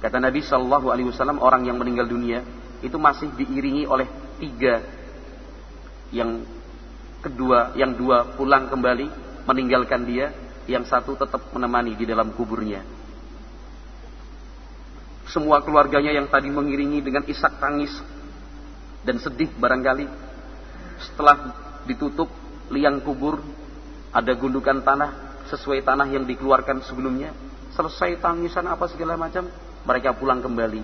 Kata 0.00 0.16
Nabi 0.16 0.40
Shallallahu 0.40 0.88
Alaihi 0.88 1.12
Wasallam 1.12 1.44
orang 1.44 1.68
yang 1.68 1.76
meninggal 1.76 2.08
dunia 2.08 2.40
itu 2.80 2.96
masih 2.96 3.28
diiringi 3.36 3.84
oleh 3.84 4.08
tiga 4.40 4.80
yang 6.08 6.40
kedua 7.20 7.76
yang 7.76 7.92
dua 7.92 8.32
pulang 8.32 8.72
kembali 8.72 9.12
meninggalkan 9.44 10.08
dia 10.08 10.32
yang 10.64 10.88
satu 10.88 11.20
tetap 11.20 11.52
menemani 11.52 11.92
di 12.00 12.08
dalam 12.08 12.32
kuburnya. 12.32 12.80
Semua 15.28 15.60
keluarganya 15.60 16.16
yang 16.16 16.26
tadi 16.32 16.48
mengiringi 16.48 17.04
dengan 17.04 17.22
isak 17.28 17.60
tangis 17.60 17.92
dan 19.04 19.20
sedih 19.20 19.52
barangkali 19.52 20.08
setelah 21.00 21.54
ditutup 21.84 22.28
liang 22.72 23.04
kubur 23.04 23.40
ada 24.10 24.32
gundukan 24.34 24.80
tanah 24.80 25.44
sesuai 25.52 25.84
tanah 25.84 26.08
yang 26.08 26.24
dikeluarkan 26.24 26.82
sebelumnya 26.88 27.30
selesai 27.76 28.18
tangisan 28.18 28.66
apa 28.66 28.90
segala 28.90 29.14
macam 29.14 29.46
mereka 29.84 30.12
pulang 30.12 30.44
kembali 30.44 30.82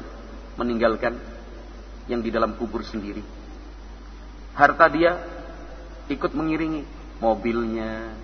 meninggalkan 0.56 1.16
yang 2.08 2.22
di 2.24 2.30
dalam 2.32 2.56
kubur 2.56 2.80
sendiri. 2.86 3.20
Harta 4.56 4.88
dia 4.88 5.20
ikut 6.08 6.32
mengiringi 6.32 6.86
mobilnya, 7.20 8.14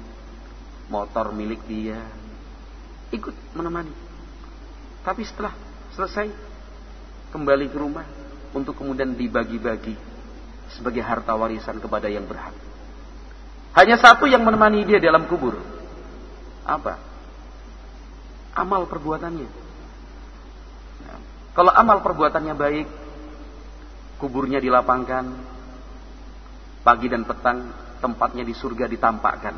motor 0.89 1.35
milik 1.37 1.61
dia, 1.69 2.01
ikut 3.13 3.35
menemani. 3.53 3.93
Tapi 5.03 5.23
setelah 5.27 5.53
selesai 5.93 6.31
kembali 7.35 7.69
ke 7.69 7.77
rumah 7.77 8.07
untuk 8.57 8.79
kemudian 8.79 9.13
dibagi-bagi 9.13 9.97
sebagai 10.73 11.05
harta 11.05 11.37
warisan 11.37 11.81
kepada 11.83 12.09
yang 12.09 12.25
berhak. 12.25 12.55
Hanya 13.73 13.97
satu 13.97 14.29
yang 14.29 14.45
menemani 14.45 14.85
dia 14.85 15.01
dalam 15.01 15.25
kubur. 15.29 15.57
Apa? 16.65 17.01
Amal 18.53 18.85
perbuatannya. 18.85 19.62
Kalau 21.53 21.69
amal 21.69 22.01
perbuatannya 22.01 22.55
baik, 22.57 22.87
kuburnya 24.17 24.57
dilapangkan, 24.57 25.25
pagi 26.81 27.07
dan 27.13 27.29
petang 27.29 27.69
tempatnya 28.01 28.41
di 28.41 28.57
surga 28.57 28.89
ditampakkan. 28.89 29.57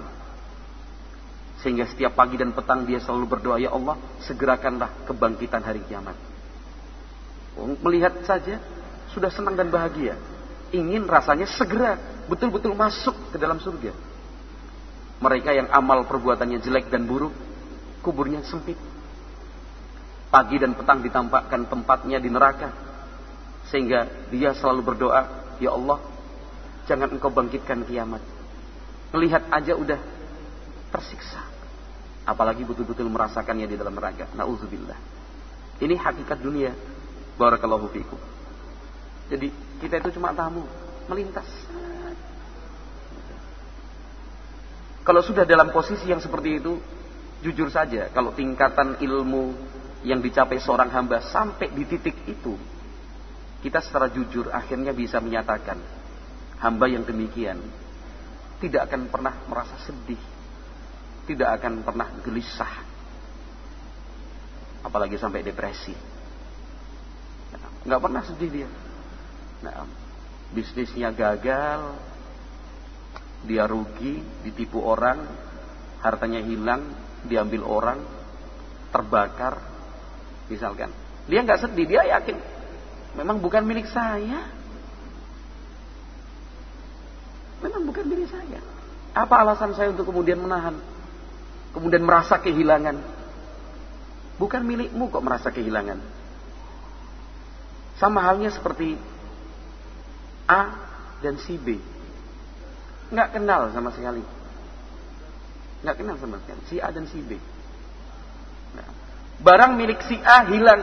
Sehingga 1.62 1.86
setiap 1.86 2.18
pagi 2.18 2.34
dan 2.34 2.50
petang 2.50 2.82
dia 2.82 2.98
selalu 2.98 3.38
berdoa, 3.38 3.56
Ya 3.62 3.70
Allah, 3.70 3.94
segerakanlah 4.26 5.06
kebangkitan 5.06 5.62
hari 5.62 5.86
kiamat. 5.86 6.18
Melihat 7.80 8.26
saja, 8.26 8.58
sudah 9.14 9.30
senang 9.30 9.54
dan 9.54 9.70
bahagia. 9.70 10.18
Ingin 10.74 11.06
rasanya 11.06 11.46
segera 11.46 11.94
betul-betul 12.26 12.74
masuk 12.74 13.14
ke 13.30 13.38
dalam 13.38 13.62
surga. 13.62 13.94
Mereka 15.22 15.54
yang 15.54 15.70
amal 15.70 16.02
perbuatannya 16.10 16.58
jelek 16.58 16.90
dan 16.90 17.06
buruk, 17.06 17.30
kuburnya 18.02 18.42
sempit 18.42 18.76
Pagi 20.34 20.58
dan 20.58 20.74
petang 20.74 20.98
ditampakkan 20.98 21.70
tempatnya 21.70 22.18
di 22.18 22.26
neraka. 22.26 22.74
Sehingga 23.70 24.26
dia 24.34 24.50
selalu 24.50 24.82
berdoa, 24.82 25.22
Ya 25.62 25.70
Allah, 25.70 26.02
jangan 26.90 27.06
engkau 27.14 27.30
bangkitkan 27.30 27.86
kiamat. 27.86 28.18
Melihat 29.14 29.46
aja 29.54 29.78
udah 29.78 30.02
tersiksa. 30.90 31.38
Apalagi 32.26 32.66
betul-betul 32.66 33.06
merasakannya 33.14 33.70
di 33.70 33.78
dalam 33.78 33.94
neraka. 33.94 34.26
Nauzubillah. 34.34 34.98
Ini 35.78 35.94
hakikat 35.94 36.42
dunia. 36.42 36.74
Barakallahu 37.38 37.86
fiikum. 37.94 38.18
Jadi 39.30 39.54
kita 39.78 40.02
itu 40.02 40.18
cuma 40.18 40.34
tamu, 40.34 40.66
melintas. 41.06 41.46
Kalau 45.06 45.22
sudah 45.22 45.46
dalam 45.46 45.70
posisi 45.70 46.10
yang 46.10 46.18
seperti 46.18 46.58
itu, 46.58 46.82
jujur 47.44 47.70
saja, 47.70 48.08
kalau 48.10 48.32
tingkatan 48.32 48.98
ilmu 48.98 49.52
yang 50.04 50.20
dicapai 50.20 50.60
seorang 50.60 50.92
hamba 50.92 51.24
sampai 51.24 51.72
di 51.72 51.88
titik 51.88 52.28
itu, 52.28 52.54
kita 53.64 53.80
secara 53.80 54.12
jujur 54.12 54.52
akhirnya 54.52 54.92
bisa 54.92 55.16
menyatakan 55.18 55.80
hamba 56.60 56.86
yang 56.86 57.08
demikian 57.08 57.56
tidak 58.60 58.92
akan 58.92 59.08
pernah 59.08 59.34
merasa 59.48 59.76
sedih, 59.84 60.20
tidak 61.24 61.60
akan 61.60 61.80
pernah 61.80 62.08
gelisah, 62.20 62.74
apalagi 64.84 65.16
sampai 65.16 65.40
depresi. 65.40 65.96
Nggak 67.84 68.00
pernah 68.00 68.22
sedih 68.24 68.50
dia. 68.52 68.68
Nah, 69.64 69.84
bisnisnya 70.52 71.12
gagal, 71.12 71.96
dia 73.44 73.64
rugi, 73.68 74.24
ditipu 74.44 74.80
orang, 74.80 75.20
hartanya 76.00 76.40
hilang, 76.40 76.88
diambil 77.28 77.64
orang, 77.64 78.00
terbakar, 78.88 79.73
Misalkan. 80.48 80.92
Dia 81.24 81.40
nggak 81.40 81.60
sedih, 81.64 81.88
dia 81.88 82.04
yakin 82.04 82.36
memang 83.14 83.38
bukan 83.40 83.62
milik 83.64 83.86
saya. 83.88 84.44
Memang 87.62 87.82
bukan 87.88 88.04
milik 88.04 88.28
saya. 88.28 88.60
Apa 89.14 89.46
alasan 89.46 89.72
saya 89.72 89.94
untuk 89.94 90.10
kemudian 90.10 90.36
menahan? 90.42 90.76
Kemudian 91.72 92.04
merasa 92.04 92.36
kehilangan. 92.42 92.98
Bukan 94.36 94.62
milikmu 94.66 95.08
kok 95.08 95.24
merasa 95.24 95.48
kehilangan. 95.54 96.02
Sama 97.96 98.26
halnya 98.26 98.50
seperti 98.50 98.98
A 100.50 100.74
dan 101.22 101.38
si 101.38 101.54
B. 101.54 101.78
Nggak 103.14 103.38
kenal 103.38 103.70
sama 103.70 103.94
sekali. 103.94 104.20
Nggak 105.86 105.96
kenal 106.02 106.16
sama 106.18 106.36
sekali. 106.42 106.60
Si 106.68 106.76
A 106.82 106.90
dan 106.90 107.06
si 107.06 107.22
B. 107.22 107.38
Barang 109.40 109.74
milik 109.74 110.02
si 110.06 110.16
A 110.20 110.46
hilang. 110.46 110.82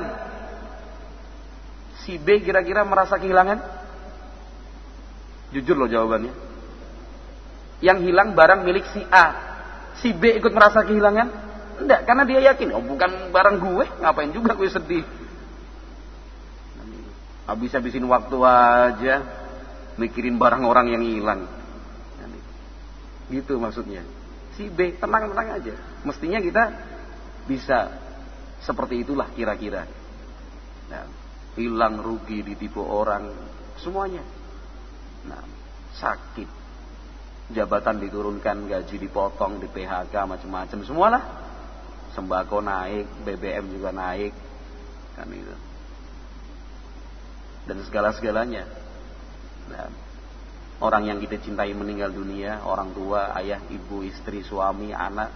Si 2.01 2.17
B 2.17 2.41
kira-kira 2.41 2.81
merasa 2.81 3.21
kehilangan? 3.21 3.61
Jujur 5.53 5.77
loh 5.77 5.89
jawabannya. 5.91 6.33
Yang 7.81 7.97
hilang 8.09 8.33
barang 8.33 8.61
milik 8.65 8.85
si 8.89 9.01
A. 9.09 9.25
Si 10.01 10.15
B 10.15 10.39
ikut 10.39 10.53
merasa 10.55 10.81
kehilangan? 10.81 11.27
Enggak, 11.81 12.05
karena 12.05 12.23
dia 12.29 12.39
yakin, 12.53 12.77
oh 12.77 12.83
bukan 12.85 13.33
barang 13.33 13.57
gue, 13.57 13.85
ngapain 14.05 14.29
juga 14.29 14.53
gue 14.53 14.69
sedih. 14.69 15.05
Habis-habisin 17.49 18.05
waktu 18.05 18.37
aja 18.45 19.15
mikirin 19.97 20.37
barang 20.37 20.61
orang 20.61 20.93
yang 20.93 21.03
hilang. 21.03 21.49
Gitu 23.31 23.57
maksudnya. 23.57 24.03
Si 24.59 24.67
B 24.67 24.95
tenang-tenang 24.99 25.57
aja. 25.57 25.73
Mestinya 26.03 26.39
kita 26.43 26.63
bisa 27.47 27.91
seperti 28.61 29.01
itulah 29.01 29.29
kira-kira. 29.33 29.89
Nah, 30.93 31.05
hilang 31.57 31.97
rugi 31.99 32.45
ditipu 32.45 32.85
orang, 32.85 33.33
semuanya. 33.81 34.21
Nah, 35.25 35.41
sakit, 35.97 36.49
jabatan 37.53 37.97
diturunkan, 38.05 38.69
gaji 38.69 38.95
dipotong, 39.01 39.57
di 39.57 39.67
PHK 39.67 40.13
macam-macam, 40.13 40.79
semualah. 40.85 41.23
Sembako 42.11 42.59
naik, 42.59 43.23
BBM 43.23 43.71
juga 43.71 43.89
naik, 43.95 44.35
kan 45.15 45.31
itu. 45.31 45.55
Dan 47.65 47.77
segala-segalanya. 47.87 48.67
Nah, 49.71 49.87
orang 50.83 51.07
yang 51.07 51.17
kita 51.23 51.39
cintai 51.39 51.71
meninggal 51.71 52.11
dunia, 52.11 52.61
orang 52.67 52.91
tua, 52.91 53.31
ayah, 53.39 53.63
ibu, 53.71 54.03
istri, 54.03 54.43
suami, 54.43 54.91
anak, 54.91 55.31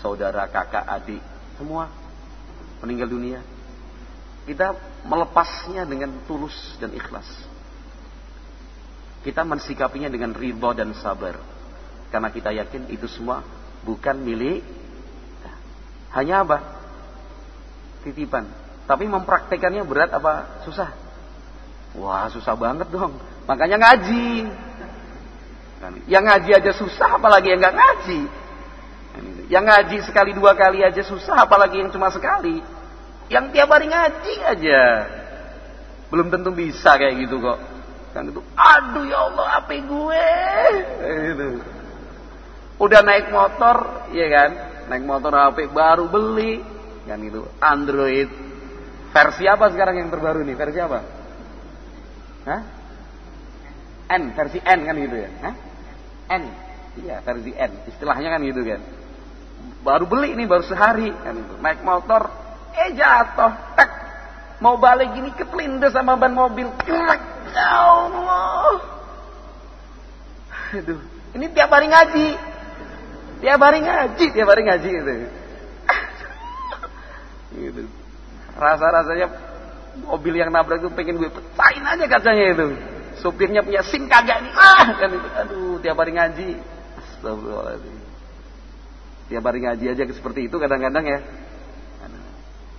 saudara, 0.00 0.48
kakak, 0.48 0.88
adik, 0.88 1.20
semua 1.60 2.05
meninggal 2.86 3.10
dunia. 3.10 3.42
Kita 4.46 4.78
melepasnya 5.02 5.82
dengan 5.82 6.22
tulus 6.30 6.54
dan 6.78 6.94
ikhlas. 6.94 7.26
Kita 9.26 9.42
mensikapinya 9.42 10.06
dengan 10.06 10.30
ridho 10.30 10.70
dan 10.70 10.94
sabar. 10.94 11.34
Karena 12.14 12.30
kita 12.30 12.54
yakin 12.54 12.86
itu 12.94 13.10
semua 13.10 13.42
bukan 13.82 14.22
milik. 14.22 14.62
Hanya 16.14 16.46
apa? 16.46 16.62
Titipan. 18.06 18.46
Tapi 18.86 19.10
mempraktekannya 19.10 19.82
berat 19.82 20.14
apa 20.14 20.62
susah? 20.62 20.94
Wah 21.98 22.30
susah 22.30 22.54
banget 22.54 22.86
dong. 22.86 23.18
Makanya 23.50 23.82
ngaji. 23.82 24.46
Yang 26.06 26.24
ngaji 26.30 26.50
aja 26.54 26.70
susah 26.78 27.18
apalagi 27.18 27.50
yang 27.50 27.58
nggak 27.58 27.74
ngaji. 27.74 28.20
Yang 29.46 29.64
ngaji 29.64 29.96
sekali 30.02 30.30
dua 30.34 30.58
kali 30.58 30.82
aja 30.82 31.02
susah, 31.06 31.46
apalagi 31.46 31.78
yang 31.82 31.90
cuma 31.94 32.10
sekali. 32.10 32.58
Yang 33.26 33.44
tiap 33.54 33.68
hari 33.74 33.86
ngaji 33.90 34.34
aja. 34.46 34.82
Belum 36.10 36.30
tentu 36.30 36.54
bisa 36.54 36.94
kayak 36.94 37.26
gitu 37.26 37.42
kok. 37.42 37.58
Kan 38.14 38.32
itu, 38.32 38.40
aduh 38.56 39.04
ya 39.04 39.28
Allah, 39.28 39.46
HP 39.60 39.70
gue. 39.84 40.26
Itu. 41.34 41.48
Udah 42.80 43.00
naik 43.04 43.28
motor, 43.28 44.08
ya 44.14 44.26
kan? 44.32 44.50
Naik 44.88 45.04
motor 45.04 45.32
HP 45.34 45.68
baru 45.74 46.06
beli, 46.08 46.62
kan 47.04 47.20
itu 47.20 47.44
Android. 47.58 48.30
Versi 49.10 49.44
apa 49.48 49.72
sekarang 49.72 50.00
yang 50.00 50.08
terbaru 50.12 50.44
nih? 50.44 50.56
Versi 50.56 50.78
apa? 50.80 50.98
Hah? 52.46 52.62
N, 54.06 54.22
versi 54.38 54.62
N 54.62 54.80
kan 54.86 54.96
gitu 54.96 55.16
ya? 55.18 55.30
Hah? 55.42 55.54
N, 56.36 56.42
iya 57.02 57.18
versi 57.24 57.50
N. 57.50 57.72
Istilahnya 57.90 58.28
kan 58.30 58.40
gitu 58.44 58.60
kan. 58.62 58.80
Baru 59.82 60.06
beli 60.06 60.38
nih, 60.38 60.46
baru 60.46 60.62
sehari 60.62 61.10
kan 61.10 61.34
itu. 61.34 61.54
Naik 61.58 61.82
motor, 61.82 62.30
eh 62.76 62.90
jatuh, 62.92 63.52
tek. 63.74 63.90
Mau 64.60 64.80
balik 64.80 65.12
gini 65.12 65.32
kepelindes 65.36 65.92
sama 65.92 66.16
ban 66.16 66.32
mobil. 66.32 66.68
Ya 67.52 67.72
Allah. 67.76 68.80
Aduh, 70.76 71.00
ini 71.36 71.46
tiap 71.52 71.68
hari 71.72 71.88
ngaji. 71.92 72.28
Tiap 73.44 73.60
hari 73.60 73.84
ngaji, 73.84 74.24
tiap 74.32 74.48
hari 74.48 74.62
ngaji 74.64 74.88
gitu. 74.88 75.12
gitu. 77.56 77.82
Rasa-rasanya 78.56 79.28
mobil 80.08 80.40
yang 80.40 80.48
nabrak 80.48 80.80
itu 80.80 80.88
pengen 80.96 81.20
gue 81.20 81.28
pecahin 81.28 81.84
aja 81.84 82.04
kacanya 82.08 82.44
itu. 82.56 82.66
Supirnya 83.20 83.60
punya 83.64 83.84
SIM 83.84 84.08
kagak 84.08 84.40
nih. 84.44 84.52
Ah, 84.56 84.84
kan 84.96 85.08
itu. 85.12 85.28
Aduh, 85.44 85.76
tiap 85.84 85.96
hari 86.00 86.16
ngaji. 86.16 86.48
Astagfirullahaladzim. 86.96 87.96
Tiap 89.26 89.42
hari 89.44 89.58
ngaji 89.64 89.84
aja 89.92 90.02
seperti 90.12 90.40
itu 90.48 90.56
kadang-kadang 90.56 91.04
ya. 91.04 91.18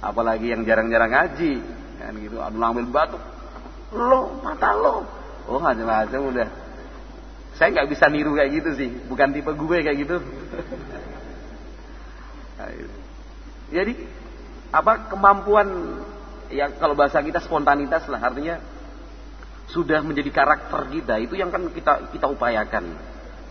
Apalagi 0.01 0.53
yang 0.53 0.61
jarang-jarang 0.63 1.09
ngaji. 1.09 1.53
Kan 1.97 2.13
gitu, 2.21 2.37
aduh 2.37 2.61
ambil 2.61 2.85
batu. 2.89 3.17
Lo, 3.95 4.37
mata 4.43 4.75
lo. 4.77 5.05
Oh, 5.47 5.57
macam-macam 5.57 6.21
udah. 6.33 6.47
Saya 7.57 7.73
nggak 7.73 7.89
bisa 7.89 8.05
niru 8.11 8.37
kayak 8.37 8.51
gitu 8.61 8.69
sih. 8.77 8.89
Bukan 9.09 9.33
tipe 9.33 9.49
gue 9.49 9.77
kayak 9.81 9.97
gitu. 9.97 10.17
Nah, 12.57 12.73
Jadi 13.69 13.93
apa 14.73 15.13
kemampuan 15.13 15.69
ya 16.51 16.73
kalau 16.75 16.95
bahasa 16.95 17.23
kita 17.23 17.39
spontanitas 17.43 18.07
lah 18.09 18.17
artinya 18.17 18.59
sudah 19.67 19.99
menjadi 20.03 20.31
karakter 20.31 20.87
kita 20.91 21.19
itu 21.19 21.35
yang 21.35 21.51
kan 21.51 21.67
kita 21.71 22.11
kita 22.15 22.27
upayakan 22.31 22.95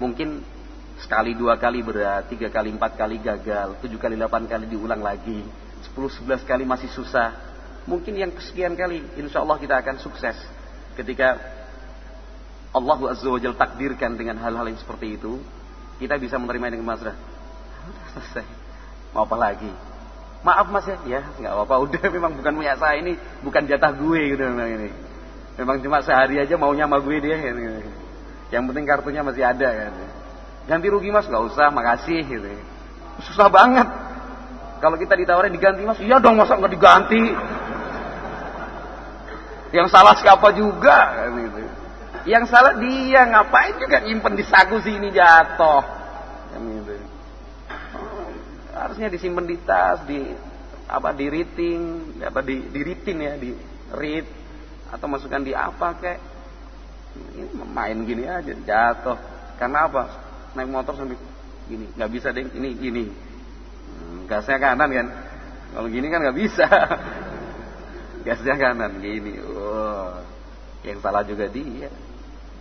mungkin 0.01 0.40
sekali 1.01 1.36
dua 1.36 1.61
kali 1.61 1.84
berat 1.84 2.32
tiga 2.32 2.49
kali 2.49 2.72
empat 2.72 2.97
kali 2.97 3.20
gagal 3.20 3.76
tujuh 3.84 4.01
kali 4.01 4.16
delapan 4.16 4.49
kali 4.49 4.64
diulang 4.64 5.05
lagi 5.05 5.44
sepuluh 5.85 6.09
sebelas 6.12 6.41
kali 6.47 6.64
masih 6.64 6.89
susah. 6.93 7.35
Mungkin 7.87 8.18
yang 8.18 8.33
kesekian 8.35 8.74
kali 8.74 9.05
insya 9.18 9.43
Allah 9.43 9.59
kita 9.61 9.79
akan 9.79 9.97
sukses. 10.03 10.37
Ketika 10.97 11.39
Allah 12.74 12.99
azza 13.09 13.29
wa 13.29 13.41
takdirkan 13.41 14.18
dengan 14.18 14.37
hal-hal 14.43 14.66
yang 14.68 14.77
seperti 14.81 15.16
itu 15.16 15.41
kita 15.97 16.20
bisa 16.20 16.37
menerima 16.37 16.77
dengan 16.77 16.87
masrah 16.93 17.16
selesai. 18.12 18.45
Mau 19.16 19.24
apa 19.24 19.37
lagi? 19.39 19.72
Maaf 20.45 20.68
mas 20.68 20.85
ya. 20.85 20.99
Ya 21.09 21.20
nggak 21.24 21.53
apa-apa. 21.53 21.74
Udah 21.89 22.05
memang 22.12 22.37
bukan 22.37 22.53
punya 22.53 22.77
saya 22.77 23.01
ini 23.01 23.16
bukan 23.41 23.64
jatah 23.64 23.93
gue 23.97 24.20
gitu 24.37 24.43
memang 24.45 24.68
ini. 24.77 24.91
Memang 25.57 25.81
cuma 25.81 26.05
sehari 26.05 26.37
aja 26.37 26.55
maunya 26.61 26.85
sama 26.85 27.01
gue 27.01 27.16
dia 27.16 27.37
gitu. 27.41 27.61
yang 28.47 28.62
penting 28.70 28.87
kartunya 28.87 29.27
masih 29.27 29.43
ada 29.43 29.66
kan 29.66 29.93
ganti 30.66 30.87
rugi 30.91 31.11
mas? 31.14 31.27
Nggak 31.27 31.45
usah 31.55 31.66
makasih 31.72 32.20
gitu. 32.27 32.47
Susah 33.24 33.49
banget 33.49 34.05
kalau 34.77 34.97
kita 35.01 35.16
ditawarin 35.16 35.53
diganti 35.53 35.83
mas? 35.83 36.01
Iya 36.01 36.20
dong 36.20 36.37
masa 36.37 36.57
nggak 36.61 36.72
diganti? 36.72 37.22
Yang 39.72 39.89
salah 39.93 40.14
siapa 40.16 40.49
juga? 40.53 41.27
Gitu. 41.33 41.61
Yang 42.27 42.45
salah 42.51 42.74
dia 42.79 43.22
ngapain 43.29 43.79
juga 43.79 44.03
nyimpen 44.03 44.35
di 44.37 44.45
saku 44.45 44.83
sini 44.83 45.11
jatuh? 45.11 45.83
Gitu. 46.57 46.95
Harusnya 48.77 49.09
disimpan 49.09 49.47
di 49.49 49.57
tas, 49.64 50.05
di 50.05 50.20
apa 50.87 51.11
di 51.16 51.27
rating, 51.27 51.81
apa 52.22 52.41
di 52.45 52.68
di 52.70 52.81
ritin 52.85 53.16
ya, 53.18 53.35
di 53.35 53.51
read 53.97 54.27
atau 54.93 55.07
masukkan 55.11 55.43
di 55.43 55.51
apa 55.51 55.99
kayak 55.99 56.20
ini 57.35 57.49
main 57.72 57.97
gini 58.05 58.29
aja 58.29 58.53
jatuh. 58.53 59.18
Karena 59.57 59.89
apa? 59.89 60.03
Naik 60.53 60.68
motor 60.68 60.95
sambil 60.97 61.16
gini, 61.66 61.89
nggak 61.97 62.11
bisa 62.12 62.29
deh, 62.31 62.45
ini 62.45 62.70
gini. 62.77 63.05
Gasnya 64.24 64.56
kanan 64.56 64.88
kan. 64.88 65.06
Kalau 65.76 65.88
gini 65.92 66.08
kan 66.08 66.24
nggak 66.24 66.38
bisa. 66.40 66.64
gasnya 68.26 68.54
kanan 68.56 69.04
gini. 69.04 69.36
Oh, 69.44 70.24
yang 70.80 71.04
salah 71.04 71.20
juga 71.28 71.44
dia. 71.52 71.92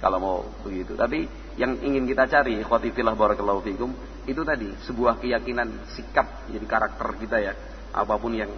Kalau 0.03 0.19
mau 0.19 0.37
begitu. 0.67 0.99
Tapi 0.99 1.23
yang 1.55 1.79
ingin 1.79 2.03
kita 2.03 2.27
cari 2.27 2.59
khotifillah 2.59 3.15
barakallahu 3.15 3.63
fikum 3.63 3.95
itu 4.27 4.41
tadi 4.43 4.67
sebuah 4.83 5.23
keyakinan 5.23 5.87
sikap 5.95 6.49
jadi 6.51 6.65
karakter 6.67 7.07
kita 7.15 7.37
ya 7.39 7.53
apa 7.95 8.15
pun 8.19 8.35
yang 8.35 8.51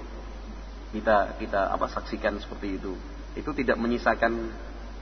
kita 0.96 1.38
kita 1.38 1.70
apa 1.70 1.86
saksikan 1.94 2.42
seperti 2.42 2.82
itu 2.82 2.98
itu 3.38 3.50
tidak 3.54 3.78
menyisakan 3.78 4.50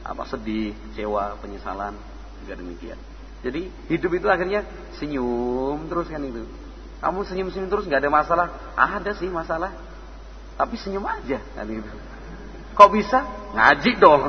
apa 0.03 0.27
sedih 0.27 0.75
kecewa 0.91 1.39
penyesalan 1.39 1.95
juga 2.43 2.53
demikian 2.59 2.99
jadi 3.45 3.69
hidup 3.87 4.11
itu 4.17 4.27
akhirnya 4.27 4.65
senyum 4.99 5.87
terus 5.87 6.11
kan 6.11 6.19
itu 6.19 6.43
kamu 7.03 7.19
senyum 7.27 7.49
senyum 7.51 7.69
terus 7.71 7.85
nggak 7.87 8.01
ada 8.05 8.11
masalah 8.11 8.47
ada 8.75 9.11
sih 9.15 9.27
masalah 9.27 9.71
tapi 10.55 10.79
senyum 10.79 11.03
aja 11.03 11.39
kan 11.55 11.67
itu 11.67 11.95
kok 12.75 12.89
bisa 12.91 13.23
ngaji 13.55 13.91
dong 13.99 14.23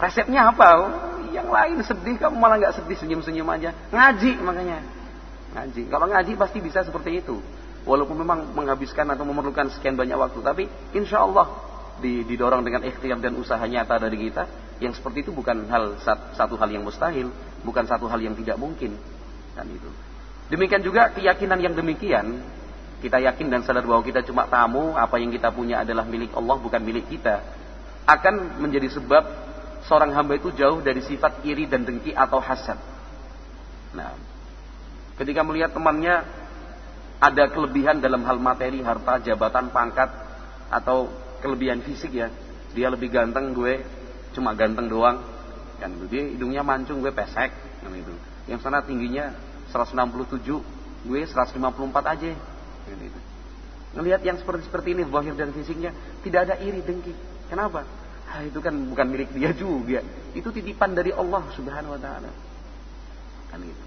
Resepnya 0.00 0.48
apa? 0.48 0.68
Oh, 0.80 0.90
yang 1.28 1.52
lain 1.52 1.84
sedih, 1.84 2.16
kamu 2.16 2.40
malah 2.40 2.56
nggak 2.56 2.80
sedih 2.80 2.96
senyum-senyum 2.96 3.44
aja. 3.52 3.76
Ngaji 3.92 4.40
makanya. 4.40 4.80
Ngaji. 5.52 5.92
Kalau 5.92 6.06
ngaji 6.08 6.32
pasti 6.40 6.58
bisa 6.64 6.80
seperti 6.80 7.20
itu. 7.20 7.36
Walaupun 7.84 8.16
memang 8.16 8.48
menghabiskan 8.56 9.04
atau 9.12 9.28
memerlukan 9.28 9.68
sekian 9.72 10.00
banyak 10.00 10.16
waktu, 10.16 10.40
tapi 10.40 10.64
insya 10.96 11.24
Allah 11.24 11.48
didorong 12.00 12.64
dengan 12.64 12.80
ikhtiar 12.88 13.20
dan 13.20 13.36
usaha 13.36 13.60
nyata 13.60 14.00
dari 14.00 14.16
kita, 14.28 14.48
yang 14.80 14.96
seperti 14.96 15.28
itu 15.28 15.32
bukan 15.36 15.68
hal 15.68 16.00
satu 16.32 16.56
hal 16.56 16.68
yang 16.72 16.84
mustahil, 16.84 17.28
bukan 17.60 17.84
satu 17.84 18.08
hal 18.08 18.20
yang 18.20 18.32
tidak 18.36 18.56
mungkin, 18.56 18.96
itu. 19.68 19.90
Demikian 20.50 20.82
juga 20.82 21.12
keyakinan 21.14 21.58
yang 21.62 21.74
demikian, 21.76 22.42
kita 23.00 23.22
yakin 23.22 23.48
dan 23.48 23.64
sadar 23.64 23.86
bahwa 23.86 24.04
kita 24.04 24.20
cuma 24.26 24.44
tamu, 24.50 24.98
apa 24.98 25.16
yang 25.16 25.32
kita 25.32 25.48
punya 25.54 25.86
adalah 25.86 26.04
milik 26.04 26.34
Allah 26.36 26.56
bukan 26.58 26.82
milik 26.82 27.08
kita, 27.08 27.40
akan 28.04 28.60
menjadi 28.60 28.90
sebab 28.92 29.24
seorang 29.86 30.12
hamba 30.12 30.36
itu 30.36 30.52
jauh 30.52 30.82
dari 30.84 31.00
sifat 31.00 31.40
iri 31.46 31.64
dan 31.70 31.86
dengki 31.86 32.12
atau 32.12 32.42
hasad. 32.42 32.76
Nah, 33.96 34.14
ketika 35.16 35.40
melihat 35.46 35.72
temannya 35.72 36.22
ada 37.20 37.44
kelebihan 37.52 38.00
dalam 38.00 38.24
hal 38.24 38.40
materi, 38.40 38.80
harta, 38.80 39.20
jabatan, 39.20 39.70
pangkat, 39.70 40.08
atau 40.70 41.10
kelebihan 41.44 41.84
fisik 41.84 42.16
ya, 42.16 42.28
dia 42.72 42.88
lebih 42.88 43.10
ganteng, 43.10 43.52
gue 43.52 43.82
cuma 44.36 44.54
ganteng 44.54 44.86
doang, 44.86 45.20
kan 45.78 45.90
dia 46.08 46.32
hidungnya 46.32 46.62
mancung, 46.64 47.00
gue 47.04 47.12
pesek, 47.12 47.50
kan 47.52 47.92
itu. 47.92 48.14
Yang 48.48 48.60
sana 48.66 48.80
tingginya 48.84 49.34
167, 49.70 51.06
gue 51.06 51.20
154 51.24 52.12
aja. 52.12 52.30
Ngelihat 53.90 54.20
yang 54.22 54.38
seperti 54.38 54.70
seperti 54.70 54.88
ini, 54.94 55.02
zahir 55.06 55.34
dan 55.34 55.50
fisiknya, 55.50 55.90
tidak 56.22 56.50
ada 56.50 56.54
iri 56.62 56.82
dengki. 56.82 57.14
Kenapa? 57.50 57.82
Ah, 58.30 58.46
itu 58.46 58.62
kan 58.62 58.70
bukan 58.70 59.06
milik 59.10 59.34
dia 59.34 59.50
juga. 59.50 60.06
Itu 60.30 60.54
titipan 60.54 60.94
dari 60.94 61.10
Allah 61.10 61.42
Subhanahu 61.50 61.98
wa 61.98 62.00
taala. 62.00 62.30
Kan 63.50 63.66
gitu. 63.66 63.82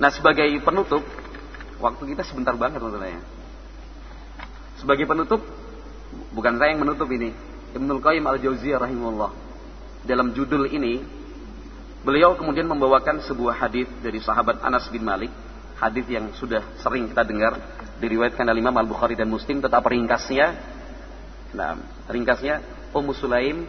Nah, 0.00 0.08
sebagai 0.08 0.48
penutup, 0.64 1.04
waktu 1.76 2.02
kita 2.16 2.24
sebentar 2.24 2.56
banget 2.56 2.80
menurut 2.80 3.04
Sebagai 4.80 5.04
penutup, 5.04 5.44
bukan 6.32 6.56
saya 6.56 6.72
yang 6.72 6.80
menutup 6.80 7.06
ini. 7.12 7.36
Ibnul 7.76 8.00
Qayyim 8.00 8.24
Al-Jauziyah 8.24 8.80
rahimahullah. 8.80 9.30
Dalam 10.08 10.32
judul 10.32 10.68
ini, 10.72 11.04
beliau 12.02 12.34
kemudian 12.38 12.66
membawakan 12.66 13.22
sebuah 13.22 13.58
hadis 13.66 13.86
dari 14.02 14.18
sahabat 14.18 14.62
Anas 14.62 14.86
bin 14.90 15.02
Malik, 15.06 15.30
hadis 15.78 16.06
yang 16.06 16.30
sudah 16.36 16.62
sering 16.82 17.10
kita 17.10 17.22
dengar 17.26 17.58
diriwayatkan 17.98 18.46
oleh 18.46 18.60
Imam 18.62 18.74
Al-Bukhari 18.74 19.14
dan 19.14 19.30
Muslim, 19.30 19.62
tetap 19.62 19.82
ringkasnya 19.86 20.72
Nah, 21.52 21.76
ringkasnya 22.08 22.64
Ummu 22.96 23.12
Sulaim 23.12 23.68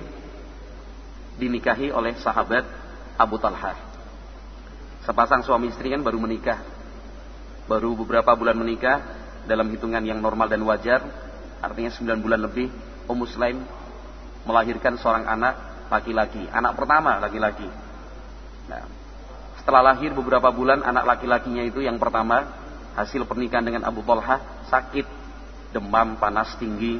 dinikahi 1.35 1.91
oleh 1.91 2.15
sahabat 2.19 2.63
Abu 3.19 3.35
Talha. 3.39 3.75
Sepasang 5.03 5.43
suami 5.43 5.67
istri 5.67 5.91
kan 5.91 5.99
baru 5.99 6.15
menikah. 6.19 6.63
Baru 7.67 7.95
beberapa 7.99 8.31
bulan 8.35 8.55
menikah 8.55 9.03
dalam 9.43 9.67
hitungan 9.71 10.03
yang 10.03 10.19
normal 10.23 10.47
dan 10.47 10.63
wajar. 10.63 11.03
Artinya 11.63 11.91
9 11.91 12.23
bulan 12.23 12.39
lebih 12.43 12.71
Ummu 13.07 13.25
Sulaim 13.27 13.59
melahirkan 14.47 14.95
seorang 14.99 15.27
anak 15.27 15.87
laki-laki. 15.91 16.47
Anak 16.51 16.79
pertama 16.79 17.19
laki-laki. 17.19 17.67
Nah, 18.67 18.83
Setelah 19.63 19.95
lahir 19.95 20.11
beberapa 20.11 20.51
bulan 20.51 20.83
anak 20.83 21.07
laki-lakinya 21.07 21.63
itu 21.63 21.79
yang 21.79 21.95
pertama 21.95 22.43
hasil 22.99 23.23
pernikahan 23.23 23.63
dengan 23.63 23.87
Abu 23.87 24.03
Talha 24.03 24.67
sakit, 24.67 25.07
demam, 25.71 26.19
panas 26.19 26.51
tinggi, 26.59 26.99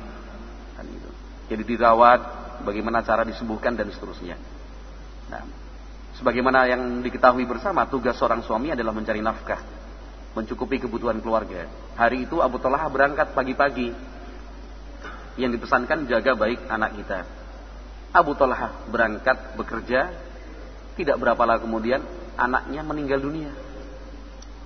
dan 0.80 0.86
itu. 0.88 1.10
Jadi 1.52 1.64
dirawat, 1.76 2.22
bagaimana 2.64 3.04
cara 3.04 3.28
disembuhkan 3.28 3.76
dan 3.76 3.92
seterusnya. 3.92 4.40
Nah, 5.28 5.44
sebagaimana 6.16 6.72
yang 6.72 7.04
diketahui 7.04 7.44
bersama, 7.44 7.84
tugas 7.92 8.16
seorang 8.16 8.42
suami 8.48 8.72
adalah 8.72 8.96
mencari 8.96 9.20
nafkah, 9.20 9.60
mencukupi 10.32 10.82
kebutuhan 10.82 11.20
keluarga. 11.20 11.68
Hari 12.00 12.26
itu 12.26 12.40
Abu 12.40 12.64
Talha 12.64 12.88
berangkat 12.88 13.36
pagi-pagi. 13.36 13.92
Yang 15.34 15.58
dipesankan 15.58 16.06
jaga 16.06 16.38
baik 16.38 16.70
anak 16.70 16.94
kita. 16.94 17.26
Abu 18.14 18.38
Talha 18.38 18.86
berangkat 18.88 19.58
bekerja, 19.58 20.14
tidak 20.94 21.18
berapa 21.18 21.40
lama 21.42 21.62
kemudian 21.62 22.02
anaknya 22.38 22.82
meninggal 22.86 23.20
dunia. 23.22 23.52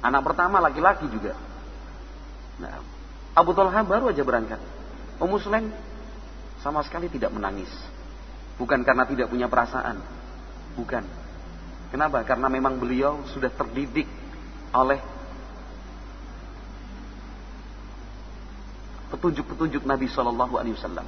Anak 0.04 0.22
pertama 0.24 0.62
laki-laki 0.62 1.08
juga. 1.10 1.34
Nah, 2.62 2.82
Abu 3.34 3.54
Talha 3.54 3.82
baru 3.82 4.10
aja 4.14 4.22
berangkat. 4.22 4.62
Ummu 5.18 5.38
Sulaim 5.42 5.70
sama 6.62 6.82
sekali 6.86 7.10
tidak 7.10 7.34
menangis. 7.34 7.70
Bukan 8.58 8.82
karena 8.82 9.06
tidak 9.06 9.30
punya 9.30 9.46
perasaan. 9.50 10.02
Bukan. 10.78 11.04
Kenapa? 11.94 12.22
Karena 12.26 12.50
memang 12.50 12.78
beliau 12.78 13.24
sudah 13.32 13.50
terdidik 13.54 14.10
oleh 14.74 15.00
petunjuk-petunjuk 19.14 19.88
Nabi 19.88 20.12
Shallallahu 20.12 20.60
Alaihi 20.60 20.76
Wasallam. 20.76 21.08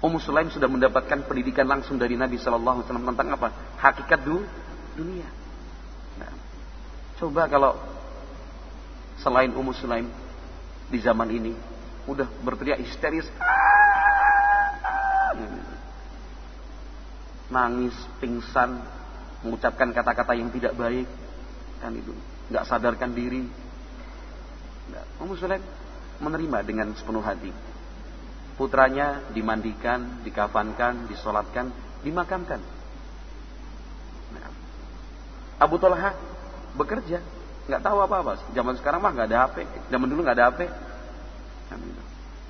Ummu 0.00 0.16
Sulaim 0.16 0.48
sudah 0.48 0.64
mendapatkan 0.64 1.28
pendidikan 1.28 1.68
langsung 1.68 2.00
dari 2.00 2.16
Nabi 2.16 2.40
Shallallahu 2.40 2.80
Alaihi 2.80 2.86
Wasallam 2.88 3.08
tentang 3.12 3.28
apa? 3.36 3.48
Hakikat 3.76 4.20
du 4.24 4.40
dunia. 4.96 5.28
Nah, 6.16 6.32
coba 7.20 7.44
kalau 7.52 7.76
selain 9.20 9.52
Ummu 9.52 9.76
Sulaim 9.76 10.08
di 10.88 10.98
zaman 11.04 11.28
ini 11.28 11.52
udah 12.08 12.24
berteriak 12.40 12.80
histeris, 12.80 13.28
nangis, 17.52 17.92
pingsan, 18.24 18.80
mengucapkan 19.44 19.92
kata-kata 19.92 20.32
yang 20.32 20.48
tidak 20.48 20.72
baik, 20.80 21.04
kan 21.84 21.92
itu, 21.92 22.16
nggak 22.48 22.64
sadarkan 22.64 23.12
diri. 23.12 23.44
Nah, 24.96 25.04
Ummu 25.20 25.36
Sulaim 25.36 25.60
menerima 26.24 26.58
dengan 26.64 26.88
sepenuh 26.96 27.20
hati. 27.20 27.52
Putranya 28.60 29.24
dimandikan, 29.32 30.20
dikafankan, 30.20 31.08
disolatkan, 31.08 31.72
dimakamkan. 32.04 32.60
Abu 35.56 35.80
Talha 35.80 36.12
bekerja, 36.76 37.24
nggak 37.72 37.80
tahu 37.80 38.04
apa-apa. 38.04 38.52
Zaman 38.52 38.76
sekarang 38.76 39.00
mah 39.00 39.16
nggak 39.16 39.28
ada 39.32 39.38
HP, 39.48 39.64
zaman 39.88 40.12
dulu 40.12 40.20
nggak 40.28 40.36
ada 40.36 40.46
HP. 40.52 40.60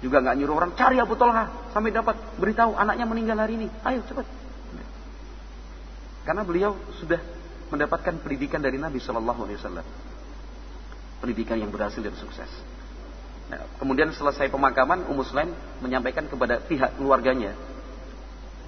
Juga 0.03 0.19
nggak 0.19 0.35
nyuruh 0.35 0.57
orang 0.59 0.73
cari 0.75 0.99
Abu 0.99 1.15
Talha 1.15 1.47
sampai 1.71 1.95
dapat 1.95 2.19
beritahu 2.43 2.75
anaknya 2.75 3.07
meninggal 3.07 3.39
hari 3.39 3.55
ini. 3.63 3.69
Ayo 3.87 4.03
cepat. 4.03 4.27
Karena 6.27 6.43
beliau 6.43 6.75
sudah 6.99 7.23
mendapatkan 7.71 8.19
pendidikan 8.19 8.59
dari 8.59 8.83
Nabi 8.83 8.99
Shallallahu 8.99 9.47
Alaihi 9.47 9.59
Wasallam, 9.63 9.87
pendidikan 11.23 11.55
yang 11.55 11.71
berhasil 11.71 12.03
dan 12.03 12.19
sukses. 12.19 12.51
Nah, 13.51 13.67
kemudian 13.83 14.15
selesai 14.15 14.47
pemakaman, 14.47 15.11
Ummu 15.11 15.27
Sulaim 15.27 15.51
menyampaikan 15.83 16.31
kepada 16.31 16.63
pihak 16.63 16.95
keluarganya, 16.95 17.59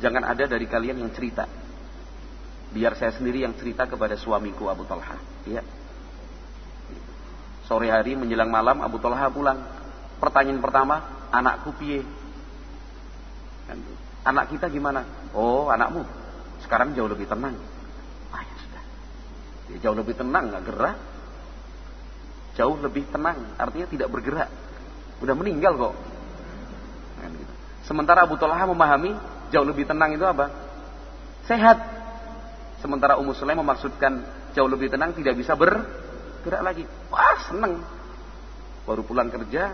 jangan 0.03 0.26
ada 0.26 0.51
dari 0.51 0.66
kalian 0.66 1.07
yang 1.07 1.12
cerita 1.14 1.47
Biar 2.72 2.97
saya 2.97 3.12
sendiri 3.12 3.45
yang 3.45 3.53
cerita 3.53 3.85
kepada 3.85 4.16
suamiku 4.16 4.72
Abu 4.72 4.89
Talha. 4.89 5.20
Ya. 5.45 5.61
Sore 7.68 7.93
hari 7.93 8.16
menjelang 8.16 8.49
malam 8.49 8.80
Abu 8.80 8.97
Talha 8.97 9.28
pulang. 9.28 9.61
Pertanyaan 10.16 10.64
pertama, 10.64 11.28
anakku 11.28 11.76
piye? 11.76 12.01
Kan 13.68 13.78
Anak 14.22 14.55
kita 14.55 14.72
gimana? 14.72 15.05
Oh, 15.37 15.68
anakmu 15.68 16.07
sekarang 16.64 16.97
jauh 16.97 17.11
lebih 17.11 17.28
tenang. 17.28 17.59
Ah, 18.33 18.41
ya 18.41 18.55
sudah. 18.57 18.85
Dia 19.68 19.78
jauh 19.83 19.97
lebih 19.99 20.14
tenang, 20.16 20.49
nggak 20.49 20.64
gerak. 20.64 20.97
Jauh 22.57 22.76
lebih 22.80 23.05
tenang, 23.11 23.37
artinya 23.59 23.87
tidak 23.91 24.09
bergerak. 24.09 24.49
Udah 25.22 25.34
meninggal 25.38 25.78
kok. 25.78 25.94
Kan 27.22 27.30
gitu. 27.38 27.52
Sementara 27.86 28.26
Abu 28.26 28.34
Talha 28.34 28.66
memahami 28.66 29.14
jauh 29.54 29.62
lebih 29.62 29.86
tenang 29.86 30.10
itu 30.18 30.26
apa? 30.26 30.50
Sehat. 31.46 31.78
Sementara 32.82 33.14
Ummu 33.14 33.30
Sulaim 33.38 33.62
memaksudkan 33.62 34.26
jauh 34.58 34.66
lebih 34.66 34.90
tenang 34.90 35.14
tidak 35.14 35.38
bisa 35.38 35.54
bergerak 35.54 36.62
lagi. 36.66 36.82
Wah 37.14 37.38
seneng. 37.46 37.78
Baru 38.82 39.06
pulang 39.06 39.30
kerja, 39.30 39.70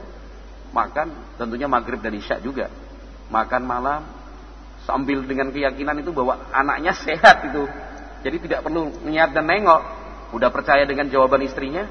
makan, 0.77 1.17
tentunya 1.41 1.65
maghrib 1.65 2.05
dan 2.05 2.13
isya 2.13 2.45
juga. 2.45 2.69
Makan 3.33 3.65
malam, 3.65 4.05
sambil 4.85 5.25
dengan 5.25 5.49
keyakinan 5.49 6.05
itu 6.05 6.13
bahwa 6.13 6.45
anaknya 6.53 6.93
sehat 6.93 7.49
itu. 7.49 7.65
Jadi 8.21 8.37
tidak 8.45 8.69
perlu 8.69 8.93
niat 9.09 9.33
dan 9.33 9.49
nengok. 9.49 9.81
Udah 10.37 10.53
percaya 10.53 10.85
dengan 10.85 11.09
jawaban 11.09 11.41
istrinya. 11.41 11.89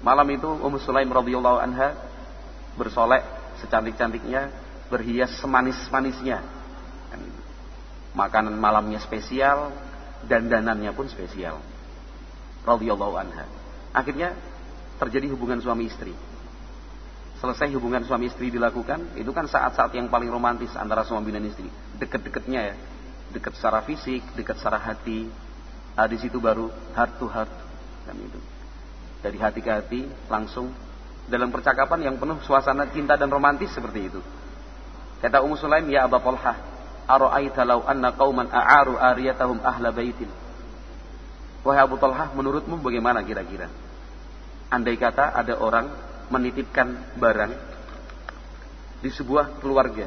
Malam 0.00 0.26
itu 0.30 0.46
Ummu 0.46 0.78
Sulaim 0.78 1.10
radhiyallahu 1.10 1.58
anha 1.58 2.09
bersolek 2.78 3.22
secantik-cantiknya, 3.62 4.50
berhias 4.90 5.34
semanis-manisnya 5.38 6.60
Makanan 8.10 8.58
malamnya 8.58 8.98
spesial, 8.98 9.70
dan 10.26 10.50
danannya 10.50 10.90
pun 10.90 11.06
spesial. 11.06 11.62
Radhiyallahu 12.66 13.14
anha. 13.14 13.46
Akhirnya 13.94 14.34
terjadi 14.98 15.30
hubungan 15.30 15.62
suami 15.62 15.86
istri. 15.86 16.12
Selesai 17.38 17.72
hubungan 17.72 18.04
suami 18.04 18.28
istri 18.28 18.52
dilakukan, 18.52 19.16
itu 19.16 19.30
kan 19.32 19.48
saat-saat 19.48 19.96
yang 19.96 20.12
paling 20.12 20.28
romantis 20.28 20.74
antara 20.76 21.06
suami 21.06 21.30
dan 21.32 21.46
istri. 21.46 21.70
Deket-deketnya 21.96 22.60
ya. 22.60 22.76
Dekat 23.30 23.54
secara 23.54 23.86
fisik, 23.86 24.26
dekat 24.34 24.58
secara 24.58 24.82
hati. 24.82 25.30
Nah, 25.94 26.06
di 26.10 26.18
situ 26.18 26.42
baru 26.42 26.66
heart 26.98 27.14
to 27.22 27.30
heart. 27.30 27.52
Kan 28.10 28.18
itu. 28.18 28.40
Dari 29.22 29.38
hati 29.38 29.62
ke 29.62 29.70
hati 29.70 30.00
langsung 30.26 30.74
dalam 31.30 31.54
percakapan 31.54 32.10
yang 32.10 32.18
penuh 32.18 32.42
suasana 32.42 32.90
cinta 32.90 33.14
dan 33.14 33.30
romantis 33.30 33.70
seperti 33.70 34.10
itu. 34.10 34.20
Kata 35.22 35.40
Ummu 35.46 35.54
Sulaim, 35.54 35.86
"Ya 35.86 36.04
Aba 36.04 36.18
Talha, 36.18 36.54
Ara'aita 37.10 37.66
law 37.66 37.82
anna 37.90 38.14
qauman 38.14 38.46
a'aru 38.54 38.94
ariyatahum 38.94 39.58
ahla 39.66 39.90
baitin. 39.90 40.30
Wahai 41.66 41.82
Abu 41.82 41.98
Talha, 41.98 42.30
menurutmu 42.30 42.78
bagaimana 42.78 43.20
kira-kira? 43.26 43.66
Andai 44.70 44.94
kata 44.94 45.34
ada 45.34 45.58
orang 45.58 45.90
menitipkan 46.30 47.18
barang 47.18 47.52
di 49.02 49.10
sebuah 49.10 49.58
keluarga. 49.58 50.06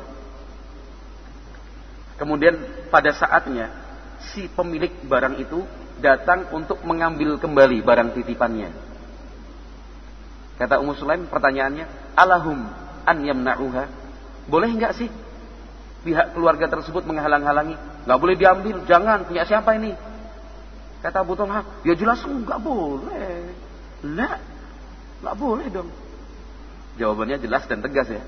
Kemudian 2.15 2.87
pada 2.87 3.11
saatnya 3.11 3.67
si 4.31 4.47
pemilik 4.47 5.03
barang 5.03 5.35
itu 5.43 5.67
datang 5.99 6.47
untuk 6.55 6.79
mengambil 6.87 7.35
kembali 7.35 7.83
barang 7.83 8.15
titipannya. 8.15 8.71
Kata 10.57 10.77
Ummu 10.80 10.93
Sulaim 10.95 11.25
pertanyaannya, 11.27 12.13
"Alahum 12.13 12.69
an 13.03 13.17
yamna'uha?" 13.25 13.84
Boleh 14.47 14.69
enggak 14.69 14.93
sih 14.99 15.09
pihak 16.03 16.35
keluarga 16.35 16.67
tersebut 16.67 17.07
menghalang-halangi. 17.07 17.80
Nggak 18.03 18.19
boleh 18.19 18.35
diambil, 18.35 18.75
jangan, 18.84 19.23
punya 19.23 19.47
siapa 19.47 19.80
ini? 19.80 19.95
Kata 20.99 21.23
Abu 21.23 21.35
Talha, 21.35 21.63
ya 21.88 21.95
jelas 21.95 22.19
nggak 22.23 22.59
boleh. 22.59 23.51
Lah, 24.03 24.39
nggak 25.23 25.35
boleh 25.39 25.67
dong. 25.71 25.89
Jawabannya 26.99 27.39
jelas 27.39 27.63
dan 27.65 27.80
tegas 27.80 28.11
ya. 28.11 28.23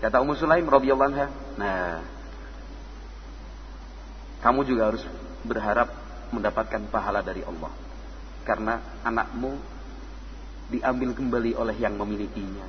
Kata 0.00 0.22
Ummu 0.22 0.38
Sulaim 0.38 0.66
radhiyallahu 0.66 1.10
anha, 1.10 1.26
nah, 1.58 2.00
kamu 4.40 4.62
juga 4.62 4.94
harus 4.94 5.02
berharap 5.42 5.90
mendapatkan 6.30 6.86
pahala 6.90 7.20
dari 7.26 7.42
Allah. 7.42 7.70
Karena 8.46 8.78
anakmu 9.02 9.58
diambil 10.70 11.14
kembali 11.14 11.54
oleh 11.54 11.76
yang 11.78 11.94
memilikinya. 11.94 12.66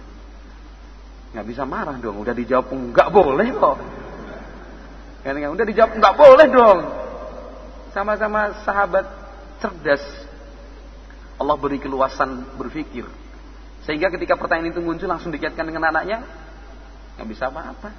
Nggak 1.34 1.46
bisa 1.50 1.64
marah 1.66 1.98
dong, 1.98 2.22
udah 2.22 2.34
dijawab 2.34 2.72
nggak 2.72 3.10
boleh 3.10 3.48
kok. 3.58 3.78
Kan 5.26 5.36
udah 5.36 5.66
dijawab 5.66 5.92
nggak 5.98 6.16
boleh 6.16 6.48
dong. 6.48 6.80
Sama-sama 7.92 8.62
sahabat 8.62 9.06
cerdas. 9.60 10.04
Allah 11.38 11.58
beri 11.58 11.78
keluasan 11.82 12.58
berpikir. 12.58 13.06
Sehingga 13.86 14.12
ketika 14.14 14.36
pertanyaan 14.36 14.74
itu 14.74 14.82
muncul 14.82 15.08
langsung 15.08 15.32
dikaitkan 15.34 15.66
dengan 15.66 15.90
anaknya, 15.90 16.22
nggak 17.18 17.28
bisa 17.28 17.50
apa-apa. 17.50 17.90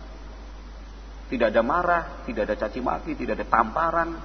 Tidak 1.29 1.53
ada 1.53 1.61
marah, 1.61 2.05
tidak 2.25 2.49
ada 2.49 2.55
caci 2.57 2.81
maki, 2.81 3.13
tidak 3.13 3.41
ada 3.41 3.47
tamparan. 3.47 4.17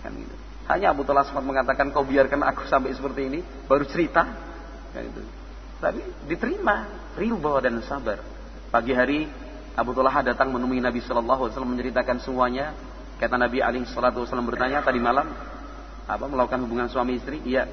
Kan 0.00 0.12
gitu. 0.16 0.34
Hanya 0.70 0.94
Abu 0.94 1.02
Talha 1.02 1.26
sempat 1.26 1.44
mengatakan 1.44 1.90
kau 1.90 2.06
biarkan 2.06 2.40
aku 2.46 2.64
sampai 2.70 2.94
seperti 2.94 3.28
ini, 3.28 3.40
baru 3.66 3.84
cerita. 3.84 4.51
Gitu. 4.92 5.22
Tapi 5.80 6.00
diterima, 6.28 6.86
ridho 7.16 7.54
dan 7.64 7.80
sabar. 7.82 8.20
Pagi 8.68 8.92
hari 8.92 9.24
Abu 9.72 9.96
Talha 9.96 10.20
datang 10.20 10.52
menemui 10.52 10.84
Nabi 10.84 11.00
Shallallahu 11.00 11.48
Alaihi 11.48 11.52
Wasallam 11.56 11.72
menceritakan 11.72 12.16
semuanya. 12.20 12.76
Kata 13.16 13.40
Nabi 13.40 13.64
Shallallahu 13.64 14.28
Wasallam 14.28 14.46
bertanya 14.46 14.84
tadi 14.84 15.00
malam, 15.00 15.32
apa 16.04 16.24
melakukan 16.28 16.60
hubungan 16.68 16.92
suami 16.92 17.16
istri? 17.16 17.40
Iya. 17.48 17.66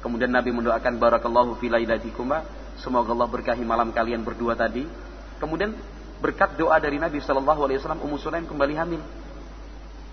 Kemudian 0.00 0.32
Nabi 0.32 0.54
mendoakan 0.54 0.96
barakallahu 0.96 1.60
fi 1.60 1.68
lailatikuma, 1.68 2.46
semoga 2.80 3.12
Allah 3.12 3.28
berkahi 3.28 3.60
malam 3.66 3.92
kalian 3.92 4.24
berdua 4.24 4.56
tadi. 4.56 4.88
Kemudian 5.36 5.76
berkat 6.20 6.56
doa 6.56 6.76
dari 6.80 6.96
Nabi 6.96 7.20
Shallallahu 7.20 7.60
alaihi 7.66 7.80
wasallam 7.82 8.00
Ummu 8.04 8.16
Sulaim 8.16 8.44
kembali 8.48 8.74
hamil. 8.76 9.02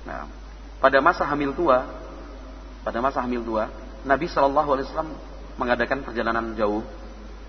Nah, 0.08 0.28
pada 0.80 1.00
masa 1.04 1.24
hamil 1.28 1.52
tua, 1.56 1.88
pada 2.84 3.00
masa 3.00 3.24
hamil 3.24 3.44
tua, 3.44 3.72
Nabi 4.08 4.28
Shallallahu 4.28 4.70
alaihi 4.76 4.88
wasallam 4.92 5.12
mengadakan 5.58 6.06
perjalanan 6.06 6.54
jauh. 6.54 6.86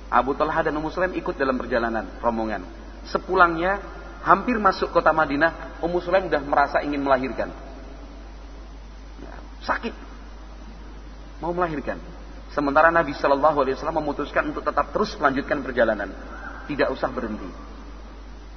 Abu 0.09 0.33
Talha 0.33 0.65
dan 0.65 0.73
Ummu 0.81 0.89
Sulaim 0.89 1.13
ikut 1.15 1.37
dalam 1.37 1.61
perjalanan 1.61 2.09
rombongan. 2.25 2.65
Sepulangnya 3.05 3.77
hampir 4.25 4.57
masuk 4.57 4.89
kota 4.91 5.13
Madinah, 5.13 5.81
Ummu 5.85 6.01
Sulaim 6.01 6.27
sudah 6.33 6.41
merasa 6.41 6.81
ingin 6.81 7.05
melahirkan. 7.05 7.53
Ya, 9.21 9.35
sakit. 9.69 9.93
Mau 11.45 11.53
melahirkan. 11.53 12.01
Sementara 12.57 12.89
Nabi 12.89 13.13
Shallallahu 13.13 13.61
Alaihi 13.63 13.77
Wasallam 13.77 14.01
memutuskan 14.01 14.49
untuk 14.49 14.65
tetap 14.65 14.91
terus 14.91 15.13
melanjutkan 15.21 15.61
perjalanan, 15.61 16.09
tidak 16.65 16.89
usah 16.89 17.13
berhenti. 17.13 17.47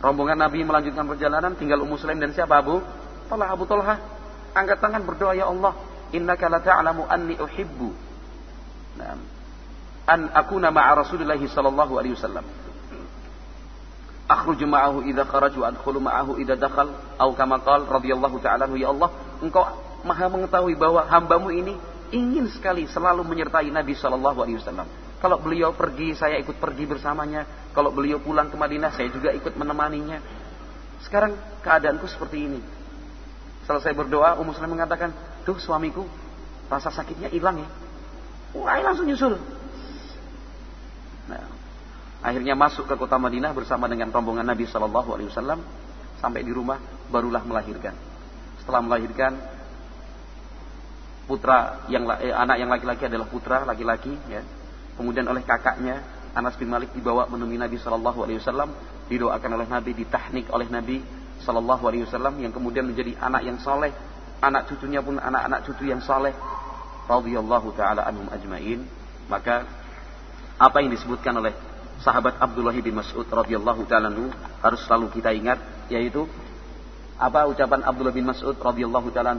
Rombongan 0.02 0.40
Nabi 0.40 0.64
melanjutkan 0.64 1.06
perjalanan, 1.06 1.54
tinggal 1.60 1.84
Ummu 1.84 2.00
Sulaim 2.00 2.18
dan 2.18 2.32
siapa 2.32 2.58
Abu? 2.58 2.80
Talha 3.28 3.52
Abu 3.52 3.68
Talha. 3.68 4.00
Angkat 4.52 4.80
tangan 4.80 5.04
berdoa 5.04 5.36
ya 5.36 5.52
Allah, 5.52 5.76
innaka 6.16 6.48
la 6.48 6.60
ta'lamu 6.64 7.08
anni 7.08 7.36
uhibbu. 7.40 7.90
Nah, 9.00 9.16
an 10.08 10.30
akuna 10.34 10.72
ma'a 10.72 10.98
Rasulillah 10.98 11.38
sallallahu 11.38 11.94
alaihi 12.00 12.16
wasallam. 12.18 12.46
Akhruju 14.32 14.64
ma'ahu 14.64 15.04
idza 15.12 15.28
kharaju 15.28 15.60
adkhulu 15.68 16.00
ma'ahu 16.00 16.40
idza 16.40 16.56
dakhal 16.56 16.96
atau 17.20 17.36
kama 17.36 17.60
qala 17.60 17.84
radhiyallahu 17.84 18.40
ta'ala 18.40 18.72
ya 18.80 18.90
Allah, 18.96 19.10
engkau 19.44 19.66
Maha 20.02 20.34
mengetahui 20.34 20.74
bahwa 20.74 21.06
hambamu 21.06 21.54
ini 21.54 21.78
ingin 22.10 22.50
sekali 22.50 22.90
selalu 22.90 23.22
menyertai 23.22 23.70
Nabi 23.70 23.94
Shallallahu 23.94 24.40
Alaihi 24.42 24.58
Wasallam. 24.58 24.90
Kalau 25.22 25.38
beliau 25.38 25.70
pergi, 25.78 26.18
saya 26.18 26.42
ikut 26.42 26.58
pergi 26.58 26.90
bersamanya. 26.90 27.46
Kalau 27.78 27.94
beliau 27.94 28.18
pulang 28.18 28.50
ke 28.50 28.58
Madinah, 28.58 28.90
saya 28.90 29.14
juga 29.14 29.30
ikut 29.30 29.54
menemaninya. 29.54 30.18
Sekarang 31.06 31.38
keadaanku 31.62 32.10
seperti 32.10 32.50
ini. 32.50 32.62
Selesai 33.70 33.94
berdoa, 33.94 34.42
Ummu 34.42 34.58
mengatakan, 34.66 35.14
tuh 35.46 35.62
suamiku, 35.62 36.10
rasa 36.66 36.90
sakitnya 36.90 37.30
hilang 37.30 37.62
ya. 37.62 37.70
Wah, 38.58 38.82
langsung 38.82 39.06
nyusul. 39.06 39.38
Nah, 41.30 41.44
akhirnya 42.26 42.58
masuk 42.58 42.90
ke 42.90 42.96
kota 42.98 43.18
Madinah 43.18 43.54
bersama 43.54 43.86
dengan 43.86 44.10
rombongan 44.10 44.46
Nabi 44.46 44.66
Shallallahu 44.66 45.10
Alaihi 45.18 45.30
Wasallam. 45.30 45.60
Sampai 46.22 46.46
di 46.46 46.54
rumah, 46.54 46.78
barulah 47.10 47.42
melahirkan. 47.42 47.98
Setelah 48.62 48.82
melahirkan, 48.86 49.42
putra 51.26 51.82
yang 51.90 52.06
eh, 52.22 52.34
anak 52.34 52.58
yang 52.62 52.70
laki-laki 52.70 53.10
adalah 53.10 53.26
putra 53.26 53.64
laki-laki 53.66 54.14
ya. 54.30 54.46
Kemudian 55.00 55.26
oleh 55.26 55.42
kakaknya 55.42 56.04
Anas 56.32 56.56
bin 56.56 56.72
Malik 56.72 56.96
dibawa 56.96 57.28
menemui 57.28 57.60
Nabi 57.60 57.76
Shallallahu 57.82 58.24
Alaihi 58.24 58.40
Wasallam, 58.40 58.70
didoakan 59.12 59.52
oleh 59.60 59.68
Nabi, 59.68 59.92
ditahnik 59.98 60.48
oleh 60.52 60.68
Nabi 60.72 61.04
Shallallahu 61.44 61.84
Alaihi 61.90 62.04
Wasallam 62.08 62.40
yang 62.40 62.54
kemudian 62.56 62.88
menjadi 62.88 63.18
anak 63.20 63.44
yang 63.44 63.58
soleh, 63.60 63.92
anak 64.40 64.70
cucunya 64.72 65.04
pun 65.04 65.20
anak-anak 65.20 65.66
cucu 65.68 65.90
yang 65.90 66.00
soleh. 66.00 66.32
Radhiyallahu 67.10 67.76
taala 67.76 68.08
anhum 68.08 68.30
ajmain. 68.32 68.88
Maka 69.28 69.68
apa 70.62 70.78
yang 70.86 70.94
disebutkan 70.94 71.34
oleh 71.42 71.58
sahabat 72.06 72.38
Abdullah 72.38 72.78
bin 72.78 72.94
Mas'ud 72.94 73.26
radhiyallahu 73.26 73.90
taala 73.90 74.14
harus 74.62 74.80
selalu 74.86 75.10
kita 75.18 75.34
ingat 75.34 75.58
yaitu 75.90 76.30
apa 77.18 77.50
ucapan 77.50 77.82
Abdullah 77.82 78.14
bin 78.14 78.30
Mas'ud 78.30 78.54
radhiyallahu 78.54 79.10
taala 79.10 79.34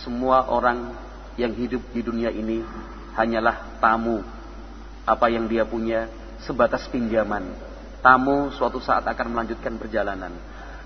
semua 0.00 0.48
orang 0.48 0.96
yang 1.36 1.52
hidup 1.52 1.84
di 1.92 2.00
dunia 2.00 2.30
ini 2.32 2.64
hanyalah 3.14 3.78
tamu. 3.78 4.22
Apa 5.04 5.28
yang 5.28 5.46
dia 5.46 5.68
punya 5.68 6.08
sebatas 6.40 6.88
pinjaman. 6.88 7.44
Tamu 8.00 8.52
suatu 8.52 8.80
saat 8.80 9.04
akan 9.04 9.26
melanjutkan 9.36 9.76
perjalanan. 9.76 10.32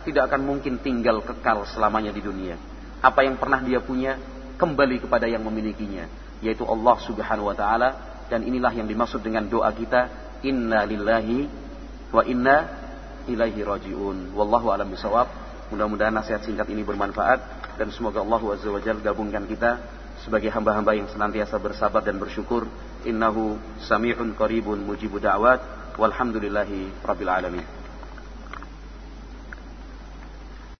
Tidak 0.03 0.23
akan 0.27 0.43
mungkin 0.43 0.83
tinggal 0.83 1.23
kekal 1.23 1.67
selamanya 1.67 2.11
di 2.15 2.23
dunia. 2.23 2.59
Apa 2.99 3.23
yang 3.23 3.39
pernah 3.39 3.63
dia 3.63 3.79
punya 3.79 4.19
kembali 4.59 5.07
kepada 5.07 5.31
yang 5.31 5.43
memilikinya, 5.47 6.07
yaitu 6.43 6.67
Allah 6.67 6.97
Subhanahu 7.03 7.51
wa 7.51 7.55
taala 7.55 8.18
dan 8.29 8.45
inilah 8.45 8.73
yang 8.73 8.89
dimaksud 8.89 9.25
dengan 9.25 9.49
doa 9.49 9.73
kita 9.73 10.09
inna 10.45 10.85
lillahi 10.85 11.49
wa 12.13 12.23
inna 12.25 12.57
ilaihi 13.29 13.61
rajiun. 13.65 14.33
Wallahu 14.33 14.73
alam 14.73 14.89
bisawab. 14.89 15.29
Mudah-mudahan 15.69 16.17
nasihat 16.17 16.41
singkat 16.45 16.69
ini 16.73 16.81
bermanfaat 16.81 17.77
dan 17.77 17.93
semoga 17.93 18.25
Allah 18.25 18.41
Azza 18.57 18.73
wa 18.73 18.81
Jalla 18.81 19.05
gabungkan 19.05 19.45
kita 19.45 19.77
sebagai 20.25 20.49
hamba-hamba 20.49 20.97
yang 20.97 21.09
senantiasa 21.13 21.61
bersabar 21.61 22.01
dan 22.01 22.17
bersyukur 22.17 22.65
innahu 23.05 23.61
sami'un 23.85 24.33
qaribun 24.35 24.81
mujibu 24.83 25.21
da'wat 25.21 25.95
walhamdulillahi 26.01 27.05
rabbil 27.05 27.31
alamin 27.31 27.78